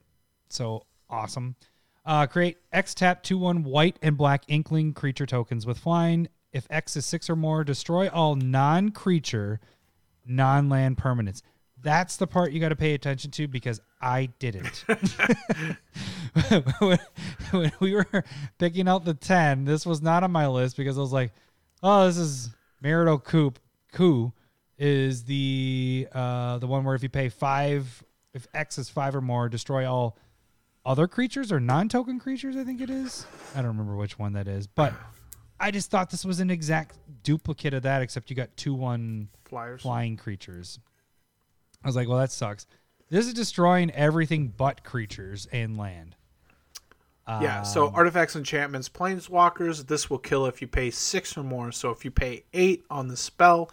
[0.49, 1.55] so awesome.
[2.05, 6.27] Uh, create X tap two one white and black inkling creature tokens with flying.
[6.51, 9.59] If X is six or more, destroy all non creature,
[10.25, 11.41] non land permanents.
[11.81, 14.85] That's the part you got to pay attention to because I didn't.
[16.79, 16.99] when,
[17.51, 18.23] when we were
[18.59, 21.31] picking out the 10, this was not on my list because I was like,
[21.81, 22.49] oh, this is
[22.81, 23.57] Marital Coop.
[23.91, 24.31] Coup
[24.77, 28.03] is the uh, the one where if you pay five,
[28.33, 30.17] if X is five or more, destroy all
[30.85, 32.55] other creatures or non-token creatures.
[32.57, 33.25] I think it is.
[33.55, 34.93] I don't remember which one that is, but
[35.59, 39.29] I just thought this was an exact duplicate of that, except you got two one
[39.45, 39.81] Flyers.
[39.81, 40.77] flying creatures.
[41.83, 42.67] I was like, well, that sucks.
[43.09, 46.15] This is destroying everything but creatures and land.
[47.27, 51.71] Yeah, so artifacts, enchantments, planeswalkers, this will kill if you pay six or more.
[51.71, 53.71] So if you pay eight on the spell,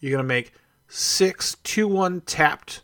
[0.00, 0.52] you're going to make
[0.88, 2.80] six, two, one tapped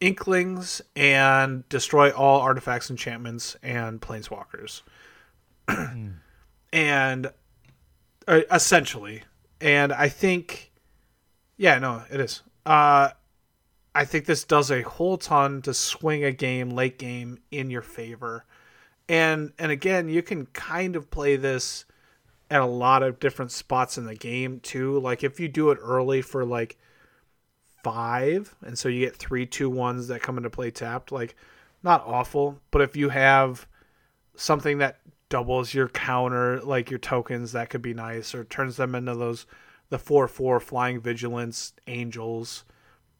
[0.00, 4.82] inklings and destroy all artifacts, enchantments, and planeswalkers.
[6.72, 7.30] and
[8.26, 9.22] uh, essentially.
[9.60, 10.72] And I think,
[11.58, 12.42] yeah, no, it is.
[12.64, 13.10] Uh,
[13.94, 17.82] I think this does a whole ton to swing a game late game in your
[17.82, 18.44] favor.
[19.08, 21.84] And and again you can kind of play this
[22.50, 24.98] at a lot of different spots in the game too.
[25.00, 26.78] Like if you do it early for like
[27.84, 31.34] five and so you get three two ones that come into play tapped like
[31.82, 32.60] not awful.
[32.70, 33.66] But if you have
[34.36, 38.94] something that doubles your counter like your tokens that could be nice or turns them
[38.94, 39.46] into those
[39.88, 42.64] the four four flying vigilance angels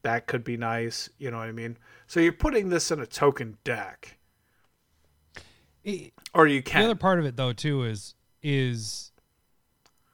[0.02, 1.76] that could be nice you know what i mean?
[2.06, 4.18] So you're putting this in a token deck.
[5.84, 6.80] It- or you can.
[6.82, 9.12] the other part of it though too is is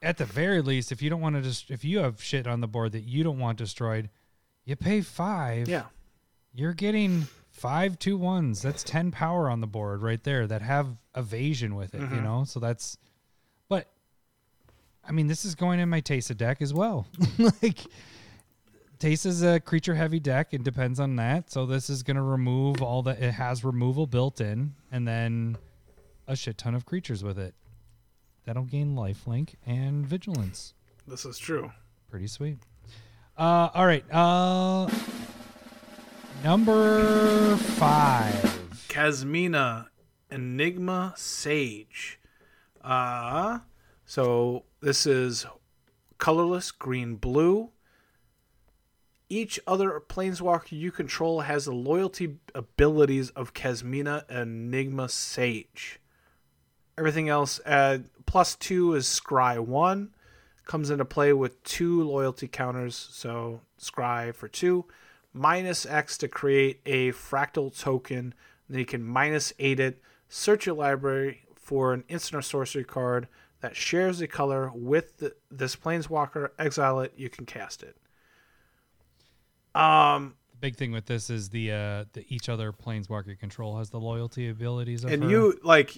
[0.02, 2.60] at the very least if you don't want to just if you have shit on
[2.60, 4.08] the board that you don't want destroyed
[4.64, 5.66] you pay five.
[5.68, 5.84] Yeah.
[6.54, 8.60] You're getting five two ones.
[8.60, 12.14] That's 10 power on the board right there that have evasion with it Mm-hmm.
[12.16, 12.44] you know?
[12.44, 12.96] So that's
[13.68, 13.88] but
[15.06, 17.06] i mean this is going in my Teysa deck as well.
[17.62, 17.78] Like
[18.98, 22.82] Teysa's a creature heavy deck it depends on that so this is going to remove
[22.82, 25.56] all that it has removal built in and then
[26.26, 27.54] a shit ton of creatures with it
[28.44, 30.74] that'll gain lifelink and vigilance
[31.06, 31.70] This is true.
[32.10, 32.58] pretty sweet
[33.36, 34.88] uh all right uh
[36.42, 38.34] number five
[38.88, 39.86] Kasmina
[40.30, 42.18] Enigma Sage.
[42.82, 43.60] Uh
[44.04, 45.46] so this is
[46.18, 47.70] colorless green blue.
[49.30, 56.00] Each other planeswalker you control has the loyalty abilities of Kasmina Enigma Sage.
[56.96, 60.14] Everything else uh plus two is Scry one.
[60.64, 64.86] Comes into play with two loyalty counters, so Scry for two.
[65.32, 68.34] Minus X to create a fractal token.
[68.68, 70.00] Then you can minus eight it.
[70.28, 73.28] Search your library for an instant or sorcery card
[73.60, 76.50] that shares the color with the, this planeswalker.
[76.58, 77.12] Exile it.
[77.16, 77.96] You can cast it.
[79.78, 83.90] Um, The big thing with this is the uh the each other planeswalker control has
[83.90, 85.30] the loyalty abilities of and her.
[85.30, 85.96] you like,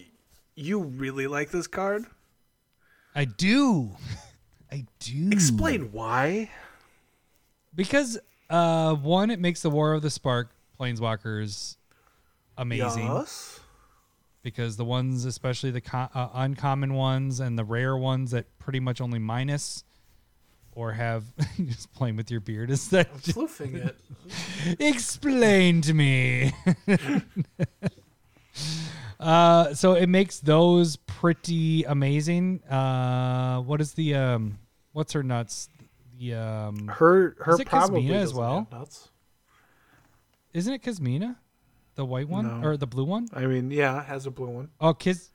[0.55, 2.05] you really like this card.
[3.15, 3.91] I do.
[4.73, 5.31] I do.
[5.33, 6.51] Explain why.
[7.75, 11.77] Because uh one, it makes the War of the Spark planeswalkers
[12.59, 13.07] amazing.
[13.07, 13.61] Yes.
[14.43, 18.81] Because the ones, especially the co- uh, uncommon ones and the rare ones that pretty
[18.81, 19.85] much only minus
[20.73, 21.25] or have
[21.67, 23.97] just playing with your beard is that Floofing it.
[24.81, 26.53] explain to me
[29.21, 34.59] uh so it makes those pretty amazing uh what is the um
[34.93, 35.69] what's her nuts
[36.19, 38.67] the um Her her probably as well?
[38.71, 39.09] nuts.
[40.53, 41.37] isn't it Kasmina?
[41.97, 42.67] the white one No.
[42.69, 43.27] or the blue one?
[43.35, 44.71] I mean, yeah, it has a blue one.
[44.81, 45.31] Oh, Kiz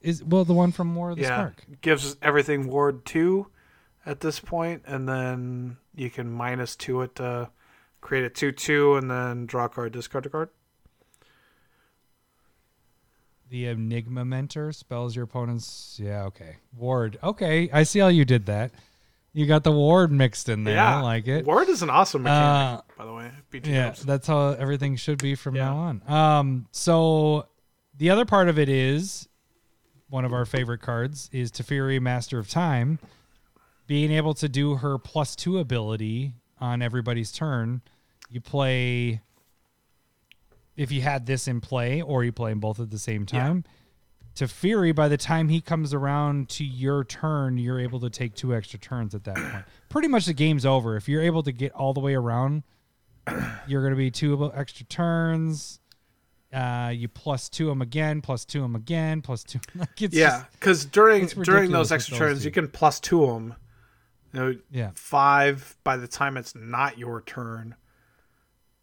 [0.00, 1.64] is well the one from War of the yeah, Spark.
[1.80, 3.46] gives everything ward two
[4.06, 7.50] at this point, and then you can minus two it to
[8.00, 10.48] create a two two, and then draw a card, discard a card.
[13.48, 15.98] The Enigma Mentor spells your opponent's.
[16.02, 16.56] Yeah, okay.
[16.76, 17.18] Ward.
[17.22, 18.70] Okay, I see how you did that.
[19.32, 20.74] You got the ward mixed in there.
[20.74, 20.98] Yeah.
[20.98, 21.44] I like it.
[21.46, 23.30] Ward is an awesome mechanic, Uh, by the way.
[23.64, 24.02] Yeah, Dubs.
[24.04, 25.64] that's how everything should be from Yeah.
[25.66, 26.02] now on.
[26.08, 27.46] Um, so
[27.96, 29.28] the other part of it is
[30.08, 32.98] one of our favorite cards is Teferi, Master of Time,
[33.90, 37.82] being able to do her plus two ability on everybody's turn.
[38.28, 39.20] You play
[40.76, 43.56] if you had this in play, or you play them both at the same Yeah.
[44.36, 48.54] Teferi, by the time he comes around to your turn, you're able to take two
[48.54, 49.64] extra turns at that point.
[49.88, 50.96] Pretty much the game's over.
[50.96, 52.62] If you're able to get all the way around,
[53.66, 55.80] you're going to be two extra turns.
[56.52, 59.58] Uh, you plus two them again, plus two them again, plus two.
[59.74, 62.44] Like it's Yeah, because during during those extra those turns, two.
[62.44, 63.56] you can plus two them.
[64.32, 64.90] You know, yeah.
[64.94, 67.74] five by the time it's not your turn,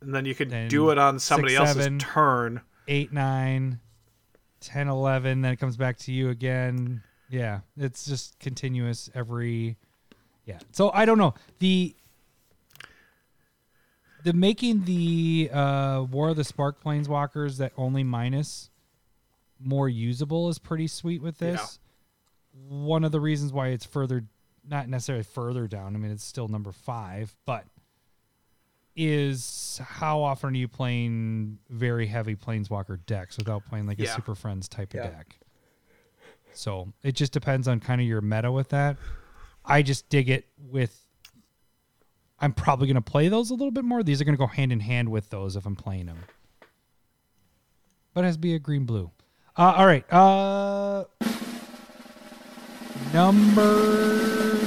[0.01, 1.99] and then you could Then do it on somebody six, else's seven.
[1.99, 2.61] turn.
[2.87, 3.79] eight, nine,
[4.61, 7.01] 10, 11, then it comes back to you again.
[7.29, 9.77] Yeah, it's just continuous every.
[10.45, 11.93] Yeah, so I don't know the
[14.23, 18.69] the making the uh, War of the Spark Planeswalkers that only minus
[19.59, 21.79] more usable is pretty sweet with this.
[22.59, 22.75] Yeah.
[22.77, 24.25] One of the reasons why it's further,
[24.69, 25.95] not necessarily further down.
[25.95, 27.65] I mean, it's still number five, but
[28.95, 34.33] is how often are you playing very heavy planeswalker decks without playing like a super
[34.35, 35.05] friends type Yeah.
[35.05, 35.37] of deck?
[36.53, 38.97] So it just depends on kind of your meta with that.
[39.63, 40.99] I just dig it with
[42.39, 44.01] i'm probably going to play those a little bit more.
[44.03, 46.19] These are going to go hand in hand with those if i'm playing them
[48.13, 49.09] but it has to be a green blue
[49.57, 51.03] uh, all right uh
[53.13, 54.57] number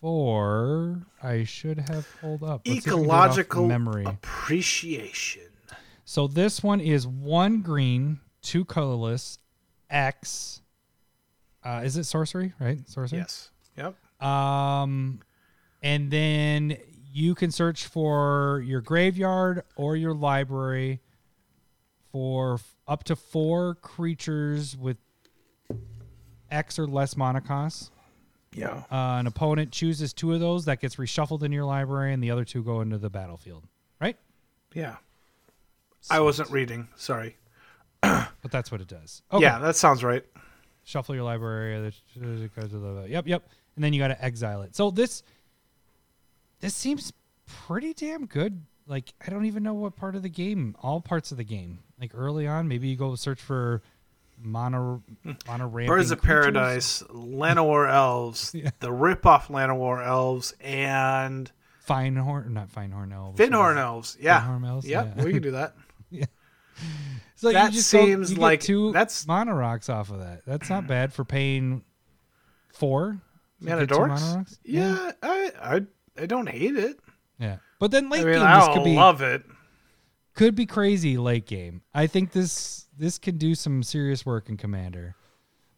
[0.00, 3.66] four i should have pulled up Let's see if I can do it off Ecological
[3.66, 5.42] memory appreciation.
[6.04, 9.38] so this one is one green, two colorless,
[9.88, 10.60] X.
[11.64, 12.52] Uh, is it sorcery?
[12.58, 13.18] Right, sorcery.
[13.20, 13.50] Yes.
[13.76, 13.94] Yep.
[14.22, 15.20] Um,
[15.82, 16.76] and then
[17.12, 21.00] you can search for your graveyard or your library
[22.10, 24.96] for f- up to four creatures with
[26.52, 27.90] X or less mana costs.
[28.54, 28.82] Yeah.
[28.92, 32.30] Uh, an opponent chooses two of those that gets reshuffled in your library, and the
[32.30, 33.64] other two go into the battlefield.
[34.00, 34.16] Right?
[34.74, 34.96] Yeah.
[36.10, 36.88] I wasn't reading.
[36.96, 37.36] Sorry.
[38.02, 39.22] But that's what it does.
[39.32, 39.44] Okay.
[39.44, 40.24] Yeah, that sounds right.
[40.82, 41.92] shuffle your library.
[42.16, 43.48] the- it goes to the- Yep, yep.
[43.76, 44.74] And then you got to exile it.
[44.74, 45.22] So this
[46.58, 47.12] this seems
[47.46, 48.62] pretty damn good.
[48.88, 50.74] Like I don't even know what part of the game.
[50.82, 51.78] All parts of the game.
[52.00, 53.80] Like early on, maybe you go search for
[54.40, 55.02] mono
[55.46, 58.70] mono Birds of Paradise, Llanowar Elves, Yeah.
[58.80, 61.50] the rip-off Llanowar Elves, and
[61.88, 63.38] Finehorn, not Finehorn elves.
[63.40, 64.16] Fyndhorn Elves.
[64.20, 64.40] Yeah.
[64.42, 65.24] Fyndhorn elves, Yep, yeah.
[65.24, 65.74] we can do that.
[67.36, 70.44] So you that seems like- two that's- mana rocks off of that.
[70.46, 71.82] That's not bad for paying
[72.72, 73.20] four.
[73.60, 74.36] to Mana get two mana Dorks?
[74.36, 74.58] rocks.
[74.64, 75.80] Yeah, I, I
[76.22, 77.00] I don't hate it.
[77.38, 77.56] yeah.
[77.80, 79.42] But then late I mean, game, I this could be love it.
[80.34, 81.82] could be crazy late game.
[81.92, 85.16] I think this this can do some serious work in Commander,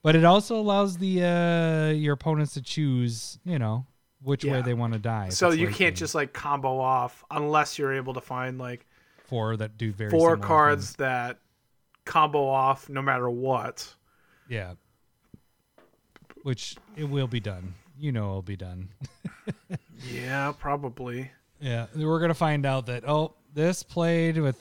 [0.02, 3.86] but it also allows the uh your opponents to choose, you know,
[4.22, 5.30] which way they want to die.
[5.30, 5.94] So you can't game.
[5.94, 8.86] just like combo off unless you're able to find like
[9.24, 10.96] four that do very four cards things.
[10.96, 11.38] that
[12.04, 13.94] combo off no matter what.
[14.50, 14.74] Yeah,
[16.42, 17.74] which it will be done.
[17.98, 18.90] You know, it'll be done.
[20.12, 21.30] Yeah, probably.
[21.60, 24.58] yeah, we're gonna find out that oh, this played with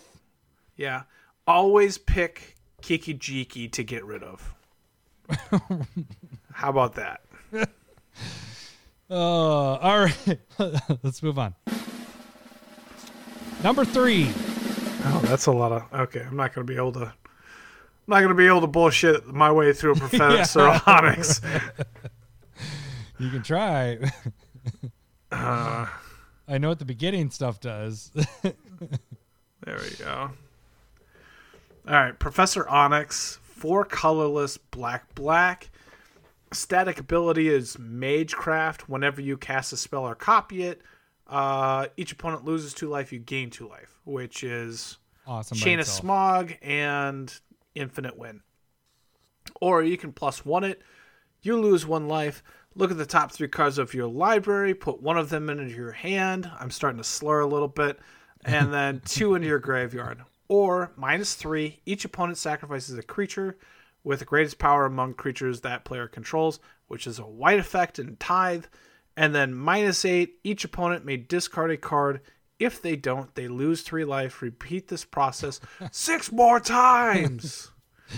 [0.77, 1.03] Yeah.
[1.47, 4.53] Always pick Kiki Jiki to get rid of.
[6.53, 7.21] How about that?
[9.09, 10.39] Uh, all right,
[11.03, 11.53] let's move on.
[13.63, 14.29] Number three.
[15.05, 15.93] Oh, that's a lot of.
[15.93, 17.01] Okay, I'm not going to be able to.
[17.05, 17.13] I'm
[18.07, 21.41] not going to be able to bullshit my way through a Professor Onyx.
[23.19, 23.99] You can try.
[25.31, 25.87] Uh,
[26.47, 28.11] I know what the beginning stuff does.
[28.41, 28.53] there
[29.65, 30.31] we go.
[31.85, 35.69] All right, Professor Onyx, four colorless, black, black.
[36.53, 38.81] Static ability is Magecraft.
[38.81, 40.81] Whenever you cast a spell or copy it,
[41.27, 43.11] uh, each opponent loses two life.
[43.11, 44.97] You gain two life, which is
[45.27, 45.57] awesome.
[45.57, 45.87] Chain of.
[45.87, 47.33] Smog and
[47.75, 48.41] Infinite Win.
[49.59, 50.81] Or you can plus one it.
[51.41, 52.43] You lose one life.
[52.75, 54.73] Look at the top three cards of your library.
[54.73, 56.49] Put one of them into your hand.
[56.59, 57.99] I'm starting to slur a little bit.
[58.45, 60.23] And then two into your graveyard.
[60.53, 61.79] Or minus three.
[61.83, 63.57] Each opponent sacrifices a creature
[64.03, 68.17] with the greatest power among creatures that player controls, which is a white effect in
[68.17, 68.65] Tithe.
[69.17, 70.35] And then minus eight.
[70.43, 72.21] Each opponent may discard a card.
[72.59, 74.43] If they don't, they lose three life.
[74.43, 75.59] Repeat this process
[75.91, 77.71] six more times.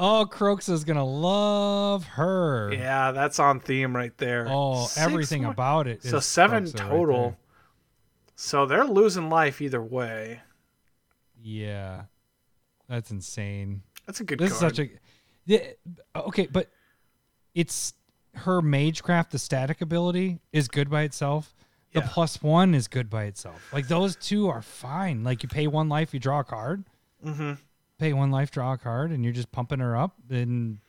[0.00, 2.72] Oh, Croaks is gonna love her.
[2.72, 4.46] yeah, that's on theme right there.
[4.48, 6.04] Oh, Six everything more- about it.
[6.04, 7.22] So seven Kroxa total.
[7.22, 7.36] there.
[8.36, 10.40] so they're losing life either way.
[11.48, 12.02] Yeah,
[12.88, 13.82] that's insane.
[14.06, 14.72] That's a good This card.
[14.72, 14.90] is such a.
[15.46, 15.60] Yeah,
[16.14, 16.70] okay, but
[17.54, 17.94] it's
[18.34, 19.30] her Magecraft.
[19.30, 21.54] The static ability is good by itself.
[21.92, 22.08] The Yeah.
[22.12, 23.72] plus one is good by itself.
[23.72, 25.24] Like those two are fine.
[25.24, 26.84] Like you pay one life, you draw a card.
[27.24, 27.54] Mm-hmm.
[27.98, 30.14] Pay one life, draw a card, and you're just pumping her up.
[30.28, 30.80] Then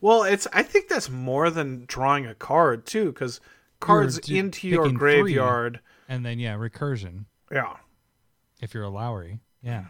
[0.00, 0.46] Well, it's.
[0.52, 3.40] I think that's more than drawing a card too, because
[3.80, 5.80] cards d- into your graveyard.
[6.08, 7.26] and then yeah, recursion.
[7.52, 7.76] Yeah.
[8.60, 9.38] if you're a Lowry.
[9.62, 9.84] Yeah.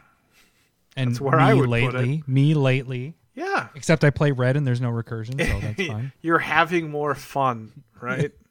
[0.99, 3.15] And That's where me I would put lately, me lately.
[3.35, 3.69] Yeah.
[3.75, 6.13] Except I play red and there's no recursion, so that's fine.
[6.23, 8.33] You're having more fun, right?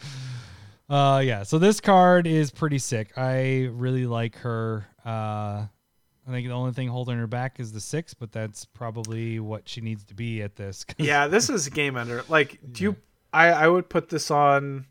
[0.90, 3.12] Uh yeah, so this card is pretty sick.
[3.16, 4.86] I really like her.
[5.04, 5.66] Uh
[6.26, 9.68] I think the only thing holding her back is the six, but that's probably what
[9.68, 10.86] she needs to be at this.
[10.96, 12.24] yeah, this is a game ender.
[12.28, 12.96] Like, do you?
[13.34, 14.86] I I would put this on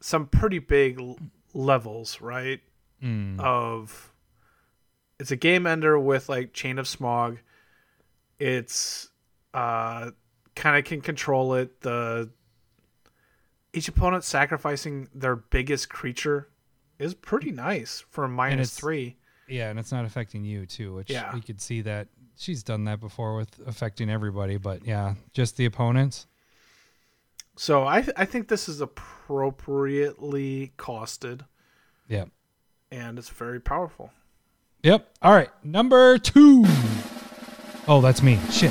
[0.00, 1.00] some pretty big
[1.54, 2.60] levels, right?
[3.02, 3.40] Mm.
[3.40, 4.12] Of
[5.24, 7.38] it's a game ender with like Chain of Smog.
[8.38, 9.08] It's
[9.54, 10.10] uh
[10.54, 11.80] kind of can control it.
[11.80, 12.30] The
[13.72, 16.50] each opponent sacrificing their biggest creature
[16.98, 18.28] is pretty nice for a
[18.74, 19.16] three.
[19.48, 21.32] Yeah, and it's not affecting you too, which Yeah.
[21.34, 24.58] we could see that she's done that before with affecting everybody.
[24.58, 26.26] But yeah, just the opponents.
[27.56, 31.46] So I I think this is appropriately costed
[32.08, 32.26] Yeah.
[32.90, 34.12] and it's very powerful.
[34.84, 35.08] Yep.
[35.22, 35.48] All right.
[35.64, 36.64] Number two.
[37.88, 38.38] Oh, that's me.
[38.50, 38.70] Shit.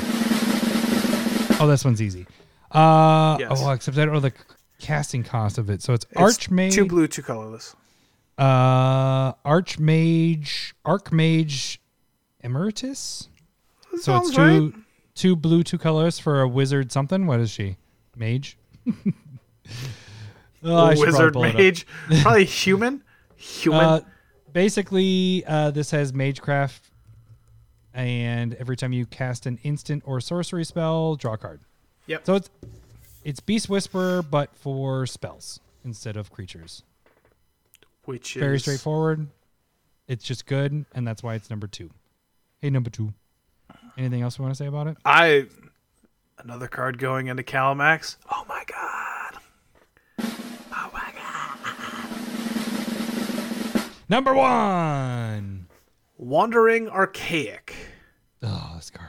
[1.60, 2.26] Oh, this one's easy.
[2.70, 3.50] Uh, Yes.
[3.62, 4.32] oh, except I don't know the
[4.78, 5.82] casting cost of it.
[5.82, 6.72] So it's, It's Archmage.
[6.72, 7.74] two blue, two colorless.
[8.38, 11.78] Uh, Archmage, Archmage
[12.40, 13.28] Emeritus.
[13.92, 14.72] That So it's two, right.
[15.14, 16.90] two blue, two colors for a wizard.
[16.92, 17.26] Something.
[17.26, 17.76] What is she?
[18.16, 18.56] Mage.
[20.66, 21.56] Oh, wizard probably pull it up.
[21.58, 21.86] mage,
[22.22, 23.02] probably human.
[23.36, 23.80] Human.
[23.84, 24.00] Uh,
[24.54, 26.80] basically, uh, this has Magecraft,
[27.92, 31.60] and every time you cast an instant or sorcery spell, draw a card.
[32.06, 32.24] Yep.
[32.24, 32.50] So it's
[33.22, 36.82] it's Beast Whisperer, but for spells instead of creatures.
[38.06, 39.26] which is Very is straightforward.
[40.08, 41.90] It's just good, and that's why it's number two.
[42.60, 43.12] Hey, number two.
[43.96, 44.96] Anything else you want to say about it?
[45.04, 45.46] I
[46.38, 48.16] another card going into Kalamax.
[48.30, 48.93] Oh my god.
[54.08, 55.66] Number one.
[56.16, 57.74] Wandering Archaic.
[58.42, 59.08] Oh, this card.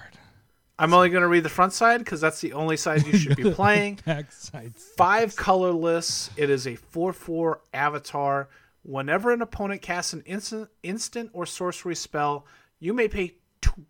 [0.78, 3.38] I'm only going to read the front side because that's the only side you should
[3.38, 4.00] be playing.
[4.06, 4.76] Backside.
[4.78, 6.30] Five colorless.
[6.36, 8.50] It is a 4 4 avatar.
[8.84, 12.46] Whenever an opponent casts an instant, instant or sorcery spell,
[12.80, 13.86] you may pay two.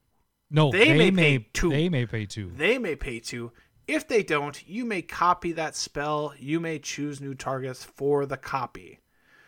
[0.49, 1.69] No, They they, may may, pay two.
[1.69, 2.52] They may pay two.
[2.56, 3.52] They may pay two.
[3.88, 6.34] If they don't, you may copy that spell.
[6.40, 8.99] You may choose new targets for the copy.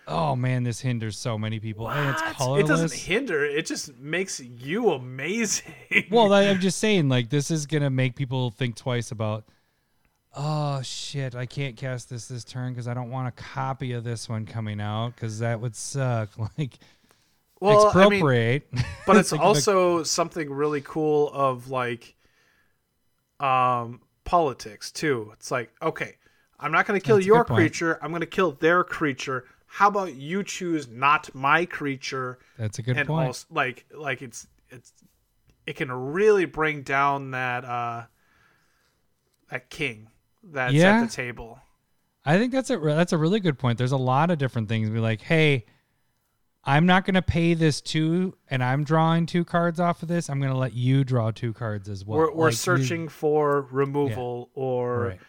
[0.07, 2.35] Oh man, this hinders so many people, and it's What?
[2.35, 2.63] colorless.
[2.63, 3.43] It doesn't hinder.
[3.43, 5.73] It just makes you amazing.
[6.11, 9.43] well, I'm just saying, like this is gonna make people think twice about.
[10.33, 11.35] Oh shit!
[11.35, 14.45] I can't cast this this turn because I don't want a copy of this one
[14.45, 16.29] coming out because that would suck.
[16.57, 16.77] Like
[17.59, 18.61] well, I mean,
[19.07, 22.15] but it's Think of a- also something really cool of like
[23.39, 26.15] um politics too it's like okay
[26.59, 29.87] i'm not going to kill That's your creature i'm going to kill their creature how
[29.89, 33.27] about you choose not my creature That's a good and point.
[33.27, 34.91] also like like it's it's
[35.65, 38.03] it can really bring down that uh
[39.51, 40.07] that king
[40.43, 41.01] that's Yeah.
[41.01, 41.59] at the table
[42.25, 43.77] I think that's a that's a really good point.
[43.77, 44.89] There's a lot of different things.
[44.89, 45.63] Be like, hey,
[46.65, 50.29] I'm not going to pay this two, and I'm drawing two cards off of this.
[50.29, 52.17] I'm going to let you draw two cards as well.
[52.19, 55.19] we're, we're Like, you- searching for removal or Right.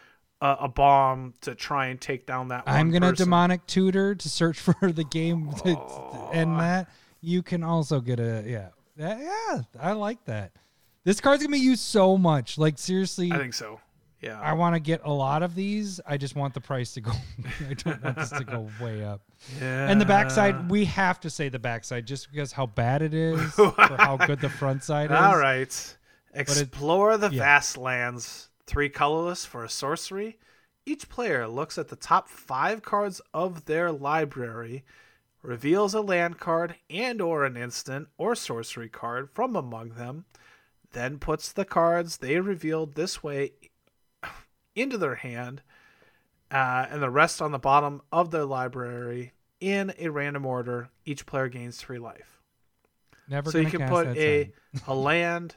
[0.40, 3.26] A, a bomb to try and take down that one I'm gonna person.
[3.26, 6.88] demonic tutor to search for the game to, end that.
[7.20, 9.62] You can also get a yeah, That- yeah.
[9.80, 10.52] I like that.
[11.04, 12.58] This card's gonna be used so much.
[12.58, 13.80] Like seriously, I think so.
[14.20, 14.40] Yeah.
[14.40, 16.00] I want to get a lot of these.
[16.04, 17.12] I just want the price to go.
[17.70, 19.20] I don't want this to go way up.
[19.60, 19.88] yeah.
[19.88, 23.40] And the backside, we have to say the backside just because how bad it is
[23.52, 25.16] for how good the front side is.
[25.16, 25.60] All right.
[25.68, 25.96] it-
[26.34, 27.38] Explore the yeah.
[27.38, 28.48] vast lands.
[28.68, 30.38] Three colorless for a sorcery.
[30.84, 34.84] Each player looks at the top five cards of their library,
[35.42, 40.26] reveals a land card and or an instant or sorcery card from among them,
[40.92, 43.52] then puts the cards they revealed this way
[44.74, 45.62] into their hand,
[46.50, 50.90] uh, and the rest on the bottom of their library in a random order.
[51.06, 52.42] Each player gains three life.
[53.30, 54.52] Never so you can put a
[54.86, 55.56] a land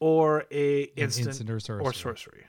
[0.00, 1.84] or a An instant, instant or sorcery.
[1.86, 2.44] or sorcery,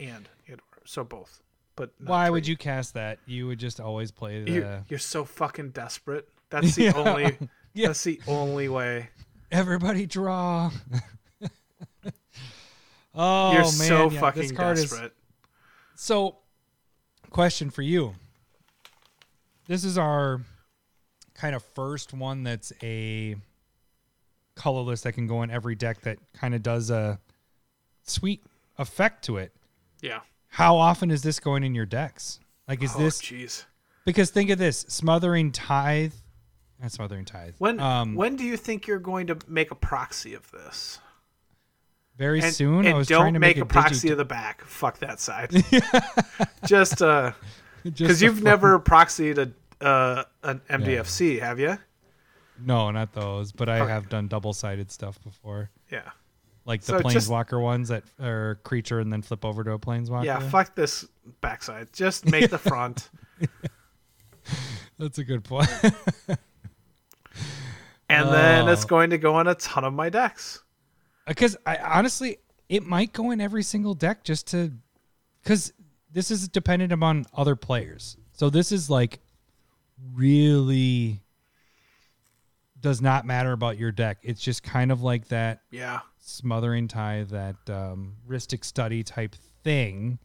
[0.00, 1.42] and, or, so both.
[1.76, 3.18] But Why would you cast that?
[3.26, 4.50] You would just always play the.
[4.50, 6.28] You, you're so fucking desperate.
[6.50, 6.92] That's the Yeah.
[6.94, 7.38] only.
[7.74, 7.88] Yeah.
[7.88, 9.10] That's the only way.
[9.52, 10.70] Everybody draw.
[13.14, 15.12] oh you're man, so yeah, fucking card is desperate.
[15.94, 16.36] So,
[17.28, 18.14] question for you.
[19.68, 20.40] This is our
[21.34, 23.36] kind of first one that's a
[24.56, 27.20] colorless that can go in every deck that kind of does a
[28.02, 28.42] sweet
[28.78, 29.52] effect to it.
[30.00, 30.20] Yeah.
[30.48, 32.40] How often is this going in your decks?
[32.66, 33.64] Like, is oh, this jeez.
[34.04, 36.14] because think of this smothering tithe?
[36.80, 37.54] Not smothering tithe.
[37.58, 40.98] When um, when do you think you're going to make a proxy of this?
[42.16, 42.86] very And, soon.
[42.86, 44.62] and I was don't trying to make, make, a proxy digi- of the back.
[44.64, 45.50] Fuck that side.
[46.66, 47.32] Just uh,
[47.84, 51.76] because you've fun- never proxied a uh an MDFC, have you?
[52.60, 53.90] No, not those, but I Okay.
[53.92, 55.70] have done double sided stuff before.
[55.90, 56.10] Yeah.
[56.64, 59.78] Like the So just- planeswalker ones that are creature and then flip over to a
[59.78, 60.24] planeswalker.
[60.24, 60.40] Yeah.
[60.50, 61.06] Fuck this
[61.40, 61.92] backside.
[61.92, 63.08] Just make the front.
[64.98, 65.68] That's a good point.
[68.08, 68.88] and then it's Oh.
[68.88, 70.60] going to go in a ton of my decks.
[71.26, 72.38] Uh, because I honestly
[72.68, 74.72] it might go in every single deck just to
[75.42, 75.72] because
[76.12, 78.16] this is dependent upon other players.
[78.32, 79.20] So this is like
[80.14, 81.20] really
[82.80, 84.18] does not matter about your deck.
[84.22, 86.00] It's just kind of like that Yeah.
[86.18, 89.34] smothering tie, that um, Rhystic study type
[89.64, 90.18] thing.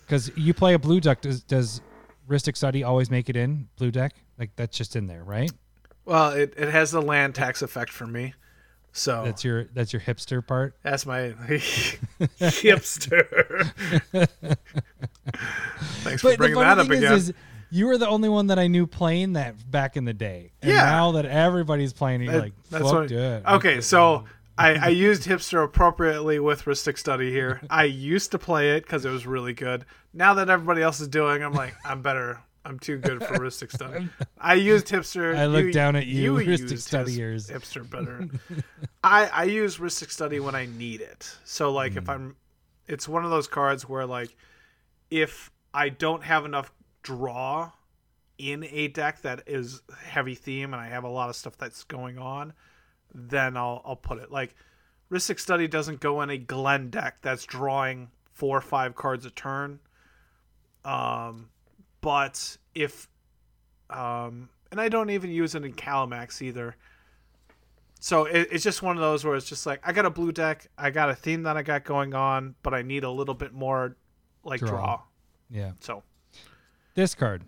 [0.00, 1.80] Because you play a blue deck, does does
[2.28, 4.14] Rhystic study always make it in blue deck?
[4.38, 5.50] Like that's just in there, right?
[6.04, 8.34] Well, it, it has the land tax effect for me.
[8.94, 10.76] So That's your that's your hipster part.
[10.82, 11.30] That's my
[12.40, 13.72] hipster.
[16.02, 17.12] Thanks for But the bringing that up again.
[17.12, 17.32] is
[17.72, 20.52] you were the only one that I knew playing that back in the day.
[20.60, 20.84] And Yeah.
[20.84, 23.42] now that everybody's playing it, you're That- like, that's fuck what- it.
[23.46, 24.24] Okay, so
[24.58, 27.62] I, I used hipster appropriately with Rhystic Study here.
[27.70, 29.86] I used to play it because it was really good.
[30.12, 32.40] Now that everybody else is doing, I'm like, I'm better.
[32.64, 34.08] I'm too good for Rhystic Study.
[34.38, 35.34] I used hipster.
[35.36, 37.48] I looked down at you, Rhystic used Studiers.
[37.48, 38.28] Hipster better.
[39.02, 41.34] I I use Rhystic Study when I need it.
[41.44, 41.98] So like Hmm.
[41.98, 42.36] if I'm,
[42.86, 44.36] it's one of those cards where like,
[45.10, 46.70] if I don't have enough
[47.02, 47.72] draw
[48.38, 51.84] in a deck that is heavy theme and I have a lot of stuff that's
[51.84, 52.52] going on,
[53.14, 54.30] then I'll I'll put it.
[54.30, 54.54] Like
[55.10, 59.30] Rhystic Study doesn't go in a Glen deck that's drawing four or five cards a
[59.30, 59.78] turn.
[60.84, 61.50] Um
[62.00, 63.08] but if
[63.90, 66.76] um and I don't even use it in Kalamax either.
[68.00, 70.32] So it, it's just one of those where it's just like I got a blue
[70.32, 73.34] deck, I got a theme that I got going on, but I need a little
[73.34, 73.96] bit more
[74.42, 74.70] like Draw.
[74.70, 75.02] draw.
[75.50, 75.72] yeah.
[75.78, 76.02] So
[76.94, 77.42] This card.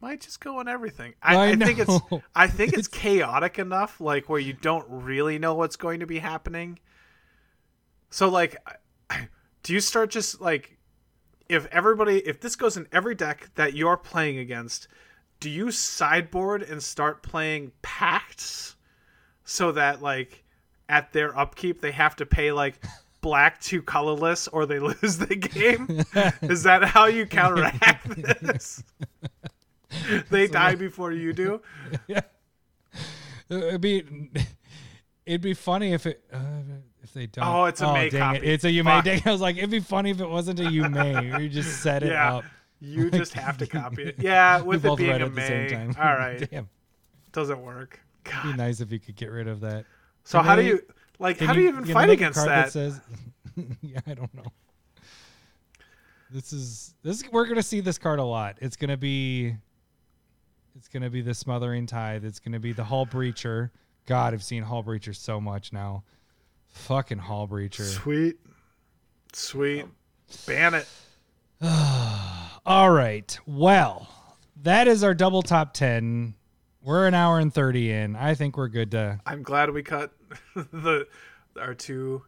[0.00, 1.14] might just go on everything.
[1.22, 1.98] I I, I think it's.
[2.34, 6.18] I think it's chaotic enough, like where you don't really know what's going to be
[6.18, 6.78] happening.
[8.10, 8.56] So like,
[9.62, 10.76] do you start just like,
[11.48, 14.88] if everybody, if this goes in every deck that you're playing against,
[15.40, 18.76] do you sideboard and start playing pacts,
[19.44, 20.44] so that like,
[20.88, 22.84] at their upkeep they have to pay like.
[23.22, 26.04] Black to colorless, or they lose the game.
[26.42, 28.08] Is that how you counteract
[28.42, 28.82] this?
[30.30, 31.62] they die before you do.
[32.06, 32.20] Yeah.
[33.48, 34.04] It'd be
[35.26, 36.38] it'd be funny if it uh,
[37.02, 37.46] if they don't.
[37.46, 38.38] Oh, it's a May copy.
[38.38, 38.44] It.
[38.44, 39.00] It's a you may.
[39.02, 41.40] Dang, I was like, it'd be funny if it wasn't a you may.
[41.42, 42.44] You just set it Yeah, up.
[42.80, 44.16] you just have to copy it.
[44.18, 45.94] Yeah, with it being a it at the same time.
[46.00, 46.68] All right, Damn.
[47.32, 48.00] doesn't work.
[48.26, 49.84] It'd be nice if you could get rid of that.
[50.24, 50.80] So Can how do you
[51.22, 51.38] like?
[51.38, 52.72] Can How do you even fight they make a against card that?
[52.72, 53.00] says,
[53.80, 54.44] yeah, I don't know.
[56.30, 57.22] This is this.
[57.30, 58.56] We're gonna see this card a lot.
[58.60, 59.54] It's gonna be.
[60.74, 62.24] It's gonna be the smothering tithe.
[62.24, 63.70] It's gonna be the Hullbreacher.
[64.06, 66.04] God, I've seen Hullbreacher so much now.
[66.68, 67.84] Fucking Hullbreacher.
[67.84, 68.36] Sweet,
[69.34, 69.84] sweet.
[70.46, 70.88] Ban it.
[72.66, 73.38] All right.
[73.46, 74.08] Well,
[74.62, 76.34] that is our double top ten.
[76.82, 78.16] We're an hour and thirty in.
[78.16, 79.20] I think we're good to.
[79.26, 80.12] I'm glad we cut
[80.54, 81.06] the
[81.60, 82.22] our two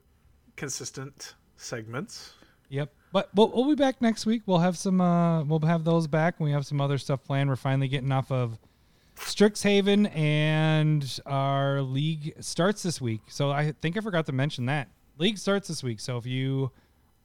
[0.56, 2.34] consistent segments.
[2.68, 2.92] Yep.
[3.12, 4.42] But we'll, we'll be back next week.
[4.46, 5.00] We'll have some.
[5.00, 6.40] Uh, we'll have those back.
[6.40, 7.48] We have some other stuff planned.
[7.48, 8.58] We're finally getting off of
[9.16, 13.22] Strixhaven, and our league starts this week.
[13.28, 16.00] So I think I forgot to mention that league starts this week.
[16.00, 16.72] So if you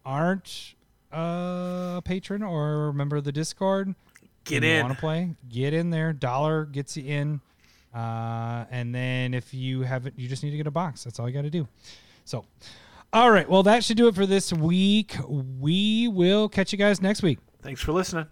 [0.06, 0.76] aren't
[1.12, 3.96] a patron or a member of the Discord,
[4.50, 4.82] Get in.
[4.82, 5.36] Want to play?
[5.48, 6.14] Get in there.
[6.14, 7.42] Dollar gets you in.
[7.94, 11.04] Uh, and then if you haven't, you just need to get a box.
[11.04, 11.68] That's all you got to do.
[12.26, 12.46] So,
[13.12, 13.50] all right.
[13.50, 15.16] Well, that should do it for this week.
[15.28, 17.40] We will catch you guys next week.
[17.62, 18.28] Thanks for listening.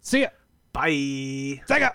[0.00, 0.28] See ya.
[0.72, 1.62] Bye.
[1.68, 1.92] Sega.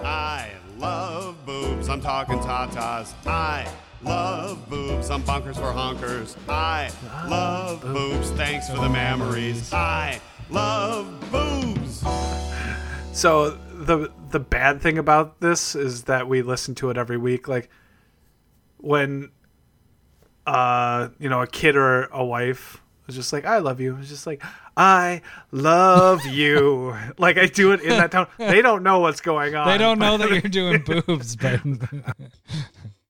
[0.00, 1.88] I love boobs.
[1.88, 3.14] I'm talking tatas.
[3.26, 3.66] I
[4.02, 5.10] love boobs.
[5.10, 6.36] I'm bonkers for honkers.
[6.48, 6.90] I
[7.28, 8.30] love boobs.
[8.30, 9.72] Thanks for the memories.
[9.72, 10.20] I
[10.50, 12.02] love boobs.
[13.12, 17.46] So the the bad thing about this is that we listen to it every week.
[17.46, 17.68] Like
[18.78, 19.30] when
[20.46, 23.96] uh you know a kid or a wife was just like I love you.
[23.96, 24.42] It's just like
[24.76, 25.20] I
[25.50, 26.96] love you.
[27.18, 28.26] like I do it in that tone.
[28.38, 29.68] They don't know what's going on.
[29.68, 31.60] They don't know that you're doing boobs, but